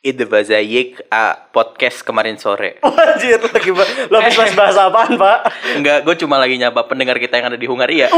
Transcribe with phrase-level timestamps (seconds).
[0.00, 2.80] Ide Bazayik uh, podcast kemarin sore.
[3.04, 3.68] Anjir, lagi
[4.08, 5.38] lo habis bahas bahasa apaan, Pak?
[5.76, 8.08] Enggak, gue cuma lagi nyapa pendengar kita yang ada di Hungaria.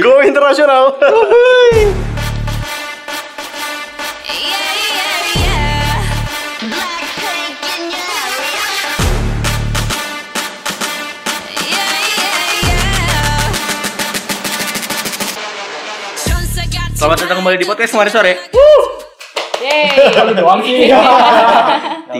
[0.00, 0.96] Go internasional.
[17.04, 18.32] Selamat datang kembali di podcast kemarin sore.
[19.60, 20.24] Yeay.
[20.24, 20.88] Lu doang sih.
[20.88, 22.16] 30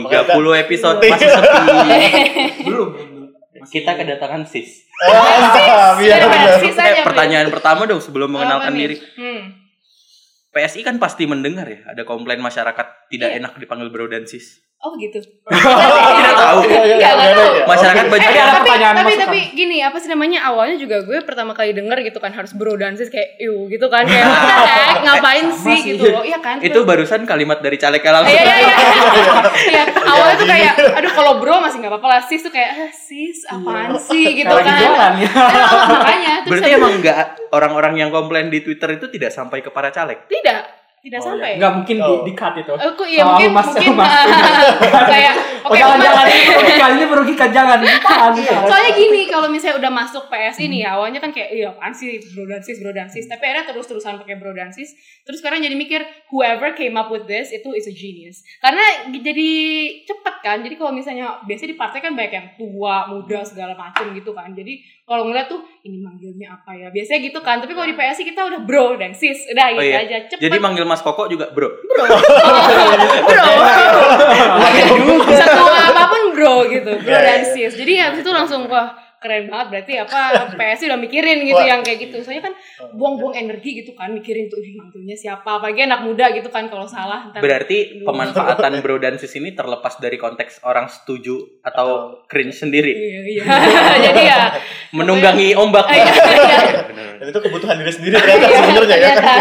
[0.61, 1.57] episode masih sepi.
[2.69, 2.89] belum.
[3.65, 4.85] Kita kedatangan sis.
[5.09, 6.29] Ah, Iya.
[6.61, 9.01] Sis Eh, aja, pertanyaan pertama dong sebelum mengenalkan diri.
[9.17, 9.57] Hmm.
[10.53, 13.41] PSI kan pasti mendengar ya, ada komplain masyarakat tidak Iya.
[13.41, 14.69] enak dipanggil bro dan sis.
[14.85, 15.17] Oh gitu.
[16.15, 16.59] Tidak tahu.
[16.63, 17.49] Iya, iya, Nggak, nggak iya, tahu.
[17.51, 17.63] iya.
[17.65, 19.25] Masyarakat banyak Eh, ada tapi, pertanyaan tapi, masukan.
[19.25, 20.39] tapi gini, apa sih namanya?
[20.45, 23.87] Awalnya juga gue pertama kali denger gitu kan harus bro dan sis kayak iu gitu
[23.87, 25.79] kan kayak what the heck, ngapain sih sih.
[25.91, 26.21] gitu loh.
[26.21, 26.61] Iya kan?
[26.61, 28.29] Itu barusan kalimat dari calegnya langsung.
[28.31, 28.75] Iya iya iya.
[29.75, 32.91] Iya, awalnya tuh kayak aduh kalau bro masih nggak apa-apa lah sis tuh kayak ah,
[32.91, 34.77] sis apaan sih gitu kan.
[34.77, 35.31] jualan ya.
[35.65, 37.17] Ah, makanya Berarti emang enggak
[37.49, 40.21] orang-orang yang komplain di Twitter itu tidak sampai ke para caleg.
[40.27, 41.49] tidak tidak Oh, sampai.
[41.53, 41.57] ya.
[41.61, 42.21] Nggak mungkin di, Oh.
[42.25, 42.73] di cut itu.
[42.73, 44.09] Aku iya Sama mungkin Mas- mungkin Mas.
[45.13, 46.05] kayak Oh, oke jangan Mas.
[46.05, 47.77] jangan ini merugikan ini merugikan jangan.
[48.05, 48.65] Tahan, tahan.
[48.65, 52.17] Soalnya gini, kalau misalnya udah masuk PS ini ya, awalnya kan kayak iya apaan sih
[52.17, 53.25] bro dan sis, bro dan sis.
[53.25, 54.93] Tapi akhirnya terus-terusan pakai bro dan sis.
[55.21, 58.41] Terus sekarang jadi mikir whoever came up with this itu is a genius.
[58.59, 58.81] Karena
[59.11, 59.49] jadi
[60.03, 60.57] cepet kan.
[60.59, 64.49] Jadi kalau misalnya biasanya di partai kan banyak yang tua, muda segala macem gitu kan.
[64.51, 66.89] Jadi kalau ngeliat tuh ini manggilnya apa ya?
[66.89, 67.61] Biasanya gitu kan.
[67.61, 70.01] Tapi kalau di PSI kita udah bro dan sis, udah gitu Oh iya.
[70.01, 70.41] aja cepet.
[70.41, 71.69] Jadi manggil Mas Koko juga bro.
[71.69, 72.03] bro.
[73.29, 73.45] bro.
[75.29, 77.53] Setua apa pun bro gitu, bro Iya, dan iya.
[77.53, 77.73] sis.
[77.77, 80.19] Jadi habis itu langsung wah keren banget berarti apa
[80.53, 81.65] PSI udah mikirin gitu Wah.
[81.65, 82.21] yang kayak gitu.
[82.21, 82.53] Soalnya kan
[82.93, 85.57] buang-buang energi gitu kan mikirin tuh "Ih, manggilnya siapa.
[85.57, 89.97] Apalagi anak muda gitu kan kalau salah ntar Berarti pemanfaatan bro dan sis ini terlepas
[89.97, 92.93] dari konteks orang setuju atau cringe sendiri.
[92.93, 93.43] Iya, iya.
[94.13, 94.37] Jadi ya
[94.91, 95.85] Menunggangi ombak.
[95.87, 96.81] Iya, iya.
[96.85, 97.05] Bener.
[97.19, 99.09] Dan itu kebutuhan diri sendiri ternyata sebenarnya ya.
[99.15, 99.33] ternyata.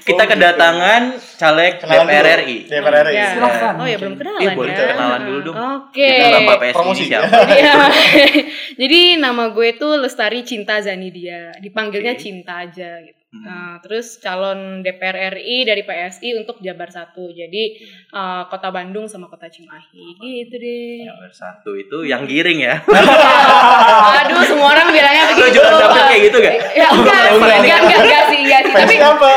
[0.00, 1.02] Kita kedatangan
[1.38, 2.10] caleg Kenalan dulu.
[2.10, 2.58] DPR RI.
[2.66, 3.16] DPR RI.
[3.78, 4.86] Oh ya belum kenalan Iya, boleh ya.
[4.90, 5.56] kenalan dulu dong.
[5.56, 6.10] Oke.
[6.10, 6.98] Kita Promosi.
[6.98, 7.30] ini siapa?
[7.30, 7.74] Jadi, ya,
[8.74, 11.54] jadi nama gue tuh Lestari Cinta Zanidia.
[11.58, 12.20] Dipanggilnya Oke.
[12.20, 13.19] Cinta aja gitu.
[13.30, 13.46] Hmm.
[13.46, 17.30] Nah, terus calon DPR RI dari PSI untuk Jabar satu.
[17.30, 17.78] Jadi
[18.10, 20.18] eh, Kota Bandung sama Kota Cimahi.
[20.18, 21.06] Gitu deh.
[21.06, 22.82] Yang satu itu yang giring ya.
[24.26, 25.62] Aduh, semua orang bilangnya begitu.
[25.62, 26.54] juga dapet kayak gitu gak?
[26.74, 28.72] Ya enggak, enggak, enggak, enggak, enggak sih, enggak sih.
[28.74, 29.32] Tapi Tapi apa?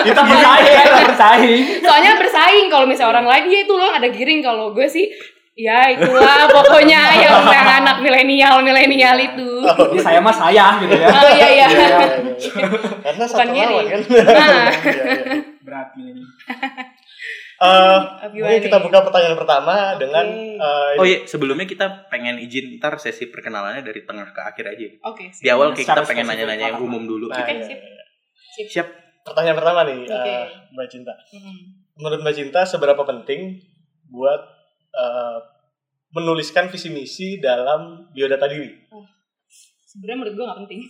[0.00, 1.62] Kita bersaing kita bersaing.
[1.84, 5.12] soalnya bersaing kalau misalnya orang lain ya itu loh ada giring kalau gue sih
[5.56, 9.64] ya itulah pokoknya yang yang anak milenial milenial itu.
[9.64, 11.08] Ini saya mah saya gitu ya.
[11.08, 11.66] Oh iya iya.
[13.00, 13.64] Karena Bukan satu gini.
[13.64, 14.00] lawan kan.
[14.04, 14.68] Nah.
[14.68, 15.24] Iya, iya.
[15.64, 16.22] Berat ini.
[17.56, 17.98] Eh,
[18.36, 20.28] Gimana mungkin kita buka pertanyaan pertama dengan
[20.60, 24.86] eh, Oh iya, sebelumnya kita pengen izin ntar sesi perkenalannya dari tengah ke akhir aja.
[25.08, 25.32] Oke.
[25.32, 27.32] Di awal kayak kita Secara pengen nanya-nanya yang umum dulu.
[27.32, 27.80] Oke, iya, sip.
[27.80, 28.04] iya.
[28.68, 28.88] Siap.
[29.24, 30.12] Pertanyaan pertama nih, Oke.
[30.28, 31.12] eh, Mbak Cinta.
[31.32, 31.58] Hmm.
[31.96, 33.56] Menurut Mbak Cinta seberapa penting
[34.06, 34.38] buat
[34.96, 35.38] eh,
[36.10, 38.88] menuliskan visi misi dalam biodata diri?
[39.86, 40.80] Sebenarnya menurut gue gak penting.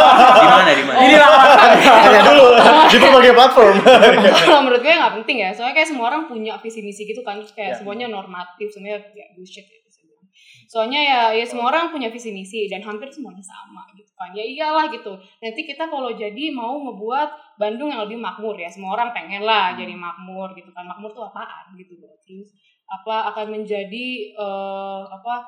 [0.40, 0.98] Di mana di mana?
[1.04, 1.28] Inilah
[2.04, 2.46] Tanya dulu
[2.88, 3.74] di berbagai platform.
[4.40, 5.50] Kalau menurut gue gak penting ya.
[5.52, 7.44] Soalnya kayak semua orang punya visi misi gitu kan.
[7.52, 7.76] Kayak Ya.
[7.76, 9.84] semuanya normatif, semuanya ya bullshit ya.
[10.64, 14.32] Soalnya ya, ya semua orang punya visi misi dan hampir semuanya sama gitu kan.
[14.34, 15.12] Ya iyalah gitu.
[15.38, 18.66] Nanti kita kalau jadi mau ngebuat Bandung yang lebih makmur ya.
[18.66, 20.88] Semua orang pengen lah jadi makmur gitu kan.
[20.88, 22.16] Makmur tuh apaan gitu loh.
[22.26, 22.50] Terus
[22.84, 24.06] apa akan menjadi
[24.36, 25.44] eh, apa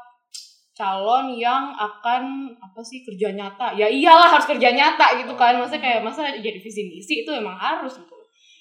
[0.76, 5.80] calon yang akan apa sih kerja nyata ya iyalah harus kerja nyata gitu kan masa
[5.80, 8.16] kayak masa jadi visi misi itu emang harus gitu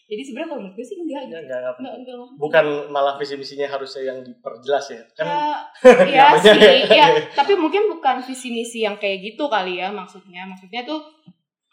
[0.06, 1.34] jadi sebenarnya kalau menurut gue sih enggak gitu.
[1.34, 1.94] Enggak, enggak, enggak.
[1.98, 2.38] enggak enggak.
[2.38, 5.02] Bukan malah visi misinya harusnya yang diperjelas ya.
[5.18, 5.42] Kan ya,
[6.14, 6.94] iya sih ya.
[6.94, 11.02] ya tapi mungkin bukan visi misi yang kayak gitu kali ya maksudnya maksudnya tuh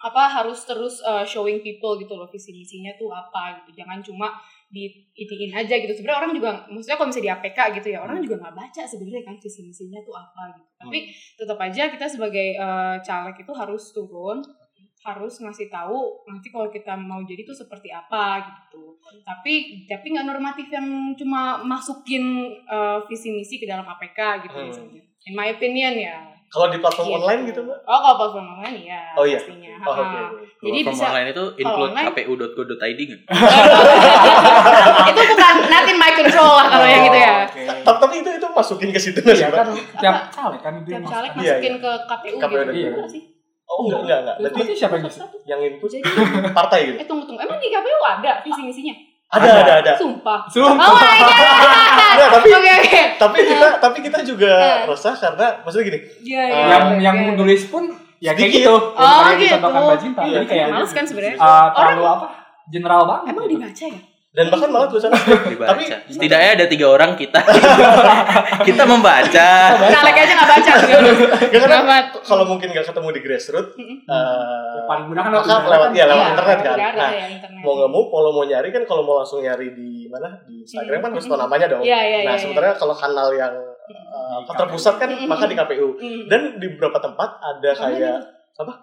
[0.03, 4.33] apa harus terus uh, showing people gitu loh visi misinya tuh apa gitu jangan cuma
[4.73, 5.93] di itiin aja gitu.
[5.93, 9.23] Sebenarnya orang juga maksudnya kalau misalnya di APK gitu ya orang juga nggak baca sebenarnya
[9.29, 10.71] kan visi misinya tuh apa gitu.
[10.81, 10.99] Tapi
[11.37, 14.41] tetap aja kita sebagai uh, caleg itu harus turun
[15.03, 18.97] harus ngasih tahu nanti kalau kita mau jadi tuh seperti apa gitu.
[19.29, 24.67] Tapi tapi nggak normatif yang cuma masukin uh, visi misi ke dalam APK gitu Hmm.
[24.73, 25.03] misalnya.
[25.29, 27.17] In my opinion ya kalau di platform Gitu.
[27.17, 27.79] online gitu, Mbak?
[27.83, 29.41] oh kalau platform online ya Oh, iya?
[29.41, 30.19] pastinya Oh, oke.
[30.63, 32.07] Jadi Platform bisa- online itu include online?
[32.13, 33.21] kpu.go.id nggak?
[35.11, 37.63] itu bukan not in my control lah kalau yang gitu ya Oke.
[37.83, 39.59] Ta- Tapi itu itu masukin ke situ nggak sih, Iya Mbak?
[39.59, 39.69] kan
[39.99, 41.81] tiap caleg kan itu tiap yang caleg masukin iya.
[41.81, 42.93] ke KPU KPU gitu iya.
[43.09, 43.23] sih
[43.65, 44.37] Oh enggak enggak enggak.
[44.45, 45.09] Berarti siapa yang
[45.49, 46.05] yang input Jadi,
[46.59, 46.97] partai gitu.
[46.99, 47.41] eh tunggu tunggu.
[47.41, 48.93] Emang di KPU ada visi misinya?
[49.33, 49.59] Ada Ada.
[49.59, 49.93] ada ada.
[49.97, 50.41] Sumpah.
[50.47, 50.85] Sumpah.
[50.85, 51.37] Oh my god.
[52.13, 53.01] Enggak, tapi Oke oke.
[53.23, 54.53] tapi kita tapi kita juga
[54.85, 55.99] resah karena maksudnya gini.
[56.23, 56.65] Iya Eh, iya.
[56.69, 57.35] yang oke, yang oke.
[57.39, 57.85] nulis pun
[58.19, 58.61] ya kayak Sedikit.
[58.63, 58.75] gitu.
[58.77, 59.47] Oh, yang kayak gitu.
[59.49, 60.21] dicontohkan Mbak Cinta.
[60.23, 60.33] Iya.
[60.35, 61.37] Jadi kayak Males kan sebenarnya.
[61.39, 62.27] uh, terlalu apa?
[62.69, 63.25] General banget.
[63.27, 63.53] Emang gitu.
[63.57, 64.01] dibaca ya?
[64.33, 65.21] Dan bahkan malah tulisannya
[65.53, 65.77] dibaca.
[65.77, 67.37] Tapi- Setidaknya ada tiga orang kita.
[68.69, 69.49] kita membaca.
[69.77, 71.09] Caleg aja nggak baca gitu.
[71.53, 73.97] Karena kalau mungkin nggak ketemu di grassroots Mm-mm.
[74.03, 75.93] eh, paling mudah kan lewat lewat kan?
[75.93, 76.77] ya lewat Iya, internet kan.
[76.97, 77.61] Nah, ya internet.
[77.61, 80.99] mau nggak mau kalau mau nyari kan kalau mau langsung nyari di mana di Instagram
[80.99, 81.83] kan harus tahu namanya dong.
[81.83, 82.41] Iya iya Nah iya.
[82.41, 83.53] sementara kalau kanal yang
[84.09, 86.23] uh, terpusat kan maka di KPU Mm.
[86.27, 88.19] dan di beberapa tempat ada Apa kayak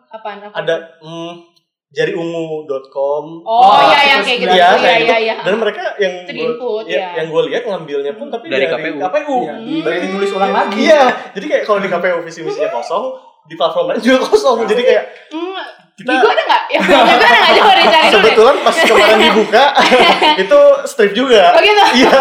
[0.09, 0.53] Apaan apa?
[0.55, 1.48] ada mm,
[1.89, 4.51] jariungu.com Oh Oh, iya yang kayak gitu.
[4.51, 5.15] Iya, Iya kayak iya gitu.
[5.19, 5.35] iya.
[5.41, 7.09] dan mereka yang input, ya, ya.
[7.17, 8.97] yang gue lihat ngambilnya pun tapi Dari dari, KPU.
[8.99, 9.37] KPU.
[9.41, 9.81] Iya, Hmm.
[9.81, 10.77] berarti tulis ulang lagi.
[10.81, 11.01] Iya,
[11.33, 13.05] jadi kayak kalau di KPU visi misinya kosong,
[13.47, 14.67] di platform lain juga kosong.
[14.67, 15.61] Jadi kayak Hmm,
[15.99, 16.63] kita Bigo ada nggak?
[16.71, 17.53] Ya, Bigo ada nggak?
[17.59, 19.63] Coba deh cari dulu kebetulan pas kemarin dibuka
[20.47, 21.43] itu strip juga.
[21.51, 21.83] Oh gitu.
[21.99, 22.19] Iya,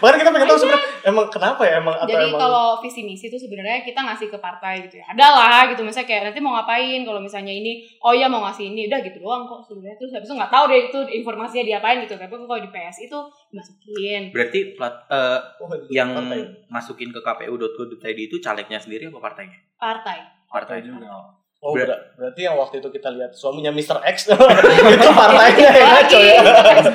[0.00, 3.28] makanya kita pengen tahu sebenarnya emang kenapa ya emang atau Jadi emang kalau visi misi
[3.28, 5.04] itu sebenarnya kita ngasih ke partai gitu ya.
[5.12, 8.64] Ada lah gitu misalnya kayak nanti mau ngapain kalau misalnya ini oh ya mau ngasih
[8.72, 11.98] ini udah gitu doang kok sebenarnya terus habis itu nggak tahu deh itu informasinya diapain
[12.08, 13.18] gitu tapi kalau di PS itu
[13.52, 14.22] dimasukin.
[14.32, 16.40] Berarti plat, eh, oh, yang partai.
[16.72, 19.58] masukin ke kpu.go.id itu calegnya sendiri apa partainya?
[19.76, 20.37] Partai.
[20.48, 21.36] Partai juga.
[21.58, 23.98] Oh, Ber- ber- berarti yang waktu itu kita lihat suaminya Mr.
[24.06, 24.30] X
[24.94, 26.38] itu partainya ya ngaco ya.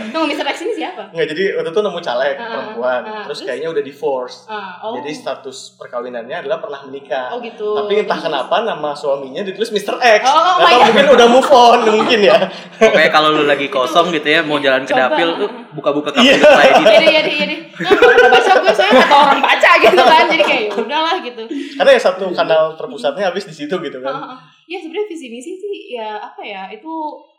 [0.10, 0.48] Tunggu Mr.
[0.48, 0.73] X ini?
[1.10, 3.40] Nggak, jadi waktu itu nemu caleg Ah, perempuan, ah, terus terus?
[3.44, 4.38] kayaknya udah divorce.
[4.46, 4.94] Ah, oh.
[4.96, 7.28] Jadi status perkawinannya adalah pernah menikah.
[7.30, 7.68] oh gitu.
[7.74, 9.98] Tapi entah kenapa nama suaminya ditulis Mr.
[9.98, 10.22] X.
[10.24, 12.38] Oh, oh Atau mungkin udah move on mungkin ya.
[12.78, 15.28] Pokoknya kalau lu lagi kosong gitu ya, mau jalan ke dapil
[15.72, 16.38] buka-buka Iya.
[16.38, 16.76] kpu.id.
[16.84, 20.64] Jadi jadi jadi nggak pernah baca gue soalnya kata orang baca gitu kan jadi kayak
[20.64, 21.42] ya udahlah gitu.
[21.74, 24.14] Karena yang satu kanal terpusatnya habis di situ gitu kan.
[24.14, 24.40] Ah, ah.
[24.64, 26.90] ya sebenarnya visi misi sih ya apa ya itu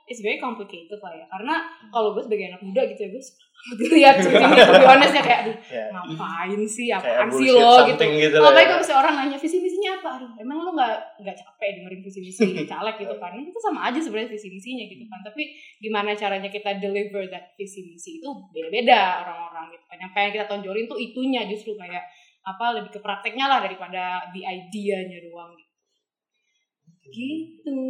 [0.04, 3.40] it's very complicated lah ya karena kalau gue sebagai anak muda gitu ya gue suka
[3.64, 5.84] lihat visi misi to be honest ya kayak aduh Ya.
[5.88, 8.68] ngapain sih Kayak apaan sih lo gitu gitu Apalagi ya.
[8.68, 10.94] kalau misalnya orang nanya visi misinya apa, aduh emang lo nggak
[11.24, 13.32] nggak capek dengerin visi misi caleg gitu kan?
[13.34, 15.20] Itu sama aja sebenarnya visi misinya gitu kan.
[15.24, 15.42] Tapi
[15.80, 19.96] gimana caranya kita deliver that visi misi itu beda-beda orang-orang gitu kan.
[19.96, 22.04] Yang pengen kita tonjolin tuh itunya justru kayak
[22.44, 25.72] apa lebih ke prakteknya lah daripada the idea-nya doang gitu.
[27.08, 27.80] Gitu.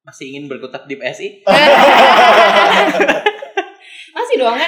[0.00, 1.44] Masih ingin berkutat di PSI?
[4.30, 4.58] Masih doang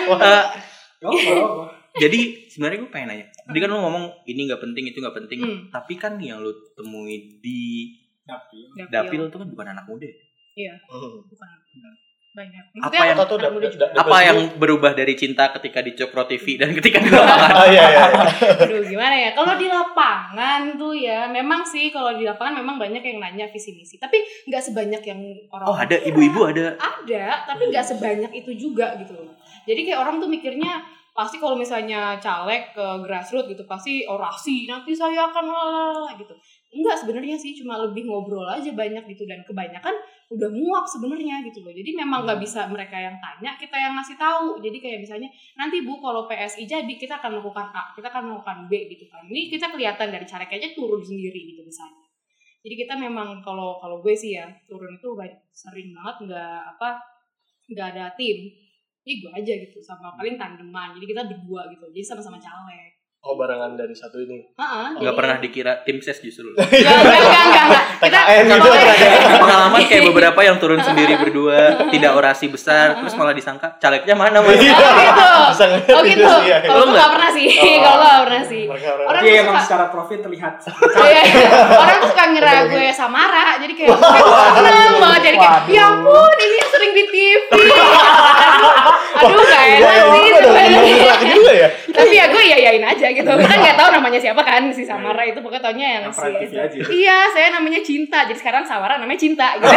[1.03, 1.67] Oh, oh, oh.
[1.95, 3.27] jadi sebenarnya gue pengen nanya.
[3.29, 5.39] Tadi kan lu ngomong ini nggak penting, itu nggak penting.
[5.39, 5.59] Hmm.
[5.69, 7.91] Tapi kan yang lu temui di
[8.23, 8.71] Dapil.
[8.87, 10.07] dapil itu kan bukan anak muda.
[10.53, 11.23] Iya, Hmm.
[11.23, 11.49] bukan.
[12.33, 12.65] Banyak.
[12.81, 13.93] Apa yang- Atau muda juga.
[13.93, 14.57] Apa yang sih?
[14.57, 17.51] berubah dari cinta ketika di Cokro TV dan ketika di lapangan?
[17.53, 18.05] Oh iya iya.
[18.09, 18.29] iya.
[18.57, 23.05] Aduh gimana ya kalau di lapangan tuh ya memang sih kalau di lapangan memang banyak
[23.05, 24.17] yang nanya visi misi tapi
[24.49, 25.21] nggak sebanyak yang
[25.51, 26.73] orang Oh ada ibu-ibu ada.
[26.81, 29.37] ada tapi nggak sebanyak itu juga gitu loh
[29.69, 30.83] jadi kayak orang tuh mikirnya
[31.13, 36.33] pasti kalau misalnya caleg ke grassroots gitu pasti orasi nanti saya akan lalala gitu.
[36.73, 39.93] Enggak sebenarnya sih cuma lebih ngobrol aja banyak gitu dan kebanyakan
[40.33, 41.69] udah muak sebenarnya gitu loh.
[41.69, 44.57] Jadi memang nggak bisa mereka yang tanya kita yang ngasih tahu.
[44.65, 48.59] Jadi kayak misalnya nanti bu kalau PSI jadi kita akan melakukan A kita akan melakukan
[48.73, 49.29] B gitu kan.
[49.29, 52.09] Ini kita kelihatan dari caleg aja turun sendiri gitu misalnya.
[52.65, 55.13] Jadi kita memang kalau kalau gue sih ya turun itu
[55.53, 57.05] sering banget nggak apa
[57.69, 58.49] nggak ada tim
[59.03, 63.39] ini gue aja gitu sama paling tandeman jadi kita berdua gitu jadi sama-sama caleg Oh
[63.39, 64.35] barengan dari satu ini.
[64.51, 66.51] Heeh, Nggak jadi- pernah dikira tim ses justru.
[66.59, 67.85] Nggak, nggak, nggak, nggak, nggak.
[68.03, 68.71] Kita TKN gitu.
[69.39, 74.43] pengalaman kayak beberapa yang turun sendiri berdua, tidak orasi besar, terus malah disangka calegnya mana
[74.43, 74.59] mas?
[74.59, 74.75] Iya.
[74.75, 75.95] Oh gitu.
[75.95, 76.27] Oh itu gitu.
[76.27, 76.59] sih ya.
[76.67, 76.99] Kalau Lo gue nggak?
[76.99, 77.47] nggak pernah sih.
[77.47, 77.63] Oh.
[77.63, 78.63] Kalau gue nggak pernah sih.
[78.67, 78.83] Orang.
[79.07, 80.55] Tapi tuh emang suka- secara profit terlihat.
[80.99, 81.23] Iya.
[81.79, 83.99] Orang tuh suka ngira gue Samara, jadi kayak
[84.59, 87.51] seneng banget jadi kayak ya ampun ini yang sering di TV.
[89.23, 90.95] Aduh, gak enak sih itu ada sebenarnya.
[90.99, 91.69] gerak juga ya.
[91.93, 93.31] Tapi ya gue yayain aja gitu.
[93.31, 96.15] Kita nggak tahu namanya siapa kan si Samara itu pokoknya taunya yang Yang
[96.75, 96.79] si.
[97.03, 98.19] Iya, saya namanya Cinta.
[98.27, 99.69] Jadi sekarang Samara namanya Cinta gitu.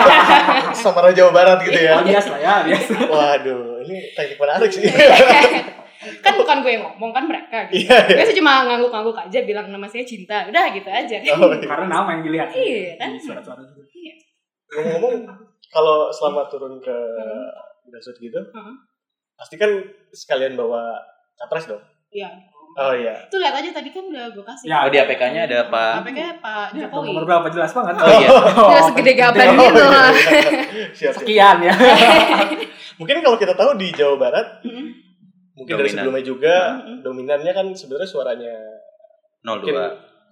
[0.83, 1.99] Samara Jawa Barat gitu ya.
[1.99, 2.85] Alias lah ya, alias.
[2.91, 4.83] Waduh, ini teknik menarik sih.
[6.21, 7.89] kan bukan gue yang ngomong kan mereka gitu.
[7.89, 8.21] Iya, iya.
[8.21, 10.45] Gue cuma ngangguk-ngangguk aja bilang nama saya Cinta.
[10.45, 11.15] Udah gitu aja.
[11.33, 11.65] Oh, iya.
[11.65, 12.49] Karena nama yang dilihat.
[12.53, 13.09] Iya, kan?
[13.17, 13.81] Surat-surat itu.
[14.75, 15.13] Ngomong-ngomong,
[15.69, 16.93] kalau selama turun ke
[17.85, 18.75] grassroots gitu, Hmm.
[19.35, 19.71] Pasti kan
[20.09, 20.95] sekalian bawa
[21.35, 21.83] capres dong.
[22.09, 22.31] Iya.
[22.75, 23.15] Oh iya.
[23.21, 24.65] Itu lihat aja tadi kan udah gue kasih.
[24.65, 26.03] Ya, Oh di APK-nya ada apa?
[26.03, 27.07] APK Pak Ya, Jokowi.
[27.09, 27.95] nomor berapa jelas banget.
[27.95, 28.29] Oh iya.
[28.71, 29.59] Jelas segede gaban penting.
[29.61, 29.83] gitu.
[29.83, 30.03] iya.
[30.91, 31.13] Siap, siap.
[31.17, 31.73] Sekian ya.
[32.99, 34.91] Mungkin kalau kita tahu di Jawa Barat, Hmm.
[35.53, 35.95] mungkin dari Dominan.
[35.97, 36.99] sebelumnya juga Hmm.
[36.99, 38.55] dominannya kan sebenarnya suaranya
[39.39, 39.55] 02.
[39.55, 39.75] mungkin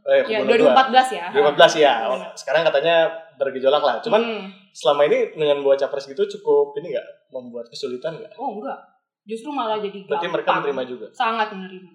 [0.04, 0.68] eh, Ya, Kubu 02.
[0.68, 1.26] 2014 ya.
[1.32, 1.94] 2014 ya.
[2.06, 2.32] Benar.
[2.34, 2.96] Sekarang katanya
[3.34, 3.96] bergejolak lah.
[4.00, 4.48] Cuman Hmm.
[4.70, 8.36] selama ini dengan bawa capres gitu cukup ini nggak membuat kesulitan nggak?
[8.36, 8.80] oh enggak
[9.24, 10.62] justru malah jadi Berarti mereka gampang.
[10.66, 11.06] menerima juga.
[11.12, 11.92] sangat menerima.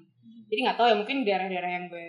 [0.48, 2.08] Jadi nggak tahu ya mungkin daerah-daerah yang gue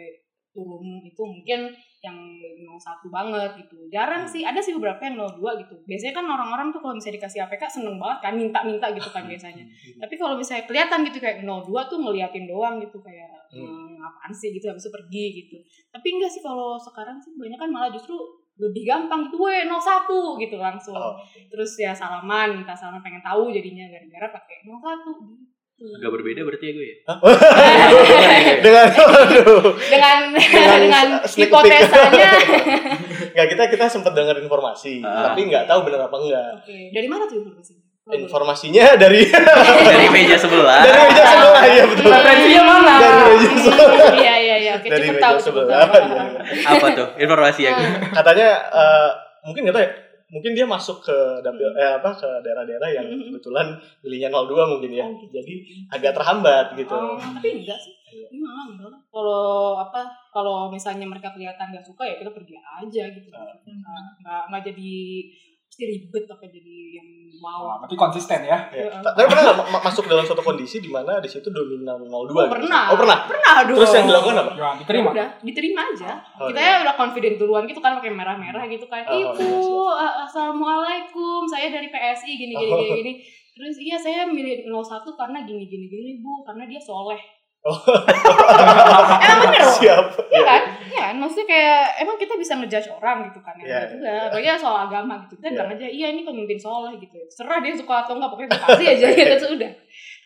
[0.50, 1.60] turun itu mungkin
[2.00, 3.76] yang 01 banget gitu.
[3.90, 5.76] Jarang sih ada sih beberapa yang 02 gitu.
[5.84, 9.68] Biasanya kan orang-orang tuh kalau misalnya dikasih APK seneng banget kan minta-minta gitu kan biasanya.
[9.98, 13.66] Tapi kalau misalnya kelihatan gitu kayak 02 tuh ngeliatin doang gitu kayak Hmm.
[13.66, 14.54] hmm, apaan sih?
[14.54, 15.58] gitu habis itu pergi gitu.
[15.90, 18.14] Tapi enggak sih kalau sekarang sih banyak kan malah justru
[18.60, 19.80] lebih gampang gitu weh 01
[20.38, 20.94] gitu langsung.
[20.94, 21.16] Oh.
[21.48, 24.76] terus ya salaman minta salaman pengen tahu jadinya gara-gara pakai 01
[25.16, 25.48] gitu.
[25.80, 26.98] Agak berbeda berarti ya gue ya.
[28.60, 28.88] dengan
[29.80, 31.08] dengan Dengan
[31.40, 32.32] hipotesanya
[33.34, 35.32] nggak kita kita sempat dengar informasi Ah.
[35.32, 37.84] tapi nggak tahu benar apa enggak oke dari mana tuh informasinya?
[38.10, 40.82] Informasinya dari Dari meja sebelah.
[40.82, 42.10] dari meja sebelah ya betul.
[42.10, 42.94] Referensinya mana?
[42.98, 44.14] dari meja sebelah.
[44.18, 46.24] Iya iya iya oke dari cepet meja tahu sebelah tahu iya.
[46.70, 47.08] Apa tuh?
[47.18, 47.90] Informasi ya gue.
[48.12, 49.10] katanya eh,
[49.42, 49.92] mungkin nggak tahu ya
[50.30, 53.34] mungkin dia masuk ke dapil eh apa ke daerah-daerah yang Mhm.
[53.34, 53.66] kebetulan
[54.00, 55.34] pilihnya 02 mungkin ya Oh, gitu.
[55.34, 55.54] jadi
[55.90, 59.42] agak terhambat gitu Oh, tapi enggak sih ini malah enggak kalau
[59.76, 63.42] apa kalau misalnya mereka kelihatan nggak suka ya kita pergi aja gitu Ah.
[63.58, 63.82] nggak
[64.22, 64.94] nggak nggak jadi
[65.66, 68.58] pasti ribet apa jadi yang Wah, wow berarti konsisten ya.
[68.70, 68.92] Ya.
[69.00, 72.10] Ta- Tapi pernah ma- ma- masuk dalam suatu kondisi di mana di situ dominan 02
[72.10, 72.36] oh, gitu?
[72.50, 73.18] pernah Oh pernah.
[73.26, 74.52] pernah dong Terus yang dilakukan apa?
[74.54, 75.10] Ya, diterima.
[75.10, 76.70] udah diterima aja Oh, kita iya.
[76.70, 79.48] ya udah confident duluan gitu kan pakai merah-merah gitu kan Oh, ibu
[79.90, 82.78] iya, assalamualaikum saya dari PSI gini gini Oh.
[82.78, 83.14] gini, gini.
[83.52, 84.76] terus iya saya milih 01
[85.10, 87.20] karena gini gini gini bu karena dia soleh
[87.60, 87.76] Oh.
[89.20, 90.06] emang bener loh Siap.
[90.32, 90.62] Iya kan?
[90.80, 91.16] Iya kan?
[91.20, 93.54] Maksudnya kayak emang kita bisa ngejudge orang gitu kan.
[93.60, 94.32] Ya, juga.
[94.32, 95.34] Apalagi soal agama gitu.
[95.44, 97.20] Kita bilang aja, iya ini pemimpin soleh gitu.
[97.28, 99.36] Serah dia suka atau enggak, pokoknya gue kasih aja gitu.
[99.52, 99.72] Sudah.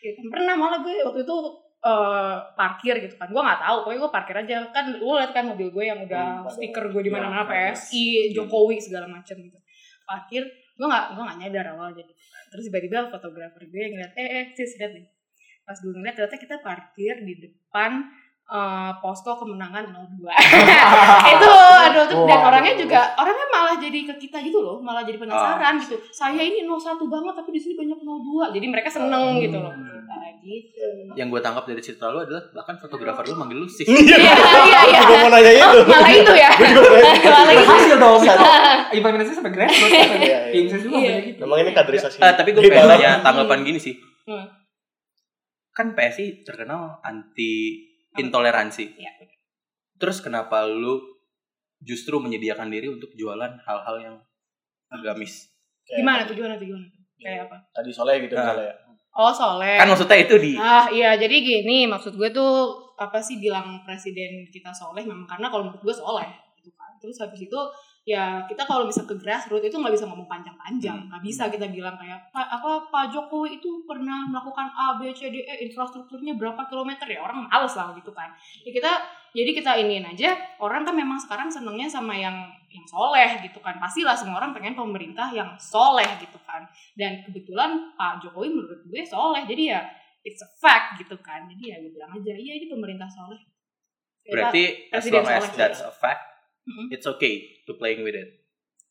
[0.04, 0.20] Gitu.
[0.30, 1.36] Pernah malah gue waktu itu
[1.82, 3.28] eh, parkir gitu kan.
[3.34, 4.56] Gue nggak tahu, pokoknya gue parkir aja.
[4.70, 8.06] Kan lu lihat kan mobil gue yang udah Hmm, stiker gue di mana-mana Iya, PSI,
[8.38, 9.58] Jokowi segala macam gitu.
[10.06, 10.46] Parkir,
[10.78, 12.14] gue nggak gue nggak nyadar awalnya gitu.
[12.54, 15.10] Terus tiba-tiba fotografer gue ngeliat, eh eh sis lihat nih.
[15.64, 18.04] Pas gue ngeliat ternyata kita parkir di depan
[18.46, 20.28] eh, posko kemenangan 02
[21.34, 22.48] itu aduh tuh dan Wah.
[22.50, 26.62] orangnya juga orangnya malah jadi ke kita gitu loh malah jadi penasaran gitu saya ini
[26.62, 29.72] 01 banget tapi di sini banyak 02 jadi mereka seneng gitu loh
[30.44, 30.76] gitu
[31.16, 33.88] Yang gue tangkap dari cerita lu adalah bahkan fotografer lu manggil lu sis.
[33.88, 33.96] Iya.
[34.20, 34.36] iya
[34.68, 35.80] iya iya Gue mau nanya itu.
[35.88, 37.30] malah itu ya Gue juga mau nanya.
[37.32, 38.20] malah itu Berhasil dong.
[38.20, 38.48] Itu
[38.94, 39.88] implementasi sampai grassroots.
[39.88, 40.38] Iya, iya.
[40.52, 41.08] Tim saya juga Iya.
[41.08, 41.40] kayak gitu.
[41.40, 42.18] Memang ini kaderisasi.
[42.20, 43.94] Eh, tapi gue pengen nanya tanggapan gini sih.
[45.74, 47.82] Kan PSI terkenal anti
[48.14, 48.86] intoleransi.
[48.96, 49.12] Iya.
[49.98, 51.02] Terus kenapa lu
[51.82, 54.16] justru menyediakan diri untuk jualan hal-hal yang
[54.88, 55.50] agamis?
[55.84, 58.56] Kayak gimana tuh gimana tuh gimana tuh kayak apa Tadi soleh gitu Nah.
[58.56, 58.76] misalnya ya.
[59.14, 62.52] oh soleh Kan maksudnya itu di Ah iya jadi gini maksud gue tuh
[62.96, 67.20] apa sih bilang presiden kita soleh memang karena kalau menurut gue soleh gitu kan terus
[67.20, 67.60] habis itu
[68.04, 71.08] ya kita kalau bisa ke grassroots itu nggak bisa ngomong panjang-panjang.
[71.08, 75.32] Nggak bisa kita bilang kayak "Pak- apa Pak Jokowi itu pernah melakukan A B C
[75.32, 77.08] D E infrastrukturnya berapa kilometer?
[77.08, 78.36] Ya orang males lah gitu kan.
[78.68, 78.92] Ya kita
[79.32, 80.36] jadi kita iniin aja.
[80.60, 82.36] Orang kan memang sekarang senengnya sama yang
[82.68, 83.80] yang soleh gitu kan.
[83.80, 86.68] Pastilah semua orang pengen pemerintah yang soleh gitu kan.
[87.00, 89.48] Dan kebetulan Pak Jokowi menurut gue soleh.
[89.48, 89.80] Jadi ya
[90.28, 91.48] it's a fact gitu kan.
[91.48, 93.40] Jadi ya gue bilang aja iya ini pemerintah soleh.
[94.24, 95.60] Ya, berarti as Presiden long as soleh.
[95.60, 96.24] that's a fact,
[96.64, 96.86] Mhm.
[96.90, 98.30] it's okay to playing with it.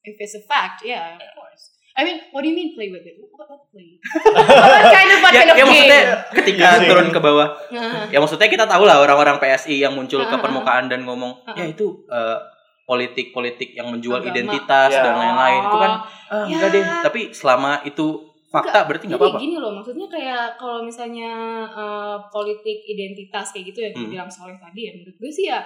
[0.02, 3.00] if it's a fact yeah of course I mean what do you mean play with
[3.02, 3.96] it what, what play
[4.34, 6.88] what kind of what Ya, kind of ya maksudnya game ketika Iya sih.
[6.88, 10.32] turun ke bawah, Nah, ya maksudnya kita tahu lah orang-orang PSI yang muncul ke Ah,
[10.32, 11.54] ah, permukaan dan ngomong, ah.
[11.54, 12.38] ya itu eh,
[12.82, 14.30] politik-politik yang menjual Agama.
[14.30, 15.00] identitas Ya.
[15.02, 15.92] dan lain-lain itu kan
[16.28, 16.44] ah, Ya.
[16.50, 16.84] enggak deh.
[17.02, 18.06] Tapi selama itu
[18.48, 19.38] fakta berarti nggak apa-apa.
[19.38, 21.30] gini loh, maksudnya kayak kalau misalnya
[21.68, 24.00] eh, politik identitas kayak gitu ya, Hmm.
[24.02, 25.60] dibilang soleh tadi ya, menurut gue sih ya,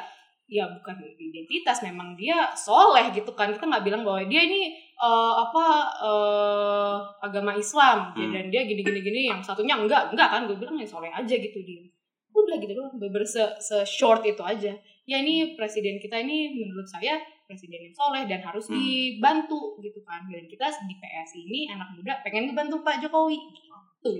[0.46, 3.50] ya bukan identitas, memang dia soleh gitu kan.
[3.50, 5.66] Kita nggak bilang bahwa dia ini eh, apa
[6.00, 8.30] eh, agama Islam Hmm.
[8.30, 10.46] dan dia gini-gini gini, yang satunya enggak, enggak kan?
[10.46, 11.82] Gue bilang ya soleh aja gitu dia.
[12.30, 14.70] Udah gitu doang, bener se, se short itu aja.
[15.06, 18.76] Ya ini presiden kita ini menurut saya presiden yang soleh dan harus Hmm.
[18.76, 20.26] dibantu gitu kan.
[20.26, 23.38] Dan kita di PS ini anak muda pengen ngebantu Pak Jokowi.
[23.38, 24.12] Gitu.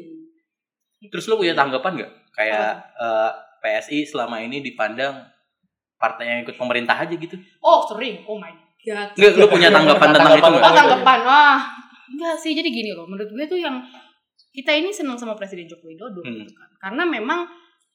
[1.06, 2.12] Terus lu punya tanggapan nggak?
[2.32, 3.30] Kayak eh,
[3.62, 5.22] PSI selama ini dipandang
[5.96, 7.36] partai yang ikut pemerintah aja gitu.
[7.64, 8.52] Oh sering, oh my
[8.84, 9.12] god.
[9.16, 10.70] Nggak, lu punya tanggapan tentang itu Tanggapan nggak?
[10.70, 11.58] Oh tanggapan, wah
[12.12, 12.52] enggak sih.
[12.54, 13.82] Jadi gini loh, menurut gue tuh yang
[14.52, 16.44] kita ini senang sama Presiden Joko Widodo Hmm.
[16.44, 16.68] gitu kan.
[16.80, 17.44] Karena memang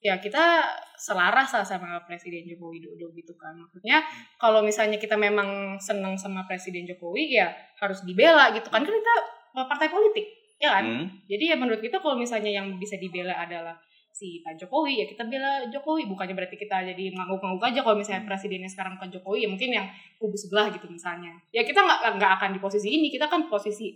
[0.01, 0.65] ya kita
[0.98, 3.53] selaras lah sama Presiden Joko Widodo gitu kan.
[3.58, 4.01] Maksudnya
[4.38, 7.50] kalau misalnya kita memang senang sama Presiden Jokowi ya
[7.81, 8.81] harus dibela gitu kan.
[8.86, 9.15] Kan kita
[9.58, 10.25] partai politik,
[10.58, 10.86] ya kan?
[10.86, 11.05] Hmm.
[11.29, 13.77] Jadi ya menurut kita kalau misalnya yang bisa dibela adalah
[14.12, 16.06] si Pak Jokowi ya kita bela Jokowi.
[16.06, 19.88] Bukannya berarti kita jadi ngangguk-ngangguk aja kalau misalnya presidennya sekarang bukan Jokowi ya mungkin yang
[20.20, 21.32] kubu sebelah gitu misalnya.
[21.50, 23.96] Ya kita nggak nggak akan di posisi ini kita kan posisi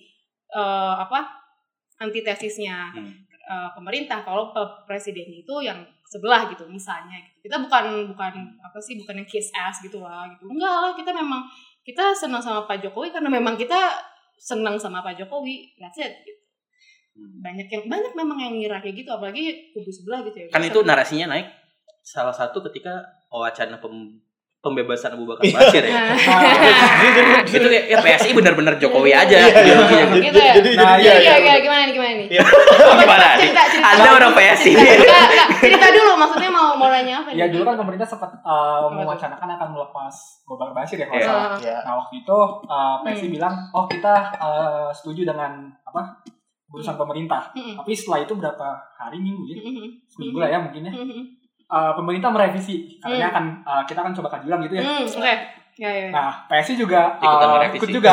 [0.52, 1.20] eh, apa
[2.00, 3.12] antitesisnya Hmm.
[3.46, 4.26] eh, pemerintah.
[4.26, 4.52] Kalau
[4.90, 7.50] presiden itu yang sebelah gitu misalnya gitu.
[7.50, 10.46] kita bukan bukan apa sih bukan yang kiss ass gitu lah gitu.
[10.50, 11.42] Enggak lah kita memang
[11.86, 13.94] kita senang sama Pak Jokowi karena memang kita
[14.38, 15.74] senang sama Pak Jokowi.
[15.82, 16.45] That's it gitu.
[17.16, 17.40] Hmm.
[17.40, 20.80] banyak yang banyak memang yang ngira kayak gitu apalagi kubu sebelah gitu ya Kan itu
[20.82, 21.48] narasinya naik
[22.02, 22.92] salah satu ketika
[23.30, 24.20] wacana pem-
[24.60, 25.94] pembebasan Abu Bakar Basir ya.
[25.94, 26.18] Nah,
[27.48, 29.38] itu kayak ya PSI benar-benar Jokowi Iya, aja.
[29.38, 29.76] iya, iya.
[29.78, 30.54] Jadi, Gitu ya?
[30.58, 31.36] jadi, Nah, jadi iya, iya, iya, iya.
[31.38, 32.28] iya, gimana nih, gimana nih?
[32.34, 32.44] Iya.
[32.98, 33.28] Gimana?
[33.38, 33.88] Cerita, cerita.
[33.94, 34.72] Anda orang PSI.
[35.62, 37.38] Cerita, dulu, maksudnya mau mau nanya apa nih?
[37.38, 41.28] Ya dulu kan pemerintah sempat uh, mewacanakan akan melepas Abu Bakar Basir ya kalau Iya.
[41.28, 41.46] salah.
[41.46, 41.78] Ah, Iya.
[41.82, 43.34] Nah waktu itu uh, PSI Hmm.
[43.38, 45.52] bilang, oh kita uh, setuju dengan
[45.84, 46.02] apa
[46.76, 47.42] keputusan pemerintah.
[47.56, 50.92] mm-mm, Tapi setelah itu berapa hari minggu ya, mm-mm, seminggu lah ya mungkin ya.
[50.92, 51.24] mm-mm,
[51.66, 53.34] Uh, pemerintah merevisi, katanya Hmm.
[53.34, 54.84] akan uh, kita akan coba kaji ulang gitu ya.
[54.86, 55.34] mm, Oke,
[55.82, 56.08] ya, ya.
[56.14, 57.78] Nah PSI juga Ikutan uh, merevisi.
[57.82, 58.12] ikut juga.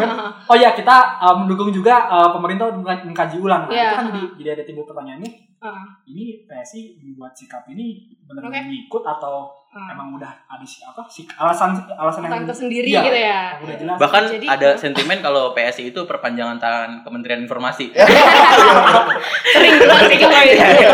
[0.52, 3.66] oh ya kita uh, mendukung juga uh, pemerintah mengkaji ulang.
[3.66, 5.30] Nah Iya, itu kan jadi, jadi ada timbul pertanyaan ini,
[5.62, 8.74] Ah, ini PSI membuat sikap ini benar-benar Oke.
[8.80, 9.88] ikut atau ah.
[9.88, 12.98] emang udah ada si apa sih alasan alasan yang Tante sendiri Iya.
[13.00, 13.42] gitu ya.
[13.56, 17.94] udah jelas Bahkan Jadi- ada sentimen kalau PSI itu perpanjangan tangan Kementerian Informasi.
[19.54, 20.58] Sering banget sih kalau itu.
[20.58, 20.90] Iya.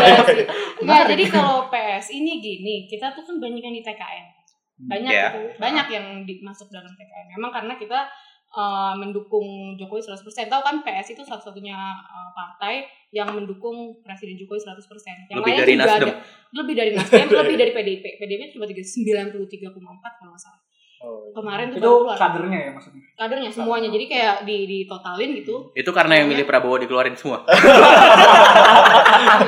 [0.79, 4.25] Enggak, jadi kalau PS ini gini, kita tuh kan banyak yang di TKN.
[4.79, 5.27] Banyak Iya.
[5.27, 7.25] gitu, banyak yang di- masuk dalam TKN.
[7.35, 8.07] Memang karena kita
[8.53, 10.21] uh, mendukung Jokowi 100%.
[10.49, 15.29] Tahu kan PS itu satu-satunya uh, partai yang mendukung Presiden Jokowi 100%.
[15.29, 16.09] Yang Lebih lainnya dari juga Nasdem.
[16.09, 16.15] ada.
[16.53, 18.05] Lebih dari Nasdem, lebih dari PDIP.
[18.17, 20.61] PDIP cuma 93,4 kalau nggak salah.
[20.99, 22.17] Oh, Kemarin tuh itu baru keluar.
[22.19, 23.87] kadernya ya maksudnya kadernya semuanya.
[23.87, 25.71] Jadi kayak di ditotalin gitu.
[25.71, 27.39] Itu karena yang milih Prabowo dikeluarin semua.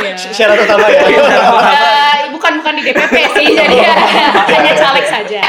[0.01, 0.15] Iya.
[0.15, 1.01] Syarat utama ya.
[1.07, 2.20] Ya,
[2.51, 3.93] bukan bukan di DPP sih jadi ya,
[4.51, 5.41] hanya caleg saja.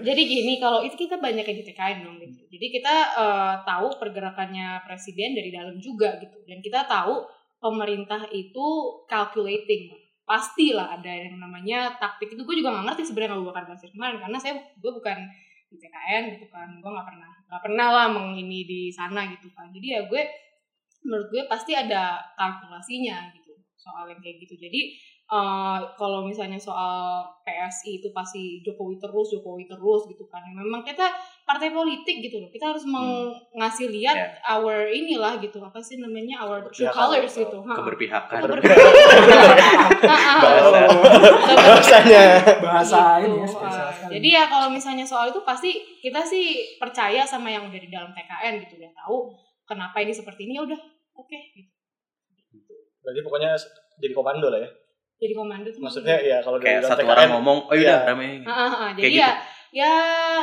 [0.00, 2.40] Jadi gini kalau itu kita banyak yang di TKN dong gitu.
[2.48, 6.40] Jadi kita eh, tahu pergerakannya presiden dari dalam juga gitu.
[6.48, 7.28] Dan kita tahu
[7.60, 8.66] pemerintah itu
[9.04, 9.92] calculating.
[10.24, 12.42] Pastilah ada yang namanya taktik itu.
[12.48, 15.18] Gue juga nggak ngerti sebenarnya Abu Bakar Basir kemarin karena saya gue bukan
[15.68, 16.68] di TKN gitu kan.
[16.80, 19.68] Gue nggak pernah nggak pernah lah mengini di sana gitu kan.
[19.68, 20.22] Jadi ya gue
[21.04, 24.54] menurut gue pasti ada kalkulasinya gitu soal yang kayak gitu.
[24.56, 26.92] Jadi eh, kalau misalnya soal
[27.40, 31.08] PSI itu pasti Jokowi terus Jokowi terus gitu kan memang kita
[31.42, 34.28] partai politik gitu loh kita harus meng- ngasih lihat Ya.
[34.52, 37.74] our inilah gitu apa sih namanya our true colors gitu Ha.
[37.74, 38.40] Keberpihakan.
[40.02, 40.34] Ha, ha.
[40.38, 40.80] Bahasa.
[41.48, 42.24] Keber- Bahasanya.
[42.60, 43.32] bahasa Gitu.
[43.32, 46.44] ini ya Uh, jadi ya kalau misalnya soal itu pasti kita sih
[46.76, 49.32] percaya sama yang udah di dalam TKN gitu udah tahu
[49.64, 50.80] kenapa ini seperti ini ya udah
[51.14, 51.70] oke gitu.
[53.00, 53.50] Berarti pokoknya
[53.96, 54.70] jadi komando lah ya.
[55.22, 58.10] Jadi komando tuh Maksudnya ya kalau dari Kayak satu TKN, orang ngomong, oh iya Iya.
[58.10, 58.28] rame.
[58.42, 58.90] Ah, ah, ah.
[58.92, 59.30] jadi ya
[59.72, 59.92] ya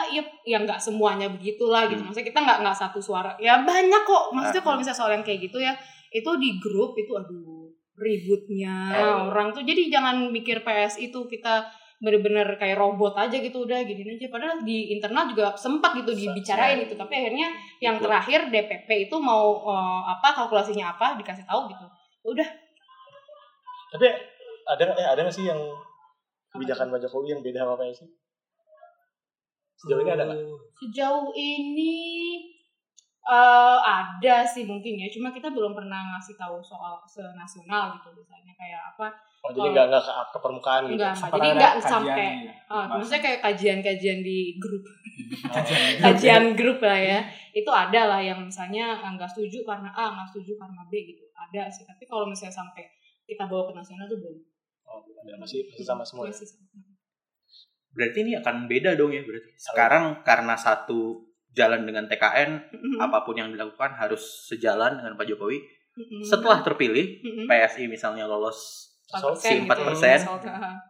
[0.09, 1.99] ya ya nggak semuanya begitulah gitu.
[1.99, 2.07] Hmm.
[2.07, 3.35] maksudnya kita nggak nggak satu suara.
[3.37, 4.23] Ya banyak kok.
[4.31, 5.75] Maksudnya kalau misalnya soal yang kayak gitu ya
[6.09, 9.29] itu di grup itu aduh ributnya Oh.
[9.29, 9.61] orang tuh.
[9.61, 11.67] Jadi jangan mikir PS itu kita
[11.99, 14.31] bener-bener kayak robot aja gitu udah gini aja.
[14.31, 16.95] Padahal di internal juga sempat gitu dibicarain gitu.
[16.95, 21.85] Tapi akhirnya yang terakhir DPP itu mau eh, apa kalkulasinya apa dikasih tahu gitu.
[22.25, 22.47] Udah.
[23.89, 24.07] Tapi
[24.69, 25.62] ada nggak- eh, ada nggak sih yang
[26.49, 28.05] kebijakan Pak Jokowi yang beda sama PSI?
[29.75, 30.39] Sejauh ini ada nggak?
[30.75, 31.95] Sejauh ini
[33.21, 38.53] eh ada sih mungkin ya, cuma kita belum pernah ngasih tahu soal senasional gitu misalnya
[38.53, 39.13] kayak apa.
[39.39, 39.71] Oh, jadi Oh.
[39.71, 40.97] nggak nggak ke, ke permukaan gitu.
[40.97, 42.27] Enggak, Jadi kajian sampai
[42.67, 42.88] ah, bahas.
[42.91, 44.84] maksudnya kayak kajian-kajian di grup,
[45.53, 45.95] Kajian.
[46.01, 47.19] kajian grup lah ya.
[47.51, 51.23] Itu ada lah yang misalnya eh, nggak setuju karena A, nggak setuju karena B gitu.
[51.32, 52.84] Ada sih, tapi kalau misalnya sampai
[53.23, 54.41] kita bawa ke nasional tuh belum.
[54.89, 56.25] Oh, ada masih masih sama semua.
[56.25, 56.34] ya?
[56.34, 56.65] Masih sama.
[57.89, 59.49] Berarti ini akan beda dong ya berarti.
[59.56, 62.97] Sekarang karena satu jalan dengan TKN, Mm-mm.
[62.99, 65.58] apa pun yang dilakukan harus sejalan dengan Pak Jokowi.
[65.95, 66.21] Mm-mm.
[66.21, 67.45] Setelah terpilih, Mm-mm.
[67.45, 70.21] PSI misalnya lolos 4% si 4%.
[70.21, 70.25] gitu.
[70.28, 70.88] Soal-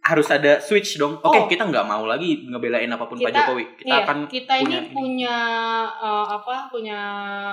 [0.00, 1.16] harus ada switch dong.
[1.18, 1.44] Oke, Oh.
[1.44, 3.64] kita nggak mau lagi ngebelain apa pun Pak Kita- Jokowi.
[3.74, 5.36] Kita Iya, akan kita punya ini punya
[5.94, 7.00] eh, apa punya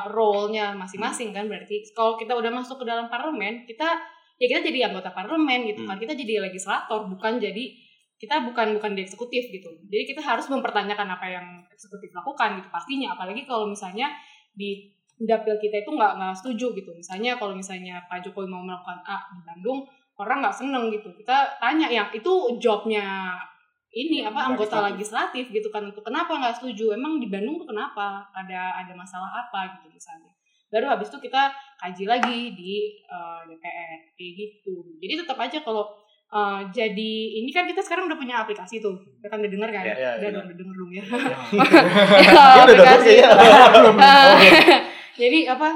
[0.05, 3.99] role-nya masing-masing kan berarti kalau kita udah masuk ke dalam parlemen kita
[4.41, 5.93] ya kita jadi anggota parlemen gitu kan.
[5.93, 6.01] Hmm.
[6.01, 7.77] kita jadi legislator bukan jadi
[8.17, 9.69] kita bukan bukan di eksekutif gitu.
[9.89, 13.17] Jadi kita harus mempertanyakan apa yang eksekutif lakukan gitu pastinya.
[13.17, 14.13] Apalagi kalau misalnya
[14.53, 16.93] di dapil kita itu nggak nggak setuju gitu.
[16.93, 19.89] Misalnya kalau misalnya Pak Jokowi mau melakukan A di Bandung
[20.21, 21.09] orang nggak seneng gitu.
[21.17, 23.37] Kita tanya yang itu jobnya
[23.89, 26.93] ini apa anggota legislatif gitu kan untuk kenapa nggak setuju?
[26.93, 28.29] Emang di Bandung tuh kenapa?
[28.37, 30.29] Ada ada masalah apa gitu misalnya
[30.71, 34.75] baru habis itu kita kaji lagi di uh, DPR kayak gitu.
[35.03, 35.83] Jadi tetap aja kalau
[36.31, 38.95] uh, jadi ini kan kita sekarang udah punya aplikasi tuh.
[39.19, 39.83] Udah kan udah denger kan?
[39.83, 40.35] Iya, iya, udah iya.
[40.35, 41.03] dong udah denger dong ya?
[42.23, 43.13] Ya aplikasi.
[43.19, 43.91] kayaknya.
[44.01, 44.37] Uh,
[45.19, 45.69] jadi apa?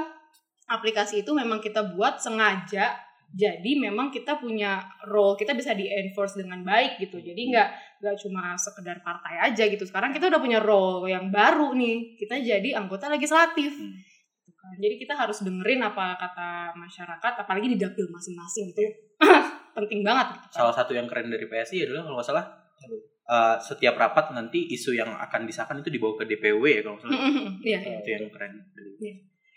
[0.66, 2.96] Aplikasi itu memang kita buat sengaja.
[3.36, 7.20] Jadi memang kita punya role kita bisa di enforce dengan baik gitu.
[7.20, 7.68] Jadi nggak
[8.00, 9.84] nggak cuma sekedar partai aja gitu.
[9.84, 12.16] Sekarang kita udah punya role yang baru nih.
[12.16, 13.76] Kita jadi anggota legislatif.
[13.76, 14.15] Hmm.
[14.66, 14.82] Kan.
[14.82, 18.82] jadi kita harus dengerin apa kata masyarakat apalagi di dapil masing-masing gitu
[19.76, 20.58] penting banget gitu kan.
[20.64, 22.46] Salah satu yang keren dari PSI adalah kalau nggak salah
[23.26, 27.04] eh, setiap rapat nanti isu yang akan disahkan itu dibawa ke DPW ya kalau nggak
[27.04, 27.20] salah.
[27.62, 27.96] Iya iya.
[28.00, 28.52] itu yang keren.
[28.98, 29.14] Iya.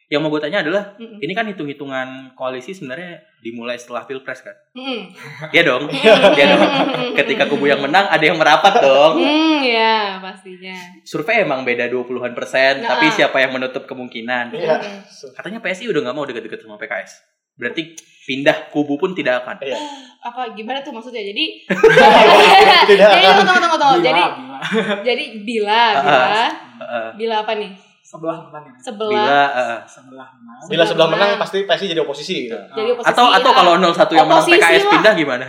[0.09, 1.21] Yang mau gue tanya adalah Mm-mm.
[1.21, 4.57] ini kan hitung-hitungan koalisi sebenarnya dimulai setelah pilpres kan?
[4.73, 5.13] Mm-mm.
[5.53, 6.65] Iya dong, iya dong.
[7.13, 9.21] Ketika kubu yang menang ada yang merapat dong.
[9.21, 10.73] Hmm, ya pastinya.
[11.03, 12.89] Survei emang beda 20-an persen, Nah.
[12.91, 14.49] tapi siapa yang menutup kemungkinan?
[14.49, 14.81] Iya.
[14.81, 15.29] Mm.
[15.31, 17.11] Katanya PSI udah nggak mau deket-deket sama PKS.
[17.53, 17.93] Berarti
[18.25, 19.61] pindah kubu pun tidak akan.
[19.61, 19.77] Iya.
[20.21, 21.21] Apa gimana tuh maksudnya?
[21.21, 21.69] Jadi
[22.89, 23.95] Tidak jadi tunggu tunggu tunggu.
[23.95, 24.57] Bila, Jadi bila.
[25.05, 26.43] jadi bila bila
[26.79, 27.07] Heeh.
[27.15, 27.71] bila apa nih?
[28.09, 28.73] Sebelah menang ya.
[28.81, 30.57] Sebelah Bila eh, Sebelah menang.
[30.65, 32.57] Bila sebelah menang pasti pasti jadi oposisi gitu.
[32.73, 33.13] jadi oposisi.
[33.13, 33.55] atau atau ah.
[33.61, 34.91] kalau 01 yang menang PKS lah.
[34.97, 35.45] pindah gimana?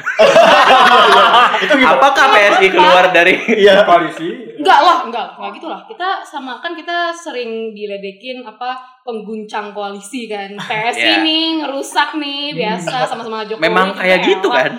[1.64, 1.96] Itu gimana?
[1.96, 3.88] Apakah PSI keluar dari Iya.
[3.88, 4.28] koalisi.
[4.60, 5.80] Enggak lah, enggak, enggak gitu lah.
[5.88, 8.76] Kita sama kan kita sering diledekin apa
[9.08, 10.52] pengguncang koalisi kan.
[10.60, 11.24] PS Iya.
[11.24, 13.64] ini ngerusak nih biasa sama-sama Jokowi.
[13.64, 14.76] memang kayak gitu kan?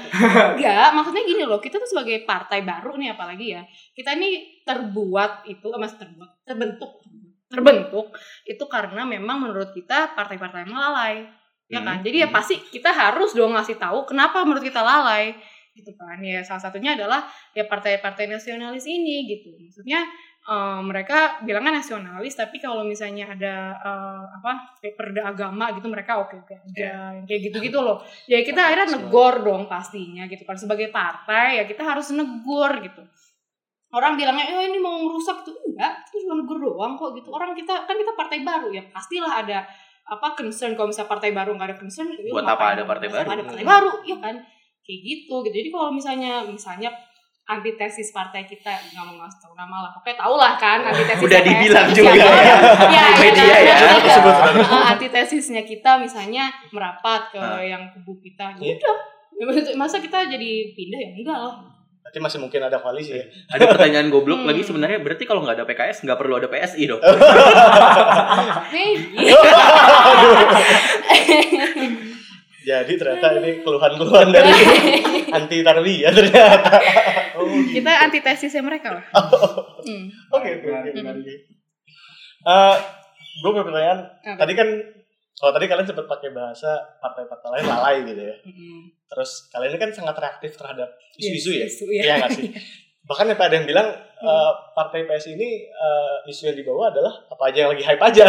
[0.54, 3.66] Enggak, maksudnya gini loh, kita tuh sebagai partai baru nih apalagi ya.
[3.98, 7.02] Kita ini terbuat itu, eh, mas terbuat, terbentuk,
[7.52, 8.16] terbentuk
[8.48, 11.28] itu karena memang menurut kita partai-partai melalai,
[11.68, 12.00] ya kan?
[12.00, 12.36] Hmm, Jadi ya hmm.
[12.36, 15.36] pasti kita harus dong ngasih tahu kenapa menurut kita lalai,
[15.76, 16.18] gitu kan?
[16.24, 19.52] Ya salah satunya adalah ya partai-partai nasionalis ini gitu.
[19.60, 20.08] Maksudnya
[20.48, 26.48] eh, mereka bilangnya nasionalis, tapi kalau misalnya ada eh, apa perda agama gitu mereka oke
[26.48, 30.58] oke aja, yang kayak gitu gitu loh ya kita akhirnya negor dong pastinya gitu kan
[30.58, 33.06] sebagai partai ya kita harus negor gitu
[33.92, 37.52] orang bilangnya eh ini mau merusak tuh enggak itu cuma negor doang kok gitu orang
[37.52, 39.68] kita kan kita partai baru ya pastilah ada
[40.04, 43.28] apa concern kalau misalnya partai baru nggak ada concern ya Buat apa ada partai baru?
[43.28, 44.36] ada partai baru ya kan
[44.82, 46.90] kayak gitu gitu jadi kalau misalnya misalnya
[47.44, 51.42] antitesis partai kita nggak mau ngasih tahu nama lah pokoknya tau lah kan antitesis Udah
[51.42, 52.40] dibilang PSI juga siapa.
[52.40, 52.56] ya.
[52.88, 53.62] ya, Di media kan?
[53.62, 53.76] ya.
[54.00, 54.36] Disebut.
[54.62, 58.72] Eh, antitesisnya kita misalnya merapat ke yang kubu kita Iya.
[58.72, 58.96] ya udah
[59.42, 61.54] Ya, masa kita jadi pindah ya enggak lah
[62.02, 63.24] Berarti masih mungkin ada koalisi ya.
[63.54, 64.50] Ada pertanyaan goblok Hmm.
[64.50, 67.02] lagi sebenarnya berarti kalau nggak ada PKS nggak perlu ada PSI dong.
[68.74, 69.32] maybe
[72.62, 74.54] Jadi ternyata ini keluhan-keluhan dari
[75.32, 76.78] anti tarwi ya ternyata.
[77.34, 77.74] Oh, gitu.
[77.74, 79.06] kita antitesisnya mereka lah
[79.82, 80.14] Hmm.
[80.30, 80.90] Oke, oke, oke.
[80.94, 81.26] Hmm.
[82.42, 82.76] Eh,
[83.36, 84.00] gue punya pertanyaan.
[84.24, 84.46] Apa?
[84.46, 84.68] Tadi kan
[85.42, 86.70] kalau tadi kalian sempat pakai bahasa
[87.02, 88.36] partai-partai lain lalai gitu ya.
[88.46, 88.94] Mm.
[89.10, 91.66] Terus kalian ini kan sangat reaktif terhadap isu-isu ya.
[91.66, 92.02] Isu, ya.
[92.06, 92.48] Iya nggak sih?
[93.10, 93.90] Bahkan ada yang bilang
[94.22, 98.26] eh, partai PS ini eh, isu yang dibawa adalah apa aja yang lagi hype aja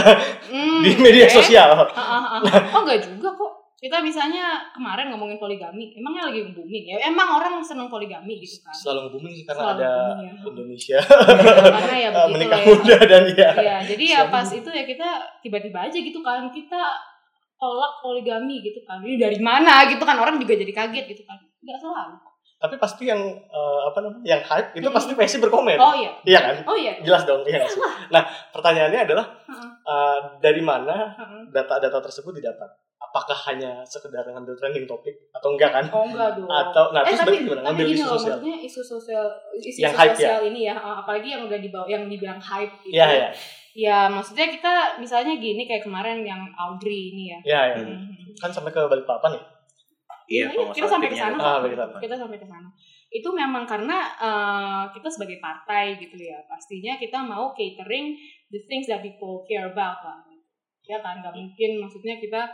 [0.48, 1.37] Hmm, di media oke.
[1.37, 1.68] sosial.
[1.92, 2.62] Ah, ah, ah.
[2.72, 7.59] oh enggak juga kok kita misalnya kemarin ngomongin poligami emangnya lagi booming ya emang orang
[7.59, 10.33] seneng poligami gitu kan Selalu nge-booming sih karena Selalu ada booming ya.
[10.47, 10.99] Indonesia
[11.75, 12.66] karena ya begitu menikah ya.
[12.71, 13.51] muda dan ya.
[13.59, 15.09] Iya, jadi ya pas itu ya kita
[15.42, 16.83] tiba-tiba aja gitu kan kita
[17.59, 19.03] tolak poligami gitu kan.
[19.03, 21.42] Ini dari mana gitu kan orang juga jadi kaget gitu kan.
[21.62, 22.16] Enggak selalu.
[22.62, 24.23] Tapi pasti yang eh, apa namanya?
[24.23, 24.95] Yang hype itu Mm-mm.
[24.95, 25.75] pasti pasti berkomen.
[25.83, 26.14] Oh iya.
[26.23, 26.55] Iya kan?
[26.71, 26.95] Oh iya.
[27.03, 27.75] Jelas dong, iya nggak?
[28.14, 28.23] Nah,
[28.55, 29.27] pertanyaannya adalah
[29.83, 31.18] eh, dari mana
[31.51, 32.71] data-data tersebut didapat?
[33.12, 35.85] Apakah hanya sekedar ngambil trending topik atau enggak kan?
[35.92, 36.48] Oh enggak dong.
[36.48, 38.33] Atau nah eh terus tapi gimana tapi ngambil gini isu loh sosial?
[38.33, 39.27] maksudnya isu sosial
[39.61, 42.96] isu Yang hype sosial ini ya eh, apalagi yang udah dibawa yang dibilang hype gitu.
[42.96, 43.29] Iya, iya.
[43.72, 47.38] Ya maksudnya kita misalnya gini kayak kemarin yang Audrey ini ya.
[47.44, 47.85] Iya, iya.
[47.85, 48.33] Mhm.
[48.40, 49.42] Kan sampai ke Balikpapan ya?
[50.33, 51.37] Iya, Iya, nggak kita salah sampai ke sana.
[51.37, 51.59] Ah,
[52.01, 52.68] kita sampai ke sana.
[53.12, 58.16] Itu memang karena eh, kita sebagai partai gitu ya, pastinya kita mau catering
[58.48, 60.25] the things that people care about lah.
[60.88, 62.48] Ya kan, nggak mungkin maksudnya kita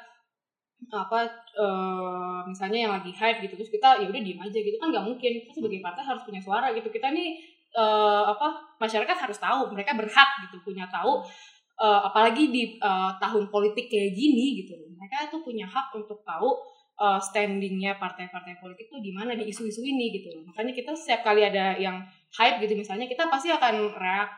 [0.88, 1.26] apa
[1.58, 5.04] eh, misalnya yang lagi hype gitu terus kita ya udah diem aja gitu kan nggak
[5.04, 7.34] mungkin kita sebagai partai harus punya suara gitu kita nih
[7.74, 11.20] eh, apa masyarakat harus tahu mereka berhak gitu punya tahu
[11.82, 16.78] eh, apalagi di eh, tahun politik kayak gini gitu mereka tuh punya hak untuk tahu
[16.98, 20.34] uh, standingnya partai-partai politik tuh di mana di isu-isu ini gitu.
[20.44, 22.02] Makanya kita setiap kali ada yang
[22.34, 24.30] hype gitu misalnya kita pasti akan reak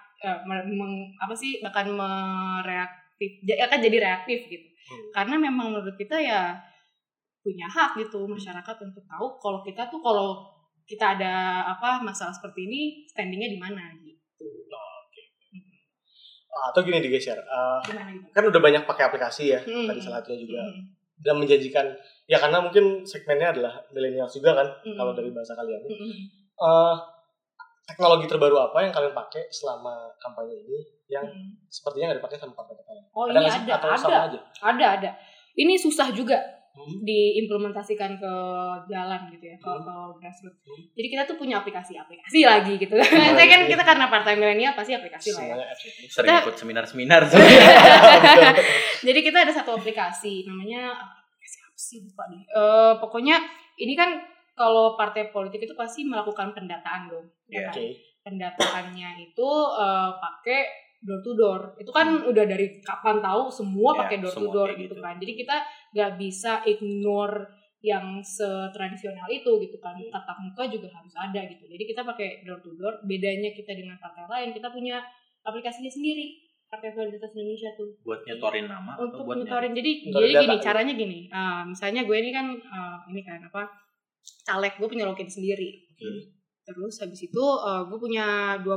[0.45, 4.69] me- meng- apa sih bahkan mereaktif ja- akan jadi reaktif gitu.
[4.91, 5.07] Hmm.
[5.15, 6.59] Karena memang menurut kita ya
[7.41, 10.43] punya hak gitu masyarakat untuk tahu kalau kita tuh kalau
[10.83, 11.33] kita ada
[11.65, 14.19] apa masalah seperti ini standingnya di mana gitu.
[16.51, 17.39] Ah, atau gini digeser.
[17.39, 18.27] eh, Gimana gitu?
[18.35, 19.61] kan udah banyak pakai aplikasi ya.
[19.63, 19.87] Hmm.
[19.87, 20.61] Tadi salah satunya juga.
[20.61, 20.83] Hmm.
[21.15, 21.87] Dan menjanjikan
[22.27, 24.97] ya karena mungkin segmennya adalah milenial juga kan Hmm.
[24.99, 25.79] kalau dari bahasa kalian.
[25.87, 26.15] Hmm.
[26.61, 26.95] Eh,
[27.83, 31.51] teknologi terbaru apa yang kalian pakai selama kampanye ini yang Hmm.
[31.67, 33.05] sepertinya nggak dipakai sama partai kalian?
[33.11, 33.61] Oh ada sih?
[33.61, 34.39] ada, atau ada, sama aja?
[34.63, 35.11] ada, ada.
[35.53, 36.39] Ini susah juga
[36.71, 37.03] Hmm.
[37.03, 38.33] diimplementasikan ke
[38.87, 39.83] jalan gitu ya, ke, Hmm.
[39.83, 40.63] ke grassroots.
[40.63, 40.87] Hmm.
[40.95, 42.95] Jadi kita tuh punya aplikasi-aplikasi lagi gitu.
[43.35, 45.67] Saya kan kita karena partai milenial pasti aplikasi lah ya.
[46.07, 47.27] Sering Kita- ikut seminar-seminar.
[49.07, 52.39] Jadi kita ada satu aplikasi namanya aplikasi apa sih lupa deh.
[52.39, 53.37] Eh, pokoknya
[53.77, 54.11] ini kan
[54.61, 57.25] kalau partai politik itu pasti melakukan pendataan dong.
[57.49, 57.67] ya Iya.
[57.67, 57.75] kan?
[57.81, 57.87] Oke.
[58.21, 59.49] Pendataannya itu
[59.81, 60.61] eh, pakai
[61.01, 61.61] door to door.
[61.81, 65.01] Itu kan udah dari kapan tahu semua Iya, pakai door to door gitu gitu.
[65.01, 65.17] kan.
[65.17, 65.57] Jadi kita
[65.97, 67.49] nggak bisa ignore
[67.81, 72.61] yang setradisional itu gitu kan tatap muka juga harus ada gitu jadi kita pakai door
[72.61, 75.01] to door bedanya kita dengan partai lain kita punya
[75.41, 80.29] aplikasinya sendiri partai solidaritas Indonesia tuh buat nyetorin nama atau untuk buat nyetorin jadi jadi
[80.45, 80.65] gini gitu.
[80.69, 83.63] caranya gini ah, misalnya gue ini kan ah, ini kan apa
[84.45, 85.87] caleg gue punya login sendiri.
[85.95, 86.39] Oke.
[86.61, 88.69] terus habis itu ah, gue punya 20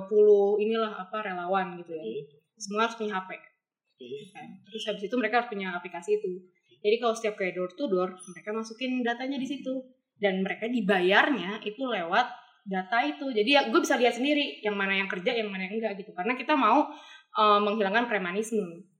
[0.65, 2.01] inilah apa relawan gitu ya.
[2.01, 2.41] Oke.
[2.57, 4.09] semua harus punya HP Oke.
[4.33, 4.47] kan.
[4.65, 6.41] terus habis itu mereka harus punya aplikasi itu.
[6.83, 9.83] Jadi kalau setiap kayak door to door mereka masukin datanya di situ.
[10.13, 12.27] Dan mereka dibayarnya itu lewat
[12.63, 13.27] data itu.
[13.31, 16.11] Jadi ya gue bisa lihat sendiri yang mana yang kerja yang mana yang enggak gitu.
[16.15, 16.91] Karena kita mau
[17.39, 18.92] eh, menghilangkan premanisme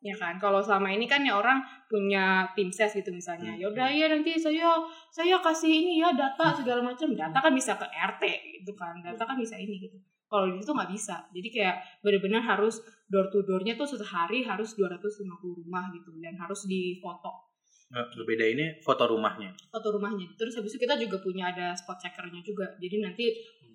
[0.00, 0.36] ya kan?
[0.36, 3.54] Kalau selama ini kan ya orang punya tim ses gitu misalnya.
[3.54, 3.60] Hmm.
[3.60, 4.76] ya udah ya nanti saya
[5.10, 7.12] saya kasih ini ya data segala macam.
[7.16, 8.22] Data kan bisa ke RT
[8.62, 9.00] gitu kan.
[9.00, 9.96] Data kan bisa ini gitu.
[10.26, 11.16] Kalau di situ nggak bisa.
[11.30, 15.22] Jadi kayak benar-benar harus door to doornya tuh sehari harus 250
[15.62, 17.46] rumah gitu dan harus difoto.
[17.86, 19.54] Nah, berbeda ini foto rumahnya.
[19.70, 20.26] foto rumahnya.
[20.34, 22.66] Terus habis itu kita juga punya ada spot checkernya juga.
[22.82, 23.24] Jadi nanti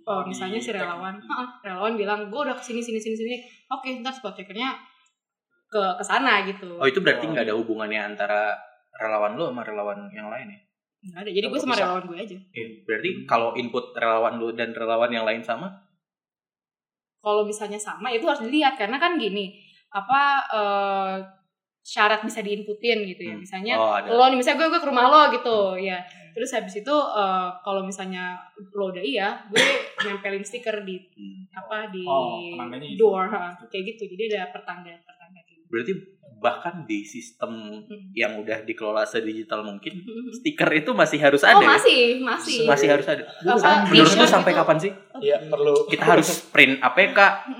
[0.03, 3.35] oh, misalnya si relawan "Heeh, relawan bilang gue udah ke sini sini sini sini.
[3.71, 4.75] Oke ntar spot checkernya
[5.71, 8.59] ke ke sana gitu Oh itu berarti nggak ada hubungannya antara
[8.93, 10.59] relawan lu sama relawan yang lain ya?
[11.01, 11.83] nggak ada jadi gue sama Bisa.
[11.87, 15.71] relawan gue aja Eh, berarti kalau input relawan lu dan relawan yang lain sama?
[17.21, 19.53] kalau misalnya sama itu harus dilihat karena kan gini
[19.93, 21.15] apa eh,
[21.81, 23.41] syarat bisa diinputin gitu ya Hmm.
[23.41, 24.09] misalnya Oh ada.
[24.09, 25.97] lo nih misalnya gue gue ke rumah lo gitu ya
[26.31, 28.37] terus habis itu eh, kalau misalnya
[28.71, 29.57] lo udah iya gue
[30.05, 31.41] nempelin stiker di Hmm.
[31.51, 32.41] apa di Oh,
[32.97, 35.40] door ha, kayak gitu jadi ada pertanda pertanda
[35.71, 35.93] Berarti
[36.37, 37.53] bahkan di sistem
[37.85, 38.09] Hmm.
[38.11, 40.01] yang udah dikelola sedigital mungkin
[40.33, 41.69] stiker itu masih harus ada oh ya?
[41.71, 43.21] masih masih Masih harus ada.
[43.45, 44.89] Apa, Menurut lu sampai kapan sih
[45.21, 45.85] Iya perlu.
[45.85, 47.19] kita harus print APK?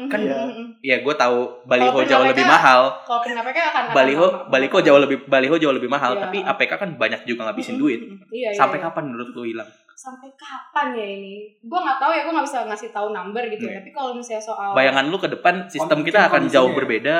[0.10, 0.38] Kan Iya.
[0.82, 2.82] ya gue tahu baliho jauh APK, lebih mahal.
[3.06, 6.22] kalau print APK akan Baliho baliho jauh lebih baliho jauh lebih mahal, Iya.
[6.24, 8.02] tapi APK kan banyak juga ngabisin Mm, duit.
[8.32, 8.90] Iya, iya, Sampai iya.
[8.90, 9.70] kapan menurut lu hilang?
[9.94, 11.54] sampai kapan ya ini?
[11.62, 13.70] Gue nggak tahu ya, gue nggak bisa ngasih tahu number gitu ya.
[13.70, 13.78] Iya.
[13.78, 16.76] Tapi kalau misalnya soal Bayangan lu ke depan sistem kita akan jauh ya?
[16.76, 17.16] berbeda,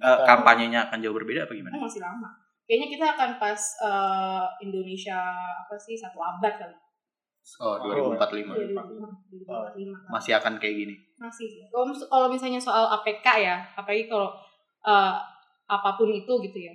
[0.00, 1.74] eh, kampanyenya akan jauh berbeda apa gimana?
[1.78, 2.28] Oh, masih lama.
[2.64, 5.18] Kayaknya kita akan pas eh, Indonesia
[5.64, 6.76] apa sih satu abad kali.
[7.60, 8.56] Oh, 2045.
[9.44, 10.08] 2045.
[10.08, 10.96] Masih akan kayak gini.
[11.20, 11.44] Masih.
[11.44, 11.68] sih.
[11.68, 14.32] Kalau kalau misalnya soal APK ya, apalagi kalau
[14.80, 15.14] eh,
[15.68, 16.72] apa pun itu gitu ya.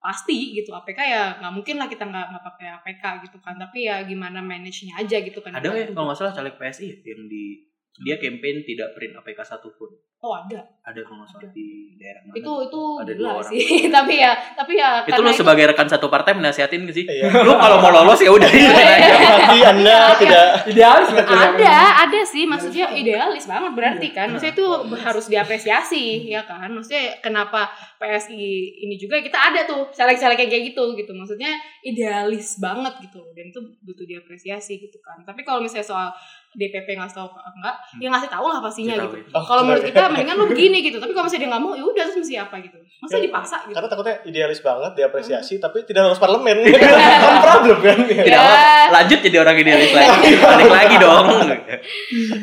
[0.00, 3.56] Pasti gitu APK ya nggak mungkin lah kita nggak nggak pakai APK gitu kan.
[3.56, 5.56] Tapi ya gimana manage-nya aja gitu kan.
[5.56, 7.69] Ada ya kalau nggak salah caleg PSI ya, yang di
[8.00, 9.90] dia campaign tidak print APK satupun.
[10.20, 10.60] Oh ada.
[10.84, 12.36] Ada kalau nggak di daerah mana?
[12.36, 13.48] Itu itu Ada dua orang.
[13.48, 13.64] sih.
[13.96, 17.04] tapi ya tapi ya itu karena lu sebagai rekan satu partai menasihatin gak sih?
[17.08, 17.40] Iya.
[17.40, 19.14] Lu kalau mau lolos ya udah ikut aja.
[19.16, 21.40] Berarti anda tidak Idealis nggak tuh?
[21.40, 24.66] ada ada sih maksudnya idealis banget berarti kan maksudnya itu
[25.00, 30.84] harus diapresiasi ya kan maksudnya kenapa PSI ini juga kita ada tuh caleg-caleg kayak gitu
[31.00, 36.08] gitu maksudnya idealis banget gitu dan itu butuh diapresiasi gitu kan tapi kalau misalnya soal
[36.52, 39.24] DPP ngasih tahu apa enggak ya ngasih tahu lah pastinya tahu gitu ya.
[39.32, 41.84] Oh, kalau menurut kita mendingan lu begini gitu tapi kalau misalnya dia nggak mau ya
[41.84, 45.78] udah terus mesti apa gitu masa Ya, dipaksa gitu karena takutnya idealis banget diapresiasi tapi
[45.82, 48.40] tidak lolos parlemen kan problem kan Tidak Ya.
[48.40, 48.58] apa,
[48.92, 50.30] lanjut jadi orang idealis lagi.
[50.34, 51.26] Balik lagi dong.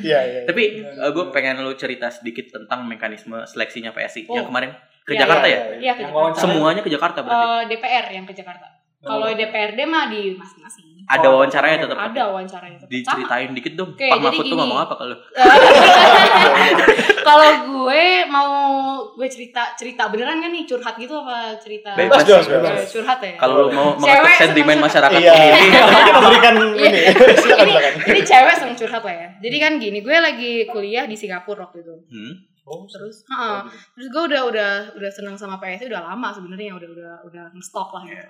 [0.02, 4.36] iya iya Tapi gue pengen lu cerita sedikit tentang mekanisme seleksinya PSI Oh.
[4.36, 4.72] yang kemarin
[5.04, 5.60] ke Iya, Jakarta iya, ya?
[5.60, 5.68] iya.
[5.78, 6.16] iya ke Yang Jakarta.
[6.18, 6.42] wawancara.
[6.42, 7.44] Semuanya ke Jakarta berarti.
[7.44, 8.68] Eh, DPR yang ke Jakarta
[9.00, 11.98] kalau DPRD mah di masing-masing Ada Oh, wawancaranya tetap.
[11.98, 12.88] ada wawancaranya tetap.
[12.88, 13.24] Sama.
[13.24, 13.92] Diceritain dikit dong.
[13.92, 15.16] Oke, Pak Mahfud tuh ngomong apa kalau?
[17.24, 18.52] kalau gue mau
[19.10, 22.88] gue cerita cerita beneran kan nih curhat gitu apa cerita Bebas, bebas, Ya, bebas.
[22.88, 25.68] curhat ya Kalau mau senang sentimen masyarakat iya sendiri.
[26.08, 26.88] kita memberikan Iya.
[26.88, 27.02] ini
[27.58, 27.74] ini,
[28.06, 31.82] ini cewek seneng curhat lah ya jadi kan gini gue lagi kuliah di Singapura waktu
[31.82, 32.34] itu Hmm.
[32.64, 36.90] oh terus ha, terus gue udah udah udah seneng sama PSI udah lama sebenarnya udah
[36.90, 38.28] udah udah stop lah gitu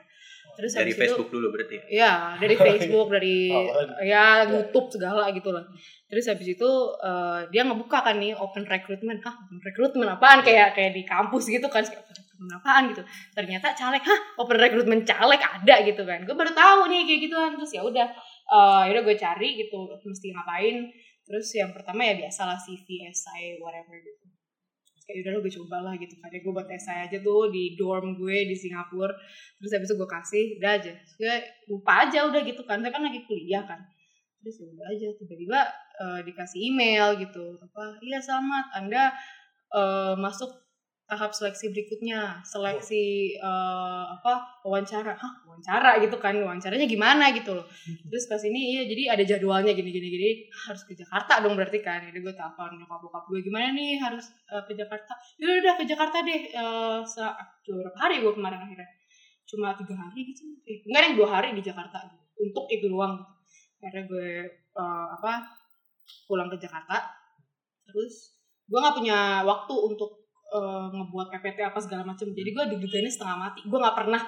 [0.57, 1.83] terus Dari Facebook dulu berarti ya.
[1.85, 3.95] itu ya dari Facebook dari Awalnya.
[4.01, 5.61] ya YouTube segala gitu lah.
[6.09, 9.21] Terus habis itu eh, dia ngebuka kan nih open recruitment.
[9.21, 10.41] Hah open recruitment apaan?
[10.41, 13.03] Kayak kayak di kampus gitu kan open recruitment apaan gitu.
[13.37, 16.25] Ternyata caleg hah open recruitment caleg ada gitu kan.
[16.25, 17.51] Gue baru tahu nih kayak gituan.
[17.53, 18.07] Terus ya udah
[18.47, 20.89] eh ya udah gue cari gitu mesti ngapain.
[21.27, 24.27] Terus yang pertama ya biasalah CV essay whatever gitu
[25.07, 26.27] kayak udah gue coba lah gitu kan.
[26.27, 29.15] Ya gue buat essay aja tuh di dorm gue di Singapura.
[29.57, 30.91] Terus habis itu gue kasih udah aja.
[31.15, 31.35] Gue
[31.71, 32.83] lupa aja udah gitu kan.
[32.83, 33.79] Saya kan lagi kuliah kan.
[34.43, 35.59] Terus ya udah aja tiba-tiba
[36.03, 37.55] eh, dikasih email gitu.
[37.55, 38.65] Apa iya selamat.
[38.83, 39.03] Anda
[39.71, 40.66] eh, masuk
[41.07, 45.15] tahap seleksi berikutnya seleksi eh, apa wawancara.
[45.15, 47.63] Hah wawancara gitu kan wawancaranya gimana gitu loh.
[48.11, 51.79] Terus pas ini iya jadi ada jadwalnya gini gini gini harus ke Jakarta dong berarti
[51.79, 52.03] kan.
[52.03, 55.15] Jadi gue telepon nyokap bokap gue gimana nih harus eh, ke Jakarta?
[55.39, 56.41] Ya udah ke Jakarta deh.
[56.51, 57.23] Eh se
[57.67, 58.87] berapa hari gue kemarin akhirnya.
[59.47, 60.43] Cuma tiga hari gitu.
[60.67, 62.03] Eh, enggak yang dua hari di Jakarta.
[62.03, 62.23] Gitu.
[62.37, 63.17] untuk itu doang.
[63.79, 65.55] Akhirnya gue eh, apa
[66.27, 67.15] pulang ke Jakarta.
[67.87, 68.35] Terus
[68.67, 73.37] gue nggak punya waktu untuk eh, ngebuat PPT apa segala macam jadi gue deg-degannya setengah
[73.37, 73.59] mati.
[73.67, 74.21] Gue nggak pernah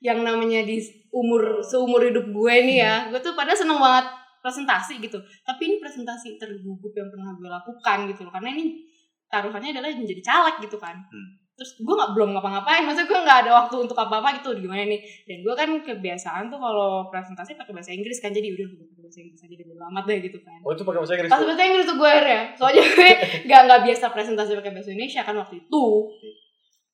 [0.00, 0.80] yang namanya di
[1.12, 2.94] umur seumur hidup gue nih ya.
[3.12, 4.08] Gue tuh pada seneng banget
[4.40, 5.20] presentasi gitu.
[5.44, 8.32] Tapi ini presentasi tergugup yang pernah gue lakukan gitu loh.
[8.32, 8.84] Karena ini
[9.30, 10.96] taruhannya adalah menjadi caleg gitu kan.
[10.96, 11.39] Hmm.
[11.60, 12.88] Terus gue nggak belum ngapa-ngapain.
[12.88, 15.04] Maksudnya gue nggak ada waktu untuk apa-apa gitu gimana nih?
[15.28, 19.02] Dan gue kan kebiasaan tuh kalau presentasi pakai bahasa Inggris kan jadi udah gue pakai
[19.04, 20.56] bahasa Inggris aja deh bodo amat deh gitu kan.
[20.64, 22.42] Oh itu pakai bahasa Inggris pas bahasa Inggris tuh gue akhirnya.
[22.56, 23.10] Soalnya gue
[23.46, 25.84] nggak nggak biasa presentasi pakai bahasa Indonesia kan waktu itu.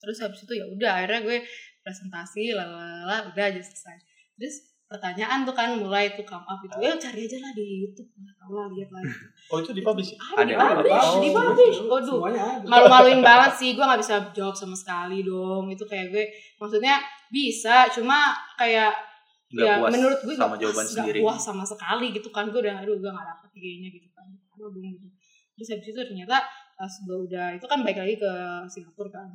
[0.03, 1.39] Terus habis itu ya udah akhirnya gue
[1.87, 3.97] presentasi lalala udah aja selesai.
[4.35, 8.07] Terus pertanyaan tuh kan mulai tuh come up itu ya cari aja lah di YouTube
[8.17, 9.03] lah tau lah lihat lah.
[9.51, 10.19] Oh itu dipublish ya?
[10.23, 10.63] ah, di Ada.
[10.73, 12.67] publish Oh, di publish waduh Semuanya ada.
[12.67, 16.25] malu-maluin banget sih gue nggak bisa jawab sama sekali dong itu kayak gue
[16.57, 18.95] maksudnya bisa cuma kayak
[19.47, 21.19] Nggak ya puas menurut gue sama nggak jawaban sendiri.
[21.23, 24.71] puas sama sekali gitu kan gue udah aduh gue nggak dapet kayaknya gitu kan aduh
[24.71, 25.07] dong gitu
[25.55, 26.37] terus habis itu ternyata
[26.75, 28.31] pas gue udah itu kan balik lagi ke
[28.67, 29.29] Singapura kan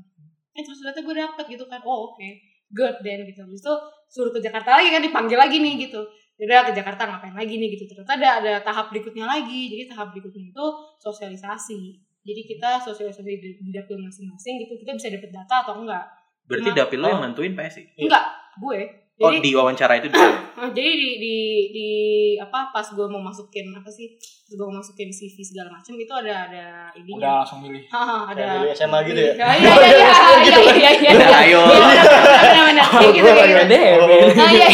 [0.52, 2.28] eh terus ternyata gue dapet gitu kan oh oke
[2.72, 3.42] good then gitu.
[3.42, 3.74] Habis itu
[4.08, 6.02] suruh ke Jakarta lagi kan dipanggil lagi nih gitu.
[6.38, 7.86] Udah ke Jakarta ngapain lagi nih gitu.
[7.86, 9.70] Ternyata ada ada tahap berikutnya lagi.
[9.70, 10.66] Jadi tahap berikutnya itu
[10.98, 11.82] sosialisasi.
[12.22, 14.74] Jadi kita sosialisasi di, di dapil masing-masing gitu.
[14.78, 16.06] Kita bisa dapet data atau enggak.
[16.46, 17.26] Berarti Cuma- dapil lo yang Oh.
[17.26, 17.84] nentuin PSI.
[17.98, 18.80] enggak gue
[19.14, 20.40] Oh, jadi di wawancara itu di sana.
[20.56, 21.36] Nah, jadi di, di
[21.70, 21.88] di
[22.36, 26.10] apa pas gue mau masukin apa sih pas gue mau masukin CV segala macam itu
[26.12, 27.86] ada ada Udah ininya langsung milih.
[27.86, 29.34] Haha, ada Kayak milih SMA gitu ya?
[29.36, 30.10] iya iya iya iya
[30.42, 30.76] Gitu kan?
[30.76, 31.62] iya iya Nah, ayo.
[31.62, 32.58] benar-benar
[32.90, 33.62] kayak gitu kayak gitu
[34.02, 34.68] Oh, Ah, iya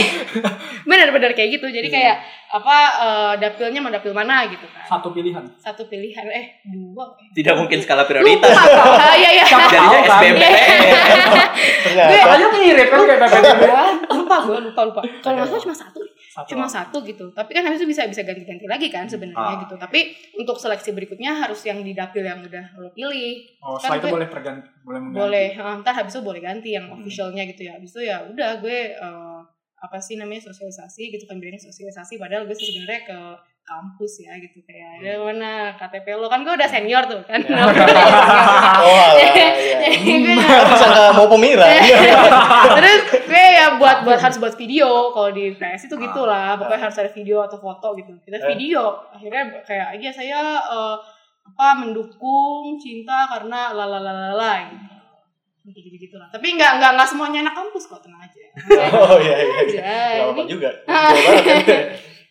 [0.88, 2.16] benar-benar kayak gitu jadi kayak
[2.48, 5.44] apa eh, dapilnya mau dapil mana gitu kan Satu pilihan.
[5.58, 8.56] satu pilihan eh dua Tidak mungkin skala lupa prioritas.
[8.96, 10.00] Ah, iya iya Jadinya?
[10.00, 10.80] SBMPTN.
[11.84, 12.24] Ternyata.
[12.24, 13.62] Makanya mirip kan kayak PPDB.
[14.40, 16.48] Lupa gue lupa lupa kalau nggak salah cuma satu Satu.
[16.50, 19.60] cuma satu gitu tapi kan habis itu bisa bisa ganti-ganti lagi kan sebenarnya Ah.
[19.60, 20.00] gitu tapi
[20.34, 24.06] untuk seleksi berikutnya harus yang di dapil yang udah lo pilih Oh, setelah Kan itu
[24.06, 25.18] gue- boleh perganti, boleh mengganti.
[25.20, 26.96] boleh eh, ntar habis itu boleh ganti yang Hmm.
[26.96, 29.37] officialnya gitu ya habis itu ya udah gue eh,
[29.78, 33.20] apa sih namanya sosialisasi gitu kan bilangnya sosialisasi padahal gue sih sebenarnya ke
[33.62, 37.38] kampus ya gitu kayak ada mana KTP lo kan gue udah senior tuh kan.
[38.80, 39.46] Oh alah, iya.
[39.92, 40.34] Jadi gue
[40.72, 41.68] Bisa nggak mau pemira.
[42.74, 46.98] terus gue ya buat buat harus buat video kalau di PS itu gitulah pokoknya harus
[46.98, 48.16] ada video atau foto gitu.
[48.24, 48.48] Kita Eh.
[48.56, 50.98] video akhirnya kayak iya saya eh,
[51.46, 54.97] apa mendukung cinta karena lalalala gitu
[55.70, 58.42] gitu gitu lah tapi nggak nggak nggak semuanya anak kampus kok tenang aja
[59.08, 59.54] Oh iya iya.
[59.58, 59.80] aja
[60.18, 60.70] Gak apa juga.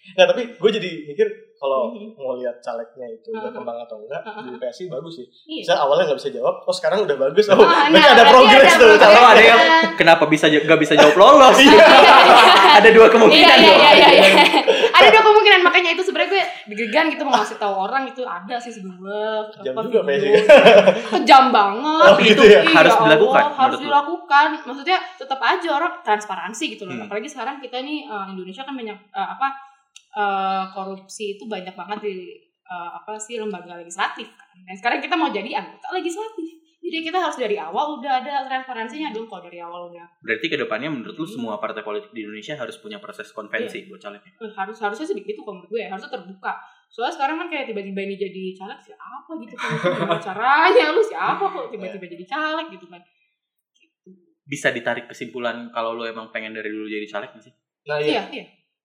[0.08, 2.12] Nah tapi gue jadi mikir kalau Mhm.
[2.14, 5.26] mau lihat calegnya itu udah kembang atau enggak di PSI bagus sih.
[5.46, 7.48] iya Bisa awalnya nggak bisa jawab, oh sekarang udah bagus.
[7.48, 8.92] Oh, Ah, berarti nah, ada progres tuh.
[8.94, 9.60] Kalau ada yang
[9.96, 11.56] kenapa bisa nggak bisa jawab lolos?
[12.78, 13.80] ada dua Iya kemungkinan iya dong.
[13.80, 14.08] iya iya.
[14.12, 14.44] iya.
[14.96, 18.56] Ada dua kemungkinan makanya itu sebenarnya gue deg-degan gitu mau ngasih tahu orang itu ada
[18.56, 19.52] sih sebenarnya.
[19.52, 20.32] Apa, juga video.
[20.32, 21.12] PSI.
[21.12, 22.08] Kejam banget.
[22.08, 22.60] Oh, gitu ya?
[22.64, 23.86] Iya, Harus Allah, dilakukan, Harus menurut lu?
[23.86, 24.46] dilakukan.
[24.64, 26.94] Maksudnya tetap aja orang transparansi gitu loh.
[26.96, 27.04] Hmm.
[27.08, 29.48] Apalagi sekarang kita nih eh, Indonesia kan banyak eh, apa
[30.16, 32.16] eh, korupsi itu banyak banget di
[32.64, 34.48] eh, apa sih lembaga legislatif kan.
[34.64, 36.45] Dan sekarang kita mau jadi anggota legislatif.
[36.86, 40.06] Jadi kita harus dari awal udah ada transparansinya dong kalau dari awal udah.
[40.22, 43.98] Berarti ke depannya menurut lu semua partai politik di Indonesia harus punya proses konvensi buat
[43.98, 44.30] calegnya.
[44.38, 45.90] Eh, harus harusnya sih begitu kalau menurut gue ya.
[45.90, 46.54] harusnya terbuka.
[46.86, 49.70] Soalnya sekarang kan kayak tiba-tiba ini jadi caleg siapa gitu kan?
[49.82, 53.02] Gimana caranya lu siapa kok tiba-tiba jadi caleg gitu kan?
[54.46, 57.54] Bisa ditarik kesimpulan kalau lu emang pengen dari dulu jadi caleg nggak sih?
[57.90, 58.44] Nah iya, iya iya.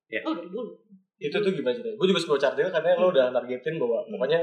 [0.10, 0.20] Iya.
[0.26, 0.74] oh dari dulu.
[1.22, 1.86] Itu tuh gimana sih?
[1.86, 4.42] Gue juga sebelum cardel karena lo udah nargetin bahwa pokoknya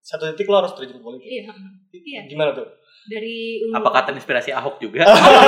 [0.00, 1.26] satu titik lo harus terjun politik.
[1.26, 1.52] Iya.
[1.92, 2.20] Iya.
[2.26, 2.66] Gimana tuh?
[3.02, 5.02] Dari umur Apakah terinspirasi Ahok juga?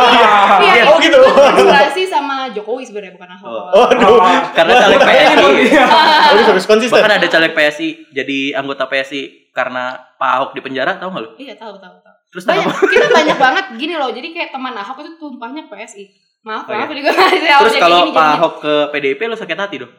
[0.64, 1.20] Iya, Oh gitu.
[1.20, 3.48] inspirasi sama Jokowi sebenarnya bukan Ahok.
[3.48, 3.86] Oh.
[3.86, 4.18] Oh.
[4.52, 5.36] Karena caleg PSI.
[5.42, 6.96] Oh, ini harus konsisten.
[6.96, 11.30] Bahkan ada caleg PSI jadi anggota PSI karena Pak Ahok di penjara, tahu nggak lu?
[11.36, 12.16] Iya, tahu tahu tahu.
[12.32, 12.88] Terus Banyak, kenapa?
[12.88, 14.08] kita banyak banget gini loh.
[14.08, 16.04] Jadi kayak teman Ahok itu tumpahnya PSI.
[16.42, 16.96] Maaf, Oh, maaf iya.
[16.98, 17.10] juga
[17.62, 19.92] Terus kalau Pak Ahok ke PDIP lo sakit hati dong?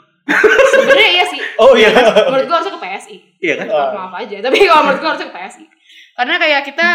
[0.71, 1.39] Sebenarnya iya sih.
[1.59, 1.89] Oh iya.
[2.31, 3.17] Menurut gua harusnya ke PSI.
[3.43, 3.67] Iya kan?
[3.69, 3.89] Ah.
[3.91, 5.65] Maaf aja, tapi kalau menurut gua harusnya ke PSI.
[6.13, 6.87] Karena kayak kita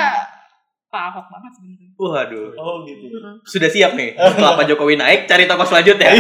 [0.89, 1.89] Pak Ahok banget sebenarnya.
[2.01, 2.49] Waduh.
[2.57, 3.05] Oh gitu.
[3.45, 4.17] Sudah siap nih.
[4.17, 6.11] Setelah Pak Jokowi naik, cari tokoh selanjutnya.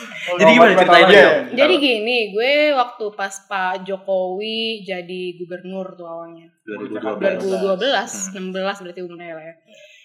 [0.00, 1.08] Oh, Jadi gimana ceritanya?
[1.10, 1.24] Iya.
[1.26, 1.40] dong?
[1.58, 6.48] Jadi gini, gue waktu pas Pak Jokowi jadi gubernur tuh awalnya.
[6.64, 7.76] 2012.
[7.76, 9.54] 2012, 16 berarti umurnya lah ya.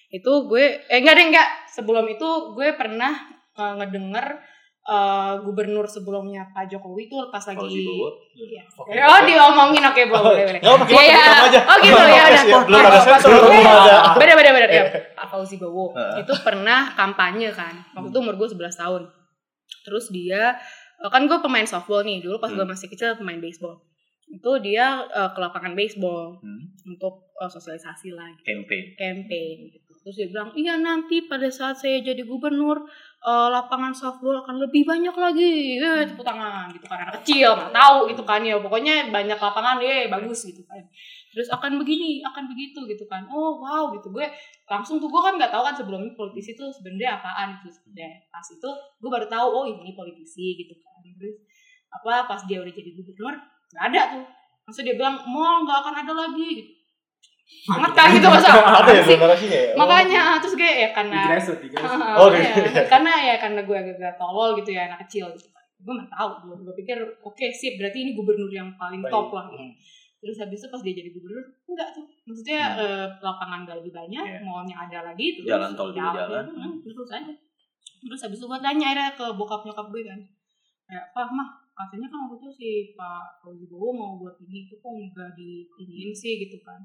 [0.10, 1.50] Itu gue eh enggak deh enggak.
[1.72, 2.28] Sebelum itu
[2.58, 3.14] gue pernah
[3.56, 4.26] uh, ngedenger
[4.86, 8.10] uh, gubernur sebelumnya Pak Jokowi tuh pas lagi Bowo.
[8.32, 8.64] Iya.
[9.04, 10.60] Oh, diomongin oke boleh boleh.
[10.60, 11.60] Nggak apa-apa, Iya, rekam aja.
[11.64, 12.44] Oh gitu ya udah.
[12.64, 13.96] Belum ada Oh, sensor, Pak- belum ada.
[14.16, 14.84] Beda beda beda ya.
[15.18, 17.74] Pak Fauzi Bowo itu pernah kampanye kan.
[17.92, 19.02] Waktu itu umur gue 11 tahun.
[19.82, 20.56] Terus dia
[20.96, 22.70] eh, kan gue pemain softball nih dulu pas gue Hmm.
[22.70, 23.82] masih kecil pemain baseball.
[24.28, 26.62] Itu dia eh, ke lapangan baseball Hmm.
[26.86, 28.84] untuk eh, sosialisasi lah gitu Campaign.
[28.96, 29.82] campaign gitu.
[29.98, 32.86] Terus dia bilang, iya nanti pada saat saya jadi gubernur
[33.26, 35.82] eh, lapangan softball akan lebih banyak lagi.
[35.82, 39.82] Eh, tepuk tangan gitu kan anak kecil nggak tahu gitu kan ya pokoknya banyak lapangan
[39.82, 40.86] ya bagus gitu kan.
[41.34, 43.26] Terus akan begini, akan begitu gitu kan.
[43.34, 44.30] Oh wow gitu gue
[44.70, 47.82] langsung tuh gue kan nggak tahu kan sebelumnya politisi tuh sebenarnya apaan gitu.
[47.92, 48.70] Dan pas itu
[49.02, 51.02] gue baru tahu oh ini politisi gitu kan.
[51.02, 51.42] Terus
[51.90, 53.36] apa pas dia udah jadi gubernur
[53.74, 54.26] nggak ada tuh.
[54.70, 56.75] Maksudnya dia bilang mau nggak akan ada lagi gitu.
[57.66, 59.16] Kan gitu masa Ada ya sih?
[59.18, 59.74] ya?
[59.74, 61.74] makanya terus kayak ya Di karena grassroots.
[62.16, 62.54] Oh, iya.
[62.86, 66.56] karena ya karena gue agak tolol gitu ya anak kecil gitu gue nggak tahu gue
[66.62, 69.12] gue pikir oke sip berarti ini gubernur yang paling Baik.
[69.12, 69.72] top lah Hmm.
[70.18, 74.24] terus habis itu pas dia jadi gubernur enggak tuh maksudnya eh, lapangan gak lebih banyak
[74.26, 74.40] Iya.
[74.42, 76.46] mallnya ada lagi terus Jalan tol juga jalan.
[76.50, 77.34] hmm, terus aja
[78.02, 80.20] terus habis itu gue tanya akhirnya ke bokap nyokap gue kan
[80.86, 84.74] kayak pak mah katanya kan waktu itu si Pak Fauzi Bowo mau buat ini itu
[84.76, 86.80] kok nggak di iniin sih gitu kan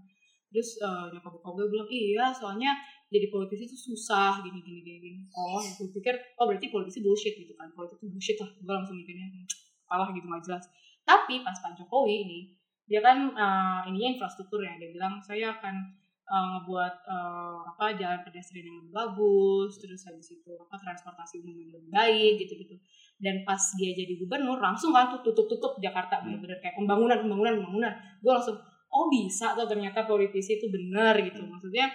[0.50, 2.74] terus eh, nyokap bokap gue bilang iya soalnya
[3.10, 5.20] jadi politisi itu susah gini gini gini, gini.
[5.34, 7.66] oh gue pikir oh berarti politisi bullshit gitu kan.
[7.74, 8.50] Politik bullshit lah.
[8.62, 9.46] Gue langsung mikirnya "Hmm,
[9.90, 10.64] apalah gitu nggak jelas.
[11.02, 12.40] Tapi pas Pak Jokowi ini
[12.86, 14.78] dia kan eh, ininya infrastruktur ya.
[14.78, 15.74] Dia bilang saya akan
[16.22, 21.58] eh, ngebuat eh, apa jalan pedestrian yang lebih bagus terus habis itu apa transportasi umum
[21.58, 22.78] yang lebih baik gitu gitu
[23.18, 27.58] dan pas dia jadi gubernur langsung kan tuh tutup tutup Jakarta bener-bener kayak pembangunan pembangunan
[27.58, 27.92] pembangunan.
[28.22, 28.56] Gue langsung
[29.00, 31.40] oh bisa tuh ternyata politisi itu benar gitu.
[31.40, 31.88] Maksudnya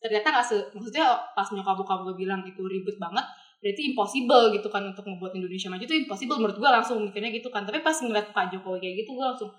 [0.00, 1.04] ternyata nggak se maksudnya
[1.36, 3.24] pas nyokap bokap gue bilang itu ribet banget
[3.64, 7.48] berarti impossible gitu kan untuk membuat Indonesia maju itu impossible menurut gue langsung mikirnya gitu
[7.52, 7.68] kan.
[7.68, 9.50] Tapi pas ngeliat Pak Jokowi kayak gitu gue langsung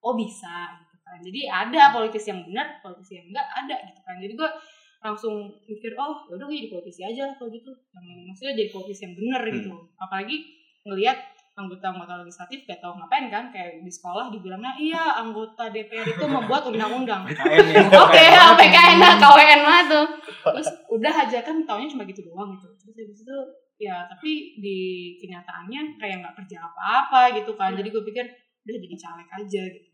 [0.00, 1.18] oh bisa gitu kan.
[1.24, 4.16] Jadi ada politisi yang benar politisi yang enggak ada gitu kan.
[4.20, 4.50] Jadi gue
[5.00, 7.72] langsung mikir oh ya udah gue jadi politisi aja kalau gitu.
[7.96, 9.72] Yang maksudnya jadi politisi yang benar gitu.
[10.00, 10.36] Apalagi
[10.88, 11.18] ngelihat
[11.60, 16.64] anggota-anggota legislatif gak tau ngapain kan kayak di sekolah dibilangnya iya anggota DPR itu membuat
[16.66, 17.36] undang-undang ya.
[18.04, 20.06] Oke, sampai KN lah, KWN lah tuh.
[20.56, 22.68] Terus udah aja kan taunya cuma gitu doang gitu.
[22.80, 23.36] Terus habis itu
[23.80, 24.78] ya tapi di
[25.20, 27.76] kenyataannya kayak nggak kerja apa-apa gitu kan.
[27.76, 28.24] Jadi gue pikir
[28.64, 29.88] udah jadi caleg aja gitu.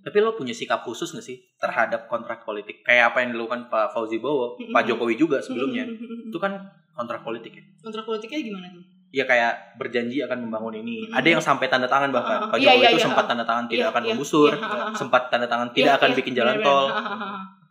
[0.00, 2.84] Tapi lo punya sikap khusus gak sih terhadap kontrak politik?
[2.84, 5.88] Kayak apa yang dilakukan Pak Fauzi Bowo, Pak Jokowi juga sebelumnya.
[6.28, 6.56] Itu kan
[6.92, 7.64] kontrak politik ya.
[7.80, 8.84] Kontrak politiknya gimana tuh?
[9.10, 11.02] Ya kayak berjanji akan membangun ini.
[11.10, 11.18] Hmm.
[11.18, 12.46] Ada yang sampai tanda tangan bahkan.
[12.46, 13.06] Pak Iya, Jokowi iya, itu iya.
[13.10, 16.16] sempat tanda tangan tidak Iya, akan menggusur, iya, sempat tanda tangan tidak Iya, akan iya,
[16.22, 16.86] bikin jalan tol.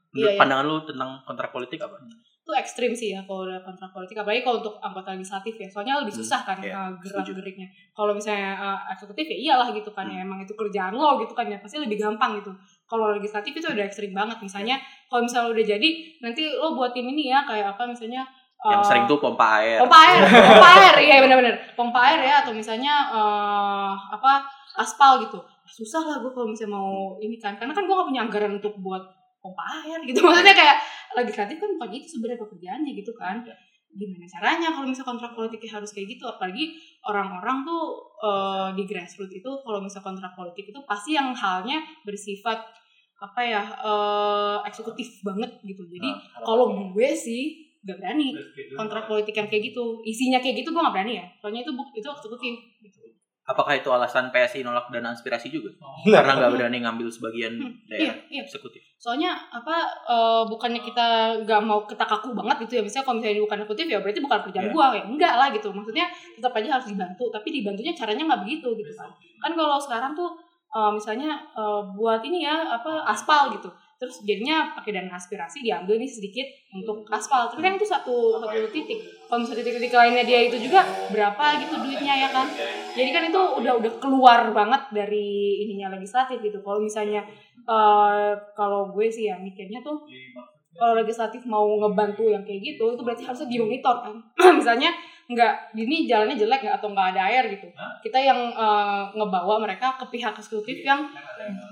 [0.10, 0.40] Iya, iya.
[0.42, 1.96] pandangan lu tentang kontrak politik apa?
[2.42, 4.18] Itu ekstrim sih ya kalau kontrak politik.
[4.18, 5.70] Apalagi kalau untuk anggota legislatif ya.
[5.70, 7.30] Soalnya lebih Hmm, susah kan iya, uh, setuju.
[7.38, 7.68] gerak-geriknya.
[7.94, 10.10] Kalau misalnya uh, eksekutif ya iyalah gitu kan.
[10.10, 11.62] Ya, emang itu kerjaan lo gitu kan ya.
[11.62, 12.50] Pasti lebih gampang gitu.
[12.90, 14.42] Kalau legislatif itu udah ekstrim banget.
[14.42, 15.90] Misalnya kalau misalnya udah jadi
[16.26, 18.26] nanti lo buatin ini ya kayak apa misalnya
[18.60, 19.80] Yang uh, sering tuh pompa air.
[19.80, 24.44] pompa air pompa air iya benar-benar pompa air ya atau misalnya eh, apa
[24.76, 25.40] aspal gitu.
[25.64, 28.76] Susah lah gue kalau misalnya mau ini kan karena kan gue gak punya anggaran untuk
[28.84, 29.00] buat
[29.40, 30.20] pompa air gitu.
[30.28, 30.76] Maksudnya kayak
[31.16, 33.40] legislatif kan bukan itu sebenarnya pekerjaannya gitu kan.
[33.96, 36.28] Gimana caranya kalau misalnya kontrak politiknya harus kayak gitu?
[36.28, 36.76] Apalagi
[37.08, 37.84] orang-orang tuh
[38.28, 42.60] eh, di grassroots itu kalau misalnya kontrak politik itu pasti yang halnya bersifat
[43.24, 45.88] apa ya eh, eksekutif banget gitu.
[45.88, 46.12] Jadi
[46.44, 48.36] kalau gue sih gak berani.
[48.74, 50.00] Kontrak politik yang kayak gitu.
[50.02, 51.26] Isinya kayak gitu gue gak berani ya.
[51.38, 53.00] Soalnya itu itu eksekutif gitu.
[53.44, 55.74] Apakah itu alasan PSI nolak dana aspirasi juga?
[56.06, 58.42] Nah, Karena nggak berani ngambil sebagian Hmm, daerah iya iya.
[58.46, 58.78] eksekutif.
[58.94, 59.74] soalnya apa
[60.06, 61.08] eh, bukannya kita
[61.42, 62.82] gak mau kita kaku banget gitu ya.
[62.84, 64.74] Misalnya kalau misalnya bukan eksekutif ya berarti bukan kerjaan Iya.
[64.76, 65.04] gue ya.
[65.04, 65.68] Enggak lah gitu.
[65.72, 66.06] Maksudnya
[66.36, 67.26] tetap aja harus dibantu.
[67.28, 69.10] Tapi dibantunya caranya nggak begitu gitu kan.
[69.42, 70.30] Kan kalau sekarang tuh
[70.70, 76.00] eh, misalnya eh, buat ini ya apa aspal gitu terus jadinya pakai dana aspirasi diambil
[76.00, 77.52] nih sedikit untuk aspal.
[77.52, 79.04] Tapi kan itu satu satu titik.
[79.28, 82.48] Kalau misalnya titik-titik lainnya dia itu juga berapa gitu duitnya ya kan?
[82.96, 86.64] Jadi kan itu udah udah keluar banget dari ininya legislatif gitu.
[86.64, 87.28] Kalau misalnya
[87.68, 90.08] eh, kalau gue sih ya mikirnya tuh
[90.80, 94.16] kalau legislatif mau ngebantu yang kayak gitu itu berarti harusnya dimonitor kan.
[94.64, 94.96] Misalnya
[95.30, 97.70] nggak ini jalannya jelek nggak atau nggak ada air gitu.
[98.02, 101.06] Kita yang eh, ngebawa mereka ke pihak eksekutif yang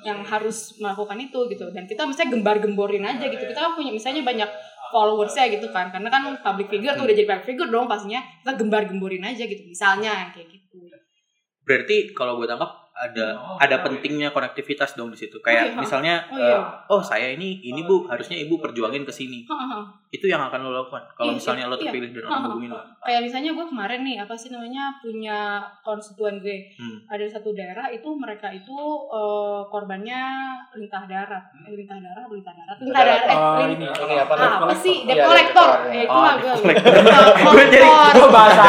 [0.06, 1.66] yang harus melakukan itu gitu.
[1.74, 3.44] Dan kita misalnya gembar-gemborin aja gitu.
[3.50, 4.50] Kita kan punya misalnya banyak
[4.94, 5.90] followersnya gitu kan.
[5.90, 8.22] Karena kan public figure tuh udah jadi public figure dong pastinya.
[8.46, 9.66] Kita gembar-gemborin aja gitu.
[9.66, 10.94] Misalnya kayak gitu.
[11.66, 13.26] Berarti kalau gue tangkap ada
[13.58, 15.38] ada pentingnya konektivitas dong di situ.
[15.38, 15.80] Kayak Oh, iya.
[15.80, 16.56] misalnya Oh, iya.
[16.56, 19.44] eh, oh saya ini ini Bu, harusnya Ibu perjuangin ke sini.
[19.44, 19.82] Heeh.
[20.10, 21.04] Itu yang akan lo lakukan.
[21.12, 21.82] Kalau Iya, misalnya lo iya.
[21.86, 22.82] terpilih dan orang hubungin lo.
[23.00, 25.38] kayak misalnya gue kemarin nih apa sih namanya punya
[25.82, 27.00] konstituen gue Hmm.
[27.08, 28.76] ada satu daerah itu mereka itu
[29.08, 30.22] eh, korbannya
[30.74, 34.34] lintah darat eh, lintah darat lintah darat lintah darat eh, Oh, lin- ini Ini apa
[34.34, 36.02] ah, apa sih Iya, debt collector ya ya.
[36.02, 36.54] itu Oh, lah gue.
[37.48, 38.64] Gue jadi- Gue bahasa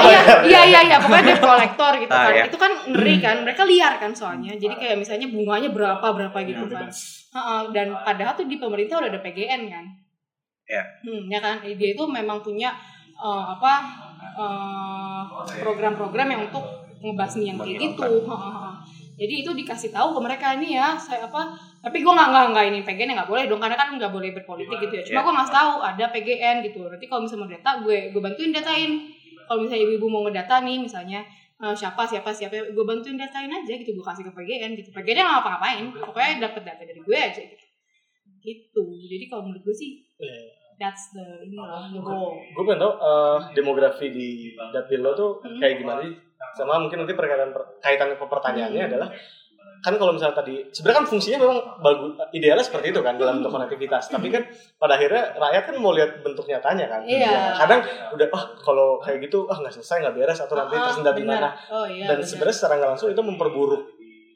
[0.00, 2.44] iya iya iya iya pokoknya debt collector gitu Ah, kan iya.
[2.46, 4.52] itu kan ngeri kan mereka liar kan soalnya.
[4.56, 6.88] Jadi kayak misalnya bunganya berapa berapa gitu Iya, kan
[7.70, 9.84] dan padahal tuh di pemerintah udah ada PGN kan.
[10.70, 10.82] Iya.
[11.02, 11.56] hmm, ya kan?
[11.66, 12.70] Dia itu memang punya
[13.18, 13.72] eh, apa
[14.38, 15.22] eh,
[15.60, 16.64] program-program yang untuk
[17.00, 18.28] ngebasmi yang kayak gitu.
[19.20, 22.64] jadi itu dikasih tahu ke mereka ini ya saya apa tapi gue nggak nggak nggak
[22.72, 25.02] ini PGN nggak boleh dong karena kan nggak boleh berpolitik gitu ya.
[25.04, 25.24] cuma Iya.
[25.24, 26.80] gue ngasih tahu ada PGN gitu.
[26.88, 28.92] Nanti kalau misalnya mau data gue gue bantuin datain.
[29.44, 31.20] Kalau misalnya ibu-ibu mau ngedata nih misalnya
[31.60, 35.16] eh, siapa siapa siapa gue bantuin datain aja gitu gue kasih ke PGN gitu PGN
[35.18, 37.64] nggak ngapa-ngapain pokoknya dapat data dari gue aja gitu
[38.40, 40.40] gitu jadi kalau menurut gue sih Iya.
[40.78, 44.28] that's the ini lah the goal Gue pengen tau eh, demografi di
[44.70, 45.56] dapil lo tuh Hmm.
[45.56, 46.12] kayak gimana sih?
[46.50, 48.90] Sama mungkin nanti perkaitan kaitan ke pertanyaannya Hmm.
[48.90, 49.08] adalah
[49.80, 53.48] kan kalau misalnya tadi sebenarnya kan fungsinya memang bagus idealnya seperti itu kan dalam bentuk
[53.50, 54.44] konektivitas tapi kan
[54.76, 57.56] pada akhirnya rakyat kan mau lihat bentuk nyatanya kan Iya.
[57.56, 61.14] kadang udah ah kalau kayak gitu ah nggak selesai nggak beres atau nanti Ah, tersendat
[61.14, 62.28] di mana oh iya dan benar.
[62.28, 63.82] sebenarnya secara nggak langsung itu memperburuk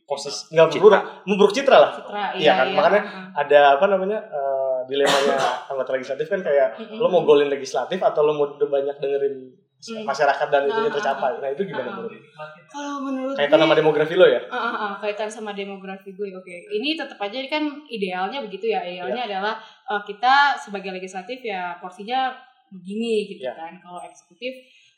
[0.03, 3.27] posisi nggak memperburuk memburuk citra lah Citra, Iya kan, makanya Heeh.
[3.39, 5.37] ada apa namanya eh, dilemanya
[5.71, 9.64] anggota legislatif kan kayak lo mau golin legislatif atau lo mau banyak dengerin.
[10.03, 11.95] Masyarakat dan itu Ah, ah, tercapai nah itu Ah, gimana ah.
[11.95, 12.21] menurut
[12.67, 14.41] kalau menurut kaitan gue- sama demografi lo ya?
[14.47, 16.55] Ah, ah, ah, kaitan sama demografi gue oke.
[16.71, 18.81] Ini tetap aja kan idealnya begitu ya.
[18.81, 19.55] Idealnya adalah
[19.85, 22.33] eh, kita sebagai legislatif ya porsinya
[22.69, 23.53] begini gitu Ya.
[23.53, 23.77] kan.
[23.77, 24.53] Kalau eksekutif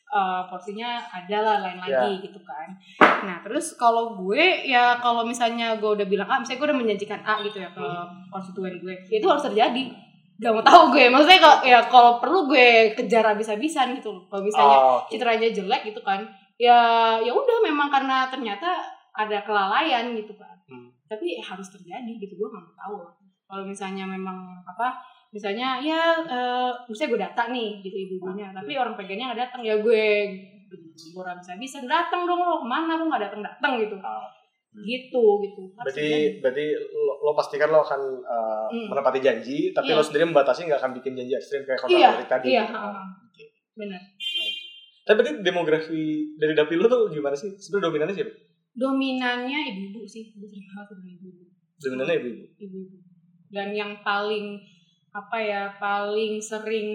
[0.06, 2.68] eh, porsinya ada lah lain lagi gitu kan.
[3.22, 7.20] Nah terus kalau gue ya kalau misalnya gue udah bilang A misalnya gue udah menjanjikan
[7.20, 7.82] A gitu ya ke
[8.28, 9.82] konstituen gue ya itu harus terjadi
[10.36, 11.08] gak mau tahu gue.
[11.08, 15.08] Maksudnya kalau ya kalau perlu gue kejar habis-habisan gitu kalau misalnya Oh, oke.
[15.08, 16.20] citranya jelek gitu kan
[16.56, 16.78] ya
[17.20, 18.80] ya udah memang karena ternyata
[19.12, 20.90] ada kelalaian gitu kan Hmm.
[21.06, 22.96] tapi harus terjadi gitu gue nggak mau tahu
[23.46, 24.34] kalau misalnya memang
[24.66, 24.98] apa
[25.30, 29.78] misalnya ya eh, misalnya gue data nih gitu ibu-ibunya tapi orang pengennya nggak datang ya
[29.78, 30.04] gue
[30.66, 32.58] gue bisa bisa datang dong lo.
[32.58, 32.98] Ke mana?
[32.98, 33.94] Lo nggak datang datang gitu
[34.84, 35.62] gitu gitu.
[35.72, 36.08] Harus berarti
[36.42, 38.90] berarti lo, lo pastikan lo akan uh, Hmm.
[38.90, 39.96] menepati janji tapi Iya.
[39.96, 42.46] lo sendiri membatasi nggak akan bikin janji ekstrim kayak kontrak iya politik tadi?
[42.50, 42.98] iya ha.
[43.72, 44.02] benar.
[45.06, 46.02] Tapi berarti demografi
[46.34, 47.54] dari dapil lo tuh gimana sih?
[47.54, 48.32] Sebenarnya dominannya siapa?
[48.74, 51.44] Dominannya ibu-ibu sih banget dengan ibu-ibu.
[51.78, 52.44] Dominannya ibu-ibu?
[52.58, 52.96] Ibu-ibu.
[53.46, 54.58] Dan yang paling
[55.16, 56.88] apa ya paling sering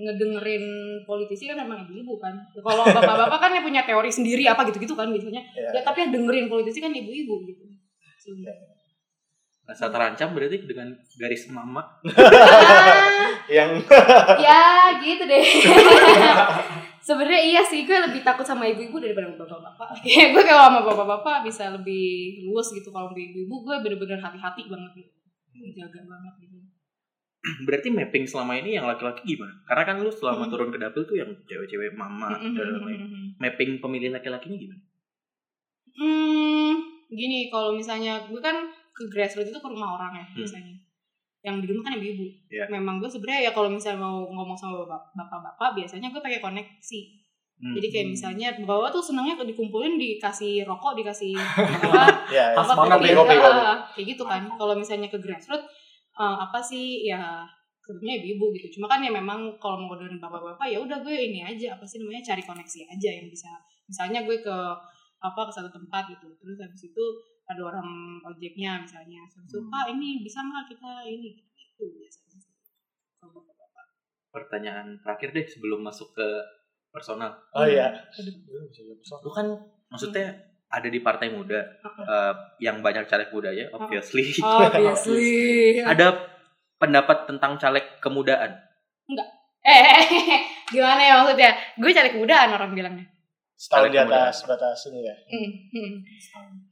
[0.00, 0.64] ngedengerin
[1.04, 2.32] politisi kan memang ibu-ibu kan.
[2.56, 5.44] Kalau bapak-bapak kan yang punya teori sendiri apa gitu-gitu kan biasanya.
[5.44, 5.76] Iya.
[5.76, 7.68] ya tapi yang dengerin politisi kan ibu-ibu gitu.
[8.16, 8.80] Sebenarnya.
[9.68, 10.88] Rasa terancam berarti dengan
[11.20, 11.84] garis mama.
[13.50, 13.82] Yang
[14.46, 15.44] ya gitu deh.
[17.06, 19.88] Sebenarnya iya sih gue lebih takut sama ibu-ibu daripada sama bapak-bapak.
[20.00, 23.54] Kayak gue kalau sama bapak-bapak bisa lebih luas gitu kalau sama ibu-ibu.
[23.68, 25.12] Gue bener-bener hati-hati banget gitu.
[25.76, 26.69] Jaga banget gitu
[27.66, 29.64] Berarti mapping selama ini yang laki-laki gimana?
[29.64, 30.50] Karena kan lu selama Mm.
[30.52, 33.00] turun ke dapil tuh yang cewek-cewek mama dan lain-lain.
[33.36, 34.82] Mapping pemilih laki-lakinya gimana?
[35.90, 36.72] Hmm,
[37.08, 38.56] gini kalau misalnya gue kan
[38.90, 40.36] ke grassroots itu ke rumah orang ya Hmm.
[40.36, 40.74] biasanya.
[41.40, 42.26] Yang di rumah kan ibu-ibu.
[42.52, 42.64] Iya.
[42.68, 47.00] Memang gue sebenarnya ya kalau misalnya mau ngomong sama bapak- bapak-bapak biasanya gue pakai koneksi.
[47.60, 47.76] Hmm.
[47.76, 51.32] Jadi kayak misalnya bapak tuh senangnya dikumpulin dikasih rokok, dikasih
[51.88, 52.56] apa ya, ya.
[52.56, 54.44] Pas apa kopi, ya, ah, kayak gitu kan.
[54.52, 55.64] Kalau misalnya ke grassroots
[56.20, 57.48] eh, apa sih ya
[57.80, 58.78] sebenarnya ibu-ibu gitu.
[58.78, 61.98] Cuma kan ya memang kalau mau dengan bapak-bapak ya udah gue ini aja apa sih
[61.98, 63.50] namanya cari koneksi aja yang bisa.
[63.88, 64.56] Misalnya gue ke
[65.20, 66.28] apa ke satu tempat gitu.
[66.38, 67.04] Terus habis itu
[67.50, 67.88] ada orang
[68.22, 69.20] ojeknya misalnya.
[69.26, 69.70] Terus itu, Hmm.
[69.72, 72.38] Pak ini bisa nggak kita ini gitu biasanya.
[73.18, 73.84] Kalau bapak-bapak.
[74.30, 76.28] Pertanyaan terakhir deh sebelum masuk ke
[76.94, 77.34] personal.
[77.54, 78.34] oh iya Aduh.
[79.24, 79.46] Lu kan
[79.90, 80.30] maksudnya
[80.70, 84.30] ada di partai muda eh, yang banyak caleg mudanya, obviously.
[84.42, 85.82] Obviously.
[85.92, 86.14] ada
[86.78, 88.54] pendapat tentang caleg kemudaan.
[89.60, 90.00] Eh,
[90.72, 91.52] gimana ya maksudnya?
[91.76, 93.06] Gue caleg mudaan orang bilangnya.
[93.60, 95.16] Setahun Caleg di atas batas ini ya.
[95.28, 95.94] Hmm, hmm.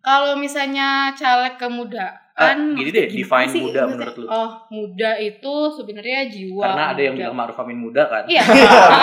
[0.00, 3.62] Kalau misalnya caleg kemudaan, Ah, gini deh, define gimana sih?
[3.66, 4.26] muda menurut lu.
[4.30, 6.64] Oh, muda itu sebenarnya jiwa.
[6.70, 7.22] Karena ada yang muda.
[7.26, 8.24] bilang Ma'ruf Amin muda kan.
[8.30, 8.42] Iya.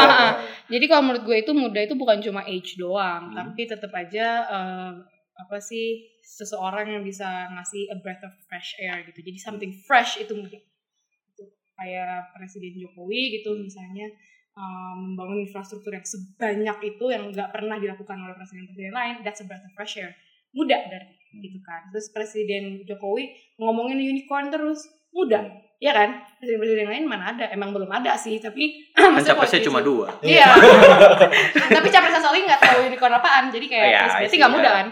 [0.66, 3.38] Jadi kalau menurut gue itu muda itu bukan cuma age doang, Hmm.
[3.38, 4.92] tapi tetap aja eh,
[5.36, 9.20] apa sih seseorang yang bisa ngasih a breath of fresh air gitu.
[9.22, 10.34] Jadi something fresh itu.
[10.34, 11.44] Itu
[11.76, 14.10] kayak Presiden Jokowi gitu misalnya
[14.56, 19.16] eh, membangun infrastruktur yang sebanyak itu yang nggak pernah dilakukan oleh presiden-presiden lain.
[19.22, 20.16] That's a breath of fresh air.
[20.56, 21.92] Muda dari gitu kan.
[21.92, 25.44] Terus Presiden Jokowi ngomongin unicorn terus muda.
[25.86, 26.10] Ya kan?
[26.42, 27.46] Presiden-presiden lain mana ada?
[27.54, 30.10] Emang belum ada sih, tapi Kan capresnya cuma dua.
[30.26, 30.50] Iya.
[31.78, 33.54] Tapi capres asli nggak tahu unicorn apaan.
[33.54, 34.78] Jadi kayak Iya, berarti I see, nggak muda iya.
[34.82, 34.88] kan?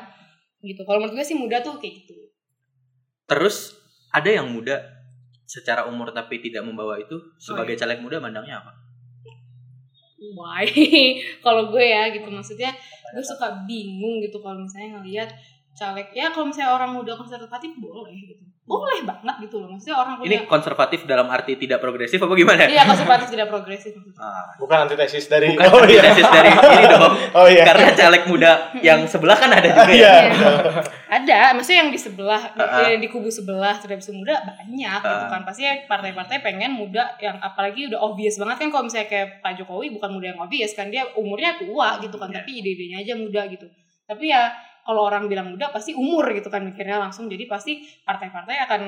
[0.61, 0.81] Gitu.
[0.85, 2.13] Kalau menurut gue sih muda tuh kayak gitu.
[3.25, 3.73] Terus
[4.13, 4.77] ada yang muda
[5.49, 8.71] secara umur tapi tidak membawa itu sebagai caleg muda mandangnya apa?
[10.37, 10.69] Why?
[11.45, 12.69] kalau gue ya gitu maksudnya
[13.13, 15.29] gue suka bingung gitu kalau misalnya ngelihat
[15.73, 18.45] caleg ya kalau misalnya orang muda konservatif boleh gitu.
[18.63, 19.67] Boleh banget gitu loh.
[19.67, 22.63] Maksudnya orang punya Ini konservatif dalam arti tidak progresif apa gimana?
[22.63, 23.91] Iya konservatif tidak progresif.
[24.15, 25.99] Ah, Bukan antitesis dari bukan Oh iya.
[25.99, 27.13] antitesis dari ini dong.
[27.37, 27.63] Oh iya.
[27.67, 30.11] Karena caleg muda yang sebelah kan ada juga Iya.
[30.31, 30.31] ya.
[31.13, 32.89] Ada, maksudnya yang di sebelah, Ah, ah.
[32.89, 35.27] yang di kubu sebelah sudah bisa muda banyak gitu Ah.
[35.27, 35.43] kan.
[35.43, 39.91] Pasti partai-partai pengen muda yang apalagi udah obvious banget kan kalau misalnya kayak Pak Jokowi
[39.91, 42.39] bukan muda yang obvious kan dia umurnya tua gitu kan, Iya.
[42.39, 43.67] tapi ide-idenya aja muda gitu.
[44.03, 44.49] Tapi ya
[44.83, 47.31] kalau orang bilang muda pasti umur gitu kan mikirnya langsung.
[47.31, 48.81] Jadi pasti partai-partai akan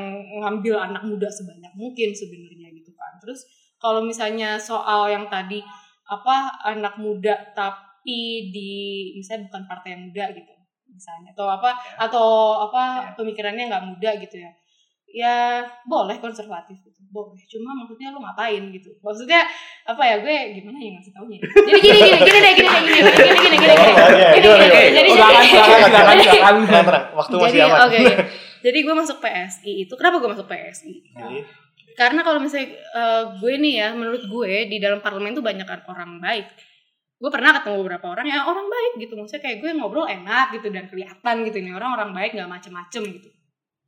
[0.44, 3.16] ngambil anak muda sebanyak mungkin sebenarnya gitu kan.
[3.24, 3.48] Terus
[3.80, 5.64] kalau misalnya soal yang tadi
[6.06, 8.72] apa anak muda tapi di
[9.18, 10.54] misalnya bukan partai yang muda gitu
[10.92, 11.32] misalnya.
[11.32, 12.28] Atau apa atau
[12.70, 14.52] apa pemikirannya nggak muda gitu ya.
[15.16, 15.36] Ya
[15.88, 16.76] boleh konservatif
[17.16, 18.92] boleh cuma maksudnya lu ngapain gitu.
[19.00, 19.48] Maksudnya
[19.88, 21.40] apa ya gue gimana ya ngasih taunya.
[21.40, 21.48] Ya?
[21.48, 23.72] jadi gini gini gini deh gini deh gini gini gini gini gini.
[23.72, 25.10] Oh, iya, gini gini.
[26.36, 27.04] Tenang, tenang.
[27.16, 27.80] Waktu masih aman.
[27.88, 28.00] oke.
[28.66, 30.94] Jadi gue masuk PSI itu kenapa gue masuk PSI
[31.96, 36.20] karena kalau misalnya eh, gue nih ya menurut gue di dalam parlemen tuh banyak orang
[36.20, 36.48] baik.
[37.16, 39.16] Gue pernah ketemu beberapa orang yang orang baik gitu.
[39.16, 43.02] Maksudnya kayak gue ngobrol enak gitu dan kelihatan gitu ini orang orang baik nggak macem-macem
[43.08, 43.30] gitu.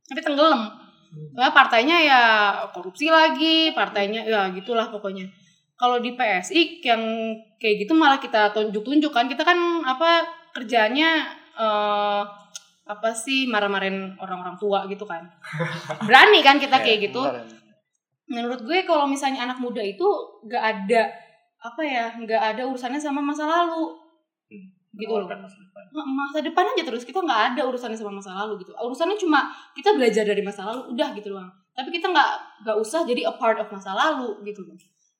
[0.08, 0.87] Tapi tenggelam
[1.34, 2.22] Soalnya partainya ya
[2.70, 5.28] korupsi lagi partainya ya gitulah pokoknya.
[5.78, 7.02] Kalau di PSI yang
[7.62, 9.30] kayak gitu malah kita tunjuk-tunjuk kan.
[9.30, 12.22] Kita kan apa kerjanya eh
[12.88, 15.28] apa sih marah-marahin orang-orang tua gitu kan.
[16.08, 17.22] Berani kan kita kayak gitu.
[18.28, 20.04] menurut gue kalau misalnya anak muda itu
[20.44, 21.08] nggak ada
[21.64, 23.96] apa ya nggak ada urusannya sama masa lalu
[24.94, 25.28] gitu loh.
[25.92, 28.72] Ma- masa depan aja terus kita nggak ada urusannya sama masa lalu gitu.
[28.72, 31.50] Urusannya cuma kita belajar dari masa lalu udah gitu doang.
[31.76, 32.30] Tapi kita nggak
[32.64, 34.76] nggak usah jadi a part of masa lalu gitu loh.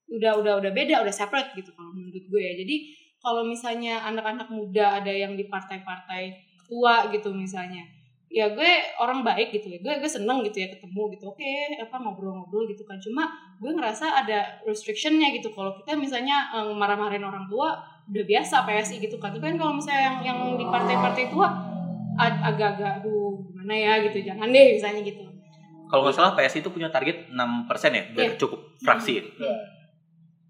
[0.09, 2.53] Udah udah udah beda udah separate gitu kalau menurut gue ya.
[2.57, 2.77] Jadi
[3.19, 6.33] kalau misalnya anak-anak muda ada yang di partai-partai
[6.69, 7.83] tua gitu misalnya
[8.29, 9.79] ya gue orang baik gitu ya.
[9.81, 11.33] Gue gue seneng gitu ya ketemu gitu.
[11.33, 11.49] Oke
[11.81, 12.97] apa ngobrol-ngobrol gitu kan.
[13.01, 13.29] Cuma
[13.61, 15.53] gue ngerasa ada restrictionnya gitu.
[15.57, 19.31] Kalau kita misalnya eh, marah-marahin orang tua udah biasa PSI gitu kan.
[19.31, 21.49] Tapi kan kalau misalnya yang yang di partai-partai tua
[22.17, 23.93] ag- agak-agak aduh gimana ya?
[24.03, 24.25] gitu.
[24.25, 25.25] Jangan deh misalnya gitu.
[25.89, 27.37] Kalau nggak salah PSI itu punya target 6%
[27.93, 29.25] ya, biar cukup fraksi.
[29.25, 29.57] Iya.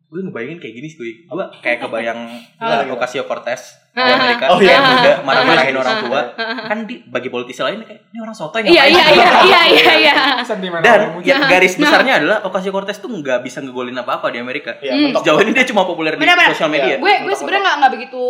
[0.09, 1.11] Gue ngebayangin kayak gini sih, gue.
[1.23, 2.17] Gue kayak kebayang
[2.57, 2.97] Gimana, uh, gimana?
[2.97, 4.73] Ocasio Cortez di Amerika, Oh, iya.
[4.73, 6.21] yang muda marah-marahin Ah, orang ah, tua.
[6.65, 9.63] Kan di bagi politisi lain kayak ini orang sotoy iya ngapain iya sih?" iya iya
[9.69, 11.81] iya iya Sentimen Dan orang ya, garis Nah.
[11.85, 14.73] besarnya adalah Ocasio Cortez tuh nggak bisa ngegolin apa-apa di Amerika.
[14.79, 15.13] Iya, Hmm.
[15.15, 16.89] Sejauh ini dia cuma populer di sosial media.
[16.89, 16.97] Iya.
[16.99, 18.25] gue gue sebenarnya nggak nggak begitu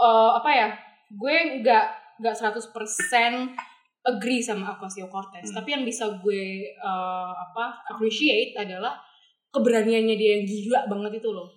[0.00, 0.68] eh, apa ya
[1.10, 1.84] gue nggak
[2.16, 3.54] nggak 100%
[4.04, 5.56] agree sama Ocasio Cortez Hmm.
[5.56, 8.98] tapi yang bisa gue eh, apa appreciate adalah
[9.54, 11.48] keberaniannya dia yang gila banget itu loh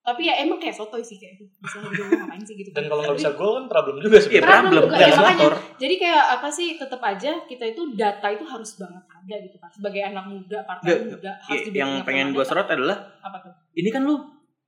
[0.00, 3.16] tapi ya emang kayak sotoy sih kayak bisa gitu ngapain sih gitu Dan kalau nggak
[3.16, 4.40] bisa gol kan problem juga Iya, sebenarnya.
[4.40, 4.88] Problem problem.
[4.88, 5.48] juga, ya, bisa makanya.
[5.76, 9.68] jadi kayak apa sih tetap aja kita itu data itu harus banget ada gitu kan
[9.68, 13.36] sebagai anak muda partai Nggak, muda harus Iya, dibikin Yang pengen gue sorot adalah apa
[13.40, 14.16] tuh ini kan lu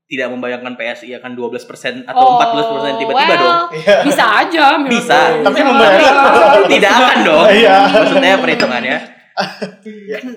[0.05, 1.65] tidak membayangkan PSI akan 12%
[2.05, 3.57] atau Oh, 14% tiba-tiba well, dong.
[3.73, 3.97] Iya.
[4.05, 5.17] bisa aja Bisa.
[5.33, 5.41] gue.
[5.41, 6.33] Tapi membayangkan.
[6.69, 7.47] Tidak akan dong.
[7.49, 7.77] Iya.
[7.89, 8.97] Maksudnya perhitungannya.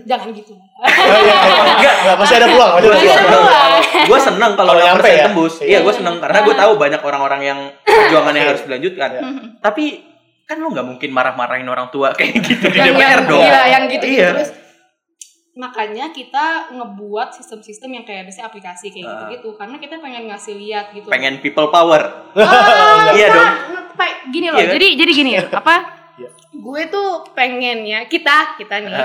[0.04, 1.62] Jangan gitu Oh, iya, iya.
[1.72, 1.96] Enggak.
[1.98, 3.72] Nggak, pasti ada peluang, pasti ada Masih ada peluang.
[4.06, 5.26] gue seneng kalau yang nyampe ya?
[5.26, 5.54] tembus.
[5.58, 5.66] Iya.
[5.66, 9.10] Iya, gue seneng karena gue tahu banyak orang-orang yang perjuangannya harus dilanjutkan.
[9.10, 9.22] Iya.
[9.60, 9.86] Tapi
[10.44, 13.40] kan lu nggak mungkin marah-marahin orang tua kayak gitu di DPR dong.
[13.42, 14.28] Iya, yang gitu, Iya.
[14.32, 14.52] terus
[15.56, 19.12] makanya kita ngebuat sistem-sistem yang kayak biasanya aplikasi kayak Ah.
[19.24, 22.28] gitu-gitu karena kita pengen ngasih lihat gitu Pengen people power.
[22.36, 23.50] Ah, Iya dong.
[24.28, 24.60] gini loh.
[24.60, 24.76] Iya kan?
[24.76, 25.95] Jadi jadi gini ya, apa?
[26.56, 26.64] Iya.
[26.64, 28.96] Gue tuh pengen ya kita kita nih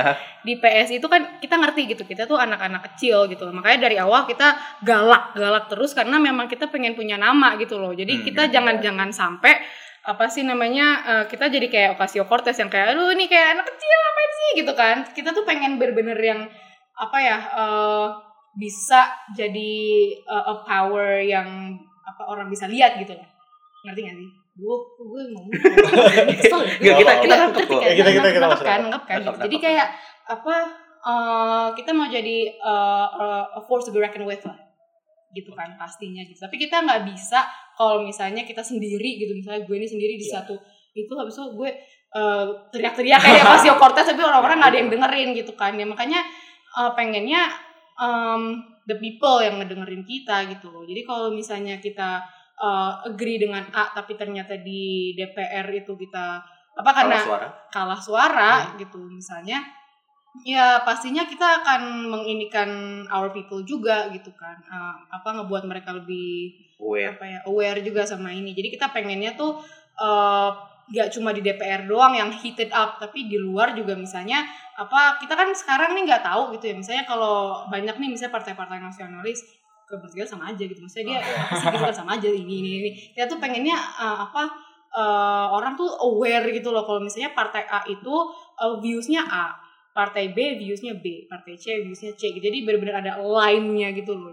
[0.46, 4.24] di PS itu kan kita ngerti gitu kita tuh anak-anak kecil gitu makanya dari awal
[4.24, 7.90] kita galak galak terus karena memang kita pengen punya nama gitu loh.
[7.92, 8.52] Jadi Hmm, kita iya.
[8.54, 9.58] jangan jangan sampai
[10.00, 13.66] apa sih namanya eh, kita jadi kayak Ocasio Cortez yang kayak aduh ini kayak anak
[13.68, 14.50] kecil ngapain sih?
[14.64, 14.96] gitu kan.
[15.12, 16.40] Kita tuh pengen bener-bener yang
[16.96, 18.06] apa ya eh,
[18.56, 19.72] bisa jadi
[20.24, 21.76] eh, a power yang
[22.06, 23.28] apa orang bisa lihat gitu loh.
[23.84, 25.48] Ngerti gak sih gue gue ngomong.
[25.48, 27.72] Nggak, kita kita Iya, nangkep kok.
[27.74, 27.82] kan?
[27.82, 29.18] Eh, kita- kita- kita Nangkep kan, nangkep kan.
[29.18, 29.60] Nangkep, Jadi nangkep.
[29.62, 29.88] kayak
[30.28, 30.56] apa?
[31.00, 34.58] eh, kita mau jadi eh, eh, a force to be reckoned with lah,
[35.30, 36.36] gitu kan pastinya gitu.
[36.38, 37.40] Tapi kita nggak bisa
[37.72, 40.44] kalau misalnya kita sendiri gitu, misalnya gue ini sendiri di Iya.
[40.44, 40.60] satu
[40.92, 41.70] itu habis itu gue
[42.10, 45.72] eh, teriak-teriak kayak Ocasio Cortez tapi orang-orang nggak ada yang dengerin gitu kan.
[45.72, 46.20] Ya makanya
[46.70, 47.48] eh, pengennya
[47.96, 48.42] em,
[48.84, 50.84] the people yang ngedengerin kita gitu loh.
[50.84, 52.20] Jadi kalau misalnya kita
[52.60, 57.48] eh, agree dengan A tapi ternyata di DPR itu kita apa karena Kalah suara.
[57.72, 59.58] kalah suara gitu misalnya
[60.46, 62.70] ya pastinya kita akan menginikan
[63.10, 67.18] our people juga gitu kan Eh, apa ngebuat mereka lebih Aware.
[67.18, 69.58] apa ya aware juga sama ini jadi kita pengennya tuh
[69.98, 70.50] eh,
[70.90, 74.42] nggak cuma di DPR doang yang heated up tapi di luar juga misalnya
[74.74, 78.78] apa kita kan sekarang nih nggak tahu gitu ya misalnya kalau banyak nih misalnya partai-partai
[78.80, 79.38] nasionalis
[79.90, 82.90] ke Portugal sama aja gitu maksudnya dia sih gitu kan sama aja ini ini ini
[83.10, 84.46] kita tuh pengennya eh, apa
[84.88, 88.14] eh, orang tuh aware gitu loh kalau misalnya partai A itu
[88.56, 89.50] eh, viewsnya A
[89.90, 92.40] partai B viewsnya B partai C viewsnya C gitu.
[92.40, 94.30] jadi benar-benar ada line-nya gitu loh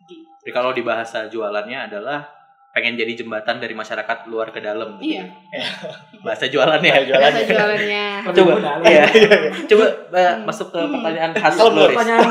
[0.00, 0.24] Gitu.
[0.40, 2.24] Jadi kalau di bahasa jualannya adalah
[2.70, 4.96] pengen jadi jembatan dari masyarakat luar ke dalam.
[4.96, 5.12] gitu.
[5.12, 5.28] iya
[6.24, 6.88] Bahasa jualannya.
[6.88, 7.20] Bahasa jualan.
[7.28, 8.52] bahasa jualannya Coba.
[8.54, 8.74] mudah.
[8.82, 9.04] Iya.
[9.66, 10.40] Coba Hmm.
[10.42, 11.84] masuk ke pertanyaan khas Kalau.
[11.84, 12.24] Pertanyaan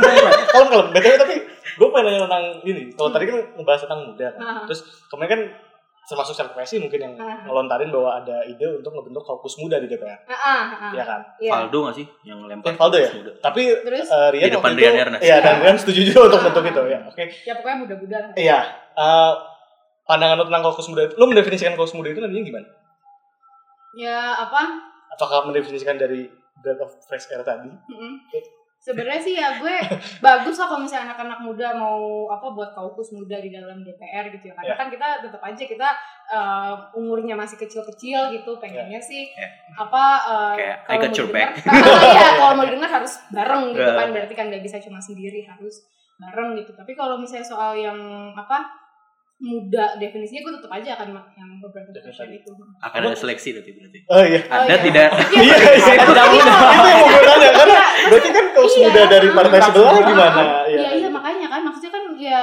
[0.48, 1.36] Kalau kalau btw tapi
[1.78, 2.84] gue pengen nanya tentang ini.
[2.92, 4.42] Kalau tadi kan ngebahas tentang muda kan.
[4.42, 4.62] Ah.
[4.66, 5.42] Terus kemarin kan
[6.08, 7.44] termasuk secara PSI mungkin yang Ah.
[7.44, 10.90] ngelontarin bahwa ada ide untuk ngebentuk kaukus muda di DPR, ah.
[10.90, 11.22] ya kan?
[11.38, 11.52] Iya.
[11.52, 12.72] Faldo nggak sih yang lempar?
[12.72, 13.10] Eh, Valdo ya?
[13.12, 13.32] Muda.
[13.38, 14.08] Tapi Terus?
[14.08, 15.22] eh, Rian Di depan Rian itu, Ernest.
[15.22, 15.56] Iya, dan.
[15.60, 17.00] Rian setuju juga untuk bentuk itu ya.
[17.06, 17.24] Oke.
[17.44, 18.32] Ya pokoknya mudah-mudahan.
[18.34, 18.60] Iya.
[18.98, 19.34] eh,
[20.04, 22.68] pandangan lo tentang kaukus muda itu, lo mendefinisikan kaukus muda itu nantinya gimana?
[23.94, 24.62] Ya apa?
[25.12, 27.68] Apakah mendefinisikan dari Breath of Fresh Air tadi?
[27.68, 28.14] Mm-mm.
[28.88, 29.76] Sebenarnya sih ya gue
[30.18, 32.00] bagus lah kalau misalnya anak-anak muda mau
[32.32, 34.54] apa buat kaukus muda di dalam DPR gitu ya.
[34.56, 34.80] Karena Ya.
[34.80, 35.90] kan kita tetap aja kita
[36.32, 38.56] uh, umurnya masih kecil-kecil gitu.
[38.58, 39.52] Pengennya sih Ya.
[39.76, 41.52] apa uh, Kayak, kalau mau.
[41.68, 44.00] Ah, iya kalau mau didengar harus bareng gitu Ya.
[44.00, 44.08] kan.
[44.10, 45.84] Berarti kan nggak bisa cuma sendiri harus
[46.16, 46.72] bareng gitu.
[46.72, 48.00] Tapi kalau misalnya soal yang
[48.32, 48.87] apa
[49.38, 51.08] muda definisinya gue tetap aja akan
[51.38, 52.42] yang beberapa Definisi.
[52.42, 52.52] itu.
[52.82, 54.00] Akan ada seleksi nanti berarti.
[54.10, 54.40] Oh iya.
[54.44, 54.78] Oh, Ada iya.
[54.82, 55.08] tidak?
[55.38, 55.94] Iya, Iya, iya.
[55.94, 57.78] Itu Itu yang mau gue tanya karena
[58.10, 58.82] berarti kan kaus Iya.
[58.90, 60.42] muda dari partai sebelah gimana?
[60.66, 62.42] Iya iya makanya kan maksudnya kan ya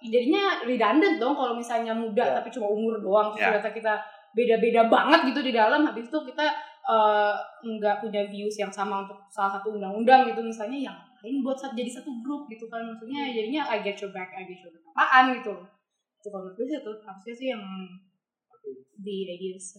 [0.00, 2.34] jadinya redundant dong kalau misalnya muda Ya.
[2.40, 3.94] tapi cuma umur doang terus ternyata kita
[4.32, 6.46] beda-beda banget gitu di dalam habis itu kita
[6.88, 7.34] eh,
[7.66, 11.90] nggak punya views yang sama untuk salah satu undang-undang gitu misalnya yang lain buat jadi
[11.90, 15.36] satu grup gitu kan maksudnya jadinya I get your back I get your back apaan
[15.36, 15.52] gitu
[16.20, 17.62] gue sih itu harusnya sih yang
[18.98, 19.78] di ideas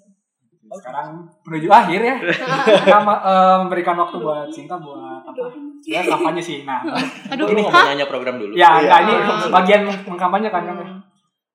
[0.70, 2.16] sekarang menuju akhir ya.
[2.20, 5.50] Kita ma- eh, memberikan waktu buat Sinta buat apa?
[5.82, 6.62] Ya kampanye sih.
[6.62, 6.84] Nah,
[7.26, 8.52] aduh Ini mau nanya program dulu.
[8.54, 8.96] ya Iya.
[9.02, 10.78] ini sebagian mengkampanye kan kan.
[10.78, 11.00] Hmm.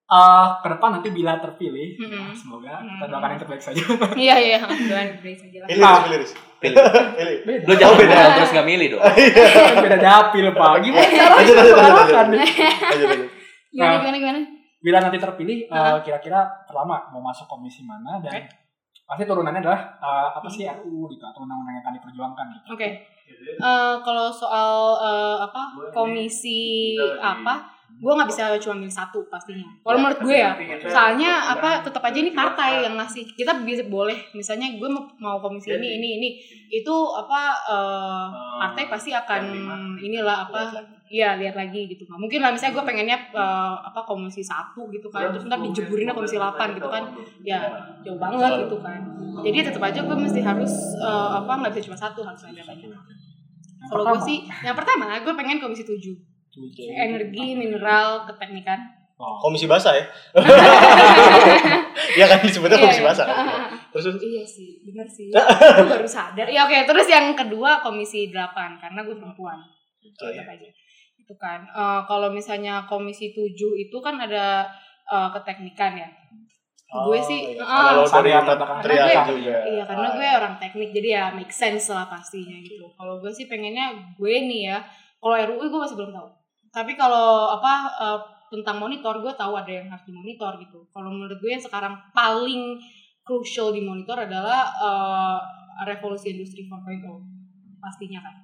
[0.04, 2.28] Eh, ke depan nanti bila terpilih, Mm-mm.
[2.32, 2.88] semoga Mm.
[2.92, 3.82] kita doakan yang terbaik saja.
[4.14, 6.28] iya iya doain break saja lah Pilih, pilih.
[6.60, 6.76] Pilih.
[7.40, 7.60] Pilih.
[7.64, 8.16] Lo jangan Oh, beda.
[8.34, 9.02] terus nggak milih dong.
[9.80, 10.72] Beda dapil pak.
[10.80, 12.04] Gimana Lanjut, caranya?
[12.20, 13.30] lanjut, lanjut,
[13.68, 14.40] gimana gimana gimana
[14.84, 15.96] Bila nanti terpilih, eh, Ah.
[16.04, 18.44] kira-kira pertama mau masuk komisi mana dan
[19.08, 22.66] pasti turunannya adalah eh, apa sih RUU gitu atau undang-undang yang akan diperjuangkan gitu.
[22.76, 22.88] Oke.
[23.56, 27.64] Eh, kalau soal eh, apa komisi apa,
[27.94, 29.64] gue nggak bisa cuma milih satu pastinya.
[29.80, 30.52] Kalau menurut gue ya,
[30.84, 33.24] soalnya apa tetap aja ini partai yang ngasih.
[33.32, 36.28] Kita bisa boleh, misalnya gue mau, komisi ini ini ini,
[36.68, 37.40] itu apa
[37.72, 38.26] eh,
[38.60, 39.42] partai pasti akan
[39.96, 40.60] inilah apa,
[41.12, 42.08] ya lihat lagi gitu.
[42.08, 46.16] Nggak mungkin lah misalnya gue pengennya eh, apa komisi satu gitu kan, terus ntar dijeburinnya
[46.16, 47.02] komisi 8 gitu kan,
[47.44, 47.60] ya
[48.00, 49.00] jauh banget gitu kan.
[49.44, 52.90] Jadi tetap aja gue mesti harus eh, apa nggak bisa cuma satu harus ada banyak.
[53.84, 56.00] Kalau gue sih, yang pertama gue pengen komisi 7
[56.94, 58.78] energi, mineral, keteknikan.
[59.14, 59.38] Oh.
[59.38, 60.04] Komisi basah ya?
[62.14, 63.26] Iya kan disebutnya komisi Iya, basah.
[63.26, 63.34] iya.
[63.34, 63.46] kan?
[63.94, 64.18] Terus terus.
[64.22, 65.30] Iya sih, bener sih.
[65.30, 66.46] Gue baru sadar.
[66.50, 69.58] Ya oke, terus yang kedua komisi 8 karena gue perempuan.
[70.02, 70.68] Tetap aja.
[71.24, 71.64] Itu kan.
[71.64, 74.68] Eh, kalau misalnya komisi 7 itu kan ada
[75.04, 76.08] eh, keteknikan ya.
[76.94, 77.64] gue sih, iya.
[77.66, 78.30] ah, kalau dari
[78.94, 79.56] Karena gue- juga.
[79.66, 82.86] Iya karena gue orang teknik jadi ya make sense lah pastinya gitu.
[82.94, 84.78] Kalau gue sih pengennya gue nih ya.
[85.18, 86.28] Kalau RUU gue masih belum tahu.
[86.70, 88.18] Tapi kalau apa eh,
[88.54, 90.86] tentang monitor gue tahu ada yang harus dimonitor gitu.
[90.94, 92.78] Kalau menurut gue yang sekarang paling
[93.24, 95.40] crucial dimonitor adalah uh,
[95.82, 97.02] revolusi industri 4.0
[97.80, 98.34] pastinya kan.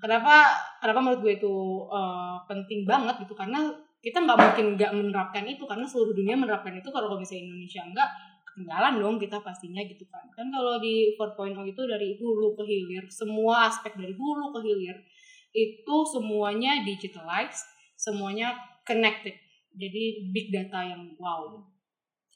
[0.00, 0.34] Kenapa
[0.80, 1.54] kenapa menurut gue itu
[1.88, 3.36] uh, penting banget gitu?
[3.36, 3.70] Karena
[4.00, 6.88] kita nggak mungkin nggak menerapkan itu karena seluruh dunia menerapkan itu.
[6.88, 8.08] Kalau misalnya Indonesia enggak
[8.50, 10.24] ketinggalan dong kita pastinya gitu kan.
[10.34, 14.98] Kan kalau di 4.0 itu dari hulu ke hilir semua aspek dari hulu ke hilir
[15.50, 18.56] itu semuanya digitalized semuanya
[18.86, 19.36] connected.
[19.76, 21.60] Jadi big data yang wow.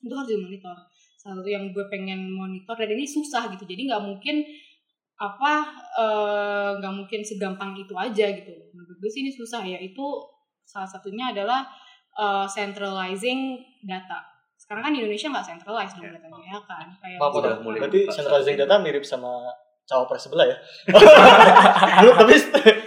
[0.04, 0.76] Itu harus dimonitor.
[1.16, 3.64] Salah satu yang gue pengen monitor dan ini susah gitu.
[3.64, 4.44] Jadi nggak mungkin
[5.16, 5.52] apa
[5.94, 10.02] eh, nggak mungkin segampang itu aja gitu menurut gue sih ini susah ya itu
[10.62, 11.62] salah satunya adalah
[12.12, 14.20] eh, centralizing data
[14.54, 16.16] sekarang kan di Indonesia nggak centralized dong Ya.
[16.16, 19.44] datanya ya kan kayak Maaf, Udah mulai Berarti centralizing data mirip sama
[19.84, 20.56] cawapres sebelah ya?
[22.00, 22.32] Lu tapi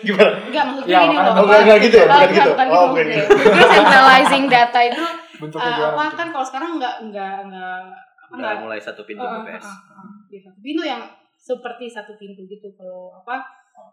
[0.01, 0.33] gimana?
[0.41, 1.37] Enggak maksudnya Ya, gini makanya- loh.
[1.37, 2.01] Oh, enggak, enggak gitu ya?
[2.01, 2.49] Oh, Bukan gitu?
[2.49, 2.89] bukan Oh, gitu.
[2.89, 3.05] bukan.
[3.37, 5.03] Jadi centralizing data itu
[5.37, 7.77] bentuknya uh, gimana apa kan kalau sekarang enggak enggak enggak
[8.17, 9.61] apa Udah enggak mulai satu pintu uh, uh, BPS.
[9.61, 10.01] uh, uh,
[10.33, 11.01] uh, satu pintu yang
[11.47, 13.39] seperti satu pintu gitu kalau apa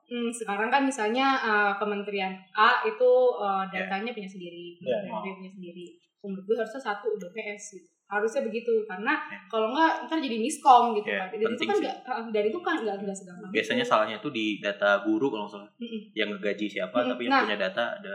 [0.05, 4.99] hmm, sekarang kan misalnya uh, kementerian A itu uh, datanya punya sendiri Ya.
[4.99, 5.87] kementerian B punya sendiri
[6.19, 9.39] menurut gue harusnya satu BPS gitu harusnya begitu karena Ya.
[9.47, 12.59] kalau enggak ntar jadi miskom gitu Ya, kan dan itu kan enggak uh, dan itu
[12.59, 13.55] kan enggak enggak segampang itu.
[13.55, 15.71] Biasanya salahnya tuh di data guru kalau nggak salah.
[15.79, 16.01] Mm-mm.
[16.13, 17.11] Yang ngegaji siapa Mm-mm.
[17.11, 17.43] tapi yang Nah.
[17.47, 18.15] punya data ada.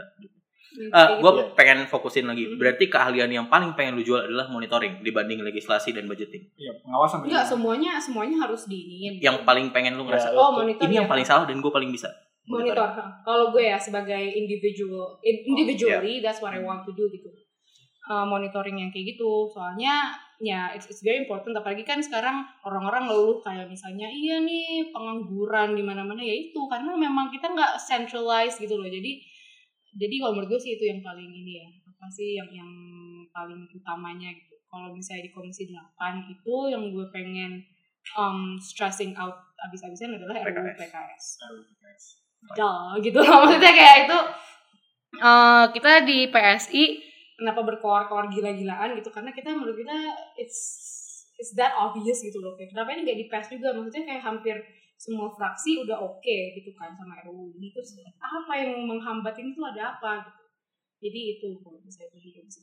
[0.90, 1.42] Ah, kayak gue gitu.
[1.42, 1.54] Iya.
[1.54, 2.44] pengen fokusin lagi.
[2.46, 2.56] Hmm.
[2.56, 6.46] Berarti keahlian yang paling pengen lu jual adalah monitoring dibanding legislasi dan budgeting.
[6.54, 10.86] Iya, pengawasan enggak semuanya semuanya harus diinin Yang paling pengen lu ngerasa Ya, oh monitor
[10.86, 11.00] ini ya.
[11.02, 12.10] yang paling salah dan gue paling bisa.
[12.46, 13.06] monitor huh.
[13.22, 17.30] kalau gue ya sebagai individual in- Oh, individually that's what I want to do gitu
[18.10, 20.10] Uh, monitoring yang kayak gitu soalnya
[20.42, 25.78] ya it's, it's very important apalagi kan sekarang orang-orang ngeluh kayak misalnya iya nih pengangguran
[25.78, 29.14] di mana-mana ya itu karena memang kita nggak centralized gitu loh jadi
[30.00, 32.72] jadi kalau menurut gue sih itu yang paling ini ya apa sih yang yang
[33.36, 34.56] paling utamanya gitu.
[34.70, 37.60] Kalau misalnya di komisi 8 itu yang gue pengen
[38.16, 39.36] um, stressing out
[39.68, 41.24] abis-abisan adalah RUU PKS.
[41.43, 42.04] PKS
[42.56, 43.20] Duh, gitu.
[43.43, 44.20] Maksudnya kayak itu
[45.20, 46.84] eh, kita di PSI
[47.36, 49.12] kenapa berkoar-koar gila-gilaan gitu?
[49.12, 49.97] Karena kita menurut kita
[50.39, 50.60] it's
[51.39, 52.56] it's that obvious gitu loh.
[52.56, 53.76] Kayak kenapa ini nggak di PES juga?
[53.76, 54.56] Maksudnya kayak hampir
[55.00, 59.64] semua fraksi udah oke gitu kan sama RUU ini terus apa yang menghambat ini tuh
[59.66, 60.43] ada apa gitu
[61.00, 62.60] jadi itu kalau misalnya itu di komisi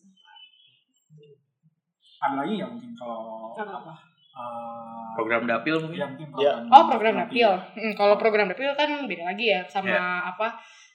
[2.17, 3.65] ada lagi nggak mungkin kalau Apa?
[3.81, 3.95] apa
[4.37, 5.97] eh, Program dapil mungkin.
[5.97, 6.53] ya mungkin Ya.
[6.61, 7.41] program oh program nanti.
[7.41, 10.05] dapil Hmm, kalau program dapil kan beda lagi ya sama Ya.
[10.27, 10.49] apa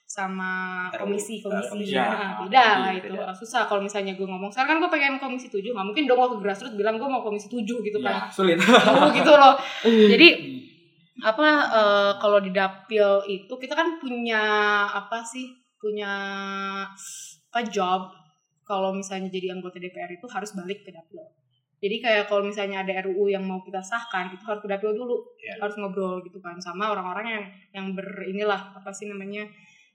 [0.05, 0.51] sama
[0.93, 1.89] komisi komisi.
[1.89, 2.05] Ya.
[2.05, 3.07] Nah, beda lah Beda.
[3.07, 6.19] itu susah kalau misalnya gue ngomong sekarang kan gue pengen komisi 7 nggak mungkin dong
[6.19, 8.59] gue ke grassroots bilang gue mau komisi 7 gitu ya kan sulit
[9.11, 9.55] gitu loh
[10.13, 10.27] jadi
[11.19, 14.43] apa eh, kalau di dapil itu kita kan punya
[14.87, 16.13] apa sih punya
[17.51, 18.15] apa job.
[18.63, 21.19] Kalau misalnya jadi anggota DPR itu harus balik ke dapil.
[21.81, 25.17] Jadi kayak kalau misalnya ada RUU yang mau kita sahkan itu harus ke dapil dulu.
[25.41, 25.57] Ya.
[25.59, 27.43] harus ngobrol gitu kan sama orang-orang yang
[27.73, 29.43] yang ber inilah apa sih namanya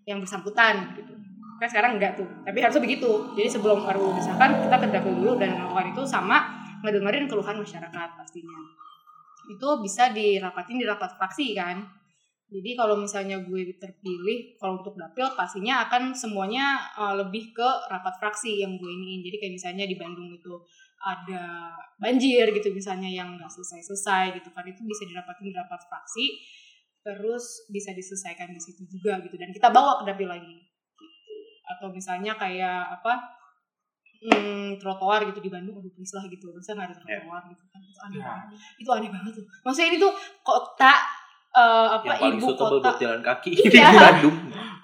[0.04, 1.14] yang bersangkutan gitu.
[1.56, 3.32] Kan sekarang enggak tuh tapi harusnya begitu.
[3.38, 6.52] Jadi sebelum RUU disahkan kita ke dapil dulu dan melakukan itu sama
[6.84, 8.85] ngedengerin keluhan masyarakat pastinya
[9.50, 11.82] itu bisa dirapatin di rapat fraksi kan?
[12.46, 18.14] Jadi kalau misalnya gue terpilih kalau untuk dapil pastinya akan semuanya uh, lebih ke rapat
[18.22, 20.54] fraksi yang gue iniin jadi kayak misalnya di Bandung itu
[21.02, 26.26] ada banjir gitu misalnya yang nggak selesai-selesai gitu kan itu bisa dirapatin di rapat fraksi
[27.06, 29.38] terus bisa diselesaikan di situ juga gitu.
[29.38, 30.58] Dan kita bawa ke dapil lagi.
[31.62, 33.38] Atau misalnya kayak apa
[34.18, 36.48] hmm, trotoar gitu di Bandung aduh please lah gitu.
[36.48, 37.80] Masa nggak ada trotoar gitu kan.
[37.80, 38.26] Itu aneh Ya.
[38.26, 38.48] banget.
[38.76, 39.44] Itu aneh banget tuh.
[39.60, 40.92] Maksudnya ini tuh kota
[41.52, 42.64] eh, apa Yang paling ibu kota.
[42.78, 43.50] buat jalan kaki.
[43.54, 43.86] Iya.
[43.90, 44.36] di Bandung.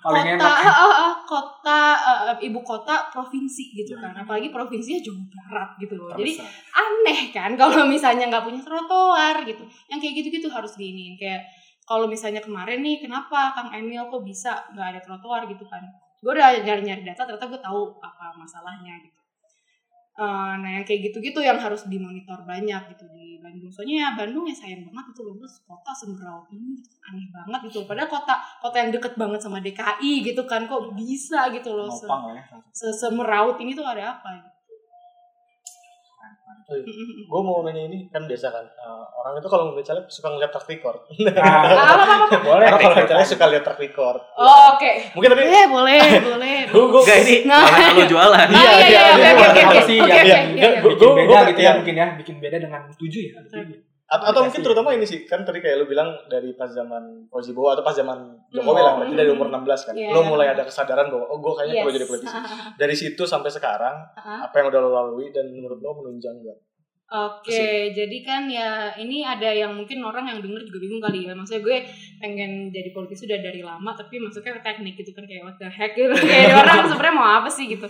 [0.02, 0.56] paling kota enak.
[0.58, 4.12] eh, eh, kota eh, ibu kota provinsi gitu kan.
[4.14, 6.10] Apalagi provinsinya Jawa Barat gitu loh.
[6.12, 6.48] Jadi Terbesar.
[6.74, 9.62] aneh kan kalau misalnya nggak punya trotoar gitu.
[9.86, 11.14] Yang kayak gitu-gitu harus diinin.
[11.14, 11.46] Kayak
[11.82, 15.82] kalau misalnya kemarin nih kenapa Kang Emil kok bisa nggak ada trotoar gitu kan?
[16.18, 19.21] Gue udah nyari-nyari data ternyata gue tahu apa masalahnya gitu
[20.12, 24.44] Eh, nah yang kayak gitu-gitu yang harus dimonitor banyak gitu di Bandung soalnya ya Bandung
[24.44, 27.00] ya sayang banget itu loh terus kota semeraut ini gitu.
[27.08, 31.48] aneh banget gitu padahal kota kota yang deket banget sama DKI gitu kan kok bisa
[31.48, 32.44] gitu loh se- nopang lah ya
[32.76, 34.51] se- semeraut ini tuh ada apa gitu.
[37.22, 40.48] Gue mau nanya ini kan biasa kan eh, orang itu kalau ngeliat caleg suka ngeliat
[40.48, 40.98] track record.
[41.18, 42.36] nah, Ah, apa, apa, apa?
[42.40, 44.20] boleh Orang kalau ngeliat caleg suka lihat track record.
[44.34, 44.90] Oh, Oke.
[45.12, 46.00] Mungkin tapi Boleh, boleh,
[46.30, 46.56] boleh.
[46.66, 47.62] gue gue Enggak ini Nah.
[47.62, 48.46] karena lu jualan.
[48.46, 50.68] Nah, iya, iya, iya, oke, oke, oke, iya, iya.
[50.80, 51.72] Bikin gua- beda gitu ya iya.
[51.76, 53.32] mungkin ya bikin beda dengan tujuh ya.
[54.12, 57.72] Atau, mungkin terutama ini sih kan tadi kayak lu bilang dari pas zaman Fauzi Bowo
[57.72, 58.18] atau pas zaman
[58.50, 59.94] Jokowi lah berarti dari umur 16 kan.
[59.96, 60.12] Iya.
[60.12, 61.96] Lo mulai ada kesadaran bahwa oh gue kayaknya perlu Yes.
[61.96, 62.36] jadi politisi.
[62.80, 64.44] Dari situ sampai sekarang Ah.
[64.44, 66.58] apa yang udah lo lalui dan menurut lo menunjang gak?
[67.12, 71.36] Oke, jadi kan ya ini ada yang mungkin orang yang denger juga bingung kali ya.
[71.36, 71.78] Maksudnya gue
[72.16, 75.68] pengen jadi politisi udah dari lama, tapi masuknya ke teknik gitu kan kayak what the
[75.68, 76.08] heck gitu.
[76.32, 77.84] kayak orang sebenarnya mau apa sih gitu.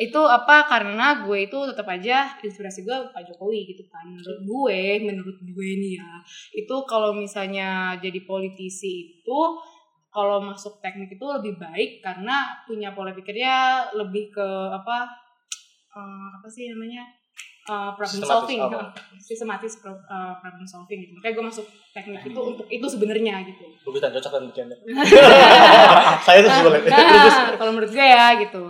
[0.00, 4.08] Itu apa karena gue itu tetap aja inspirasi gue Pak Jokowi gitu kan.
[4.08, 6.24] Menurut gue, menurut gue nih ya,
[6.56, 9.40] itu kalau misalnya jadi politisi itu
[10.08, 15.12] kalau masuk teknik itu lebih baik karena punya pola pikirnya lebih ke apa
[15.92, 17.20] eh, apa sih namanya
[17.62, 18.60] eh, problem Sistematis solving.
[18.60, 18.80] apa?
[19.28, 21.12] sistematis pro- eh, problem solving gitu.
[21.14, 23.64] Makanya gue masuk teknik itu untuk itu sebenarnya gitu.
[23.86, 24.76] Bagus dan cocok dan bercanda.
[26.26, 26.80] Saya tuh boleh.
[26.88, 27.34] Terus.
[27.34, 28.62] nah, kalau menurut gue ya gitu.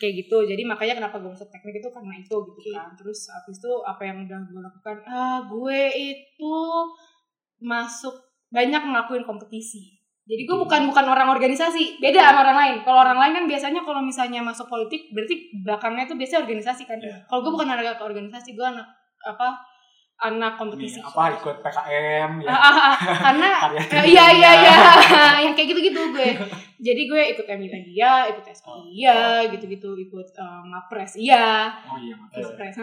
[0.00, 0.36] Kayak gitu.
[0.48, 2.88] Jadi makanya kenapa gue masuk teknik itu karena itu gitu kan.
[2.96, 4.96] Terus habis itu apa yang udah gue lakukan?
[5.06, 6.56] Ah gue itu
[7.60, 8.16] masuk
[8.50, 12.76] banyak ngelakuin kompetisi jadi gue bukan bukan orang organisasi beda sama orang lain.
[12.86, 16.98] Kalau orang lain kan biasanya kalau misalnya masuk politik berarti belakangnya itu biasanya organisasi kan?
[17.02, 17.26] Iya.
[17.26, 18.86] kalau gue bukan anak organisasi gue anak
[19.26, 19.58] apa
[20.20, 21.00] anak kompetisi.
[21.00, 22.48] Apa ikut PKM ya.
[22.52, 22.96] Ah, ah, ah.
[23.26, 24.76] karena Karya eh, iya iya iya.
[25.48, 26.30] Yang kayak gitu gitu gue.
[26.80, 32.14] Jadi gue ikut MITA dia ikut SPI iya gitu-gitu ikut eh, ngapres iya Oh iya.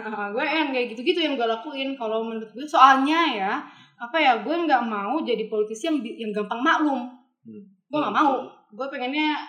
[0.04, 1.96] Ah, gue yang kayak gitu-gitu yang gue lakuin.
[1.96, 3.52] Kalau menurut gue soalnya ya
[3.98, 7.17] apa ya gue nggak mau jadi politisi yang yang gampang maklum
[7.48, 7.64] Hmm.
[7.64, 9.40] gue nggak mau gue pengennya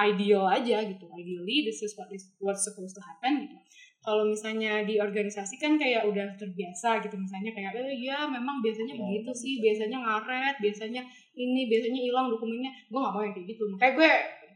[0.00, 3.56] ideal aja gitu ideally this is what is what's supposed to happen gitu
[4.02, 8.96] kalau misalnya di organisasi kan kayak udah terbiasa gitu misalnya kayak eh ya memang biasanya
[8.96, 11.04] begitu sih biasanya ngaret biasanya
[11.36, 14.10] ini biasanya hilang dokumennya gue nggak mau yang kayak gitu makanya gue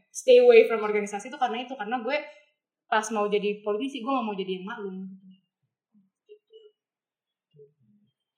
[0.09, 2.17] stay away from organisasi itu karena itu karena gue
[2.89, 4.97] pas mau jadi politisi gue nggak mau jadi yang maklum